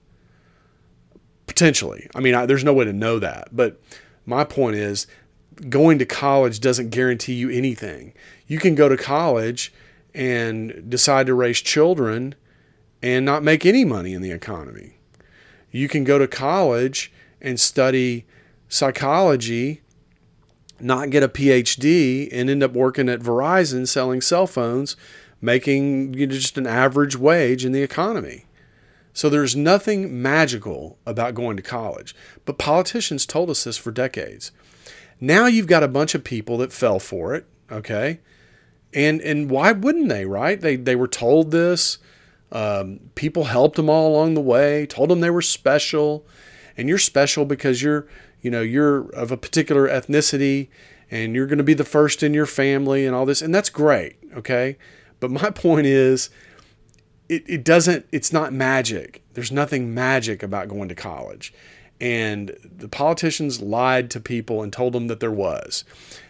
Potentially. 1.47 2.09
I 2.15 2.21
mean, 2.21 2.35
I, 2.35 2.47
there's 2.47 2.65
no 2.65 2.73
way 2.73 2.85
to 2.85 2.93
know 2.93 3.19
that. 3.19 3.49
But 3.53 3.81
my 4.25 4.45
point 4.45 4.77
is, 4.77 5.07
going 5.69 5.99
to 5.99 6.07
college 6.07 6.61
doesn't 6.61 6.91
guarantee 6.91 7.35
you 7.35 7.51
anything. 7.51 8.13
You 8.47 8.59
can 8.59 8.75
go 8.75 8.89
to 8.89 8.97
college 8.97 9.73
and 10.15 10.89
decide 10.89 11.27
to 11.27 11.35
raise 11.35 11.61
children 11.61 12.35
and 13.03 13.25
not 13.25 13.43
make 13.43 13.65
any 13.65 13.85
money 13.85 14.13
in 14.13 14.23
the 14.23 14.31
economy. 14.31 14.99
You 15.71 15.89
can 15.89 16.05
go 16.05 16.19
to 16.19 16.27
college 16.27 17.13
and 17.41 17.61
study 17.61 18.27
psychology, 18.69 19.83
not 20.81 21.11
get 21.11 21.23
a 21.23 21.29
PhD, 21.29 22.29
and 22.33 22.51
end 22.51 22.63
up 22.63 22.73
working 22.73 23.09
at 23.09 23.21
Verizon 23.21 23.87
selling 23.87 24.21
cell 24.21 24.47
phones, 24.47 24.97
making 25.41 26.15
you 26.15 26.27
know, 26.27 26.35
just 26.35 26.59
an 26.59 26.67
average 26.67 27.17
wage 27.17 27.65
in 27.65 27.73
the 27.73 27.83
economy. 27.83 28.47
So 29.13 29.31
there's 29.31 29.57
nothing 29.57 30.21
magical 30.21 30.99
about 31.07 31.35
going 31.35 31.57
to 31.57 31.63
college. 31.63 32.15
But 32.45 32.59
politicians 32.59 33.25
told 33.25 33.49
us 33.49 33.65
this 33.65 33.79
for 33.79 33.91
decades. 33.91 34.53
Now 35.21 35.47
you've 35.47 35.67
got 35.67 35.83
a 35.83 35.89
bunch 35.89 36.15
of 36.15 36.23
people 36.23 36.59
that 36.59 36.73
fell 36.73 36.99
for 36.99 37.35
it, 37.35 37.47
okay? 37.73 38.21
And 38.93 39.23
and 39.23 39.51
why 39.51 39.73
wouldn't 39.73 40.11
they, 40.11 40.27
right? 40.27 40.61
They 40.61 40.77
they 40.77 40.97
were 40.97 41.09
told 41.09 41.51
this. 41.51 41.99
Um, 42.53 43.01
people 43.15 43.45
helped 43.45 43.77
them 43.77 43.89
all 43.89 44.09
along 44.09 44.35
the 44.35 44.41
way, 44.41 44.87
told 44.87 45.09
them 45.09 45.21
they 45.21 45.31
were 45.31 45.43
special, 45.43 46.27
and 46.77 46.89
you're 46.89 46.99
special 46.99 47.45
because 47.45 47.83
you're 47.83 48.07
you 48.41 48.51
know 48.51 48.63
you're 48.63 49.09
of 49.11 49.31
a 49.31 49.37
particular 49.37 49.89
ethnicity 49.89 50.69
and 51.11 51.35
you're 51.35 51.47
going 51.47 51.59
to 51.59 51.65
be 51.65 51.75
the 51.75 51.85
first 51.85 52.23
in 52.23 52.35
your 52.35 52.47
family 52.47 53.07
and 53.07 53.15
all 53.15 53.27
this, 53.27 53.43
and 53.43 53.55
that's 53.55 53.71
great, 53.71 54.17
okay? 54.37 54.77
But 55.21 55.31
my 55.31 55.51
point 55.55 55.87
is, 55.87 56.31
it, 57.29 57.45
it 57.49 57.65
doesn't. 57.65 58.07
It's 58.13 58.33
not 58.33 58.53
magic. 58.53 59.23
There's 59.35 59.53
nothing 59.53 59.93
magic 59.95 60.43
about 60.43 60.69
going 60.69 60.89
to 60.89 60.95
college. 60.95 61.53
And 62.01 62.57
the 62.63 62.89
politicians 62.89 63.61
lied 63.61 64.11
to 64.11 64.21
people 64.21 64.63
and 64.63 64.73
told 64.73 64.93
them 64.93 65.07
that 65.07 65.21
there 65.21 65.31
was. 65.31 65.85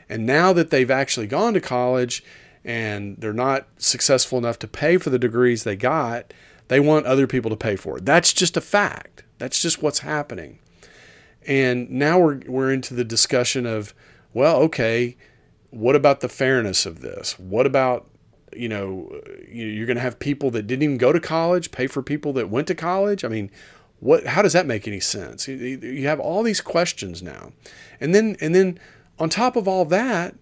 And 0.09 0.25
now 0.25 0.53
that 0.53 0.71
they've 0.71 0.91
actually 0.91 1.27
gone 1.27 1.55
to 1.55 1.61
college 1.61 2.23
and 2.65 3.17
they're 3.19 3.33
not 3.33 3.67
successful 3.77 4.39
enough 4.39 4.59
to 4.61 4.69
pay 4.69 4.97
for 4.97 5.11
the 5.11 5.19
degrees 5.19 5.65
they 5.65 5.77
got, 5.77 6.33
they 6.69 6.79
want 6.79 7.07
other 7.07 7.27
people 7.27 7.51
to 7.51 7.57
pay 7.57 7.77
for 7.77 7.99
it. 7.99 8.05
That's 8.05 8.33
just 8.33 8.57
a 8.57 8.61
fact. 8.61 9.25
That's 9.39 9.61
just 9.61 9.83
what's 9.83 10.01
happening. 10.01 10.59
And 11.47 11.91
now 11.91 12.19
we're, 12.19 12.41
we're 12.47 12.73
into 12.73 12.95
the 12.95 13.05
discussion 13.05 13.67
of, 13.67 13.95
well, 14.35 14.57
okay, 14.63 15.17
what 15.71 15.97
about 15.97 16.21
the 16.21 16.29
fairness 16.29 16.87
of 16.87 17.01
this? 17.01 17.39
What 17.39 17.67
about, 17.67 18.09
you 18.55 18.69
know, 18.69 19.21
you're 19.49 19.87
going 19.87 19.97
to 19.97 20.03
have 20.03 20.19
people 20.19 20.51
that 20.53 20.67
didn't 20.67 20.83
even 20.83 20.99
go 20.99 21.13
to 21.13 21.21
college 21.21 21.71
pay 21.71 21.87
for 21.87 22.03
people 22.03 22.33
that 22.35 22.51
went 22.51 22.67
to 22.69 22.75
college? 22.75 23.25
I 23.25 23.29
mean, 23.29 23.51
what 24.01 24.27
how 24.27 24.43
does 24.43 24.53
that 24.53 24.67
make 24.67 24.87
any 24.87 25.01
sense? 25.01 25.49
You 25.49 26.07
have 26.07 26.21
all 26.21 26.43
these 26.43 26.61
questions 26.61 27.23
now. 27.23 27.53
And 28.01 28.15
then 28.15 28.37
and 28.41 28.55
then 28.55 28.79
on 29.19 29.31
top 29.31 29.57
of 29.57 29.67
all 29.67 29.85
that 29.87 30.35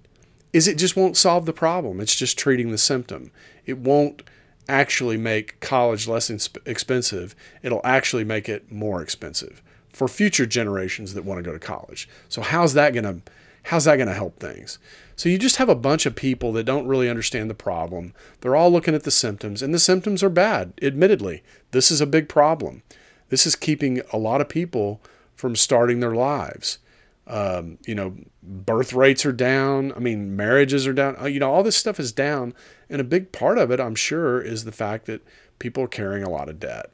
is 0.52 0.66
it 0.66 0.76
just 0.76 0.96
won't 0.96 1.16
solve 1.16 1.46
the 1.46 1.52
problem. 1.52 2.00
It's 2.00 2.16
just 2.16 2.38
treating 2.38 2.70
the 2.70 2.78
symptom. 2.78 3.30
It 3.64 3.78
won't 3.78 4.22
actually 4.68 5.16
make 5.16 5.61
college 5.61 6.09
less 6.09 6.30
expensive. 6.64 7.36
It'll 7.62 7.80
actually 7.84 8.24
make 8.24 8.48
it 8.48 8.72
more 8.72 9.02
expensive 9.02 9.62
for 9.95 10.09
future 10.09 10.47
generations 10.47 11.14
that 11.14 11.24
want 11.24 11.38
to 11.38 11.42
go 11.42 11.53
to 11.53 11.59
college 11.59 12.09
so 12.28 12.42
how's 12.42 12.74
that 12.74 12.92
going 12.92 13.05
to 13.05 13.30
how's 13.64 13.84
that 13.84 13.97
going 13.97 14.09
to 14.09 14.14
help 14.14 14.38
things 14.38 14.78
so 15.16 15.28
you 15.28 15.38
just 15.38 15.57
have 15.57 15.68
a 15.68 15.74
bunch 15.74 16.07
of 16.07 16.16
people 16.16 16.53
that 16.53 16.64
don't 16.64 16.86
really 16.86 17.09
understand 17.09 17.49
the 17.49 17.55
problem 17.55 18.12
they're 18.40 18.57
all 18.57 18.70
looking 18.70 18.95
at 18.95 19.05
the 19.05 19.11
symptoms 19.11 19.62
and 19.62 19.72
the 19.72 19.78
symptoms 19.78 20.22
are 20.22 20.28
bad 20.28 20.72
admittedly 20.82 21.42
this 21.70 21.90
is 21.90 22.01
a 22.01 22.07
big 22.07 22.28
problem 22.28 22.82
this 23.28 23.47
is 23.47 23.57
keeping 23.57 24.01
a 24.12 24.18
lot 24.18 24.40
of 24.40 24.49
people 24.49 25.01
from 25.34 25.57
starting 25.57 26.01
their 26.01 26.14
lives. 26.14 26.78
Um, 27.26 27.78
you 27.86 27.95
know, 27.95 28.16
birth 28.42 28.92
rates 28.92 29.24
are 29.24 29.32
down. 29.32 29.92
I 29.92 29.99
mean, 29.99 30.36
marriages 30.36 30.86
are 30.86 30.92
down. 30.92 31.16
Uh, 31.20 31.26
you 31.26 31.40
know, 31.40 31.53
all 31.53 31.62
this 31.62 31.76
stuff 31.76 31.99
is 31.99 32.12
down. 32.12 32.55
And 32.88 33.01
a 33.01 33.05
big 33.05 33.32
part 33.32 33.59
of 33.59 33.70
it, 33.70 33.80
I'm 33.80 33.95
sure, 33.95 34.40
is 34.40 34.64
the 34.64 34.72
fact 34.72 35.07
that 35.07 35.26
people 35.59 35.82
are 35.82 35.88
carrying 35.88 36.22
a 36.22 36.30
lot 36.30 36.49
of 36.49 36.61
debt. 36.61 36.90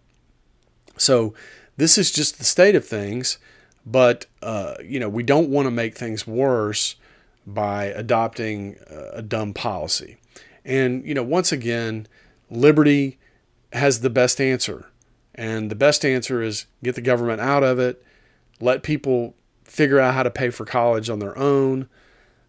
So 0.96 1.34
this 1.80 1.96
is 1.96 2.10
just 2.10 2.38
the 2.38 2.44
state 2.44 2.76
of 2.76 2.84
things. 2.84 3.38
But, 3.86 4.26
uh, 4.42 4.74
you 4.84 5.00
know, 5.00 5.08
we 5.08 5.22
don't 5.22 5.48
want 5.48 5.64
to 5.66 5.70
make 5.70 5.96
things 5.96 6.26
worse 6.26 6.96
by 7.46 7.84
adopting 7.86 8.76
a 8.86 9.22
dumb 9.22 9.54
policy. 9.54 10.18
And, 10.64 11.04
you 11.06 11.14
know, 11.14 11.22
once 11.22 11.50
again, 11.50 12.06
liberty 12.50 13.18
has 13.72 14.00
the 14.00 14.10
best 14.10 14.40
answer. 14.40 14.86
And 15.34 15.70
the 15.70 15.74
best 15.74 16.04
answer 16.04 16.42
is 16.42 16.66
get 16.84 16.96
the 16.96 17.00
government 17.00 17.40
out 17.40 17.62
of 17.62 17.78
it, 17.78 18.04
let 18.60 18.82
people 18.82 19.34
figure 19.64 19.98
out 19.98 20.12
how 20.12 20.22
to 20.22 20.30
pay 20.30 20.50
for 20.50 20.66
college 20.66 21.08
on 21.08 21.18
their 21.18 21.36
own, 21.38 21.88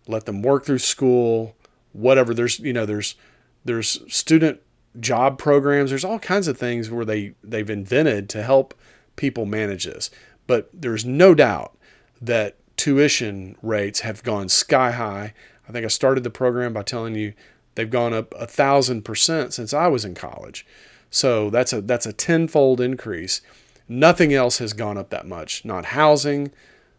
let 0.08 0.26
them 0.26 0.42
work 0.42 0.66
through 0.66 0.80
school, 0.80 1.56
whatever. 1.94 2.34
There's, 2.34 2.60
you 2.60 2.74
know, 2.74 2.86
there's 2.86 3.16
there's 3.64 4.02
student 4.14 4.60
job 5.00 5.38
programs, 5.38 5.92
there's 5.92 6.04
all 6.04 6.20
kinds 6.20 6.50
of 6.50 6.58
things 6.58 6.92
where 6.92 7.06
they 7.06 7.34
they've 7.42 7.70
invented 7.70 8.28
to 8.30 8.44
help 8.44 8.74
people 9.16 9.46
manage 9.46 9.86
this. 9.86 10.10
But 10.48 10.70
there's 10.74 11.06
no 11.06 11.34
doubt 11.34 11.78
that 12.22 12.58
tuition 12.78 13.56
rates 13.62 14.02
have 14.02 14.24
gone 14.24 14.50
sky 14.50 14.92
high. 14.92 15.34
I 15.68 15.72
think 15.72 15.86
I 15.86 15.90
started 15.90 16.24
the 16.24 16.30
program 16.30 16.74
by 16.74 16.84
telling 16.84 17.16
you 17.16 17.34
they've 17.76 17.90
gone 17.90 18.14
up 18.14 18.34
a 18.38 18.48
thousand 18.48 19.04
percent 19.04 19.54
since 19.54 19.74
I 19.74 19.88
was 19.88 20.04
in 20.04 20.16
college. 20.16 20.66
So 21.10 21.50
that's 21.50 21.74
a 21.74 21.82
that's 21.82 22.06
a 22.06 22.14
tenfold 22.14 22.82
increase. 22.82 23.42
Nothing 23.88 24.34
else 24.34 24.60
has 24.60 24.74
gone 24.74 24.98
up 24.98 25.10
that 25.10 25.28
much. 25.28 25.66
Not 25.66 25.86
housing, 25.86 26.52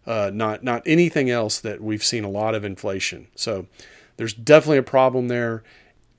uh, 0.07 0.31
not 0.33 0.63
not 0.63 0.83
anything 0.87 1.31
else 1.31 1.59
that 1.61 1.81
we've 1.81 2.05
seen 2.05 2.25
a 2.25 2.31
lot 2.31 2.55
of 2.55 2.65
inflation. 2.65 3.29
So 3.35 3.67
there's 4.17 4.35
definitely 4.35 4.79
a 4.79 4.83
problem 4.83 5.29
there. 5.29 5.63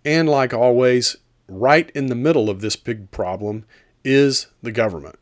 And 0.04 0.28
like 0.28 0.54
always, 0.54 1.18
right 1.48 1.89
in 1.91 2.08
the 2.08 2.16
middle 2.16 2.50
of 2.50 2.62
this 2.62 2.76
big 2.76 3.12
problem 3.12 3.66
is 4.04 4.48
the 4.62 4.72
government. 4.72 5.16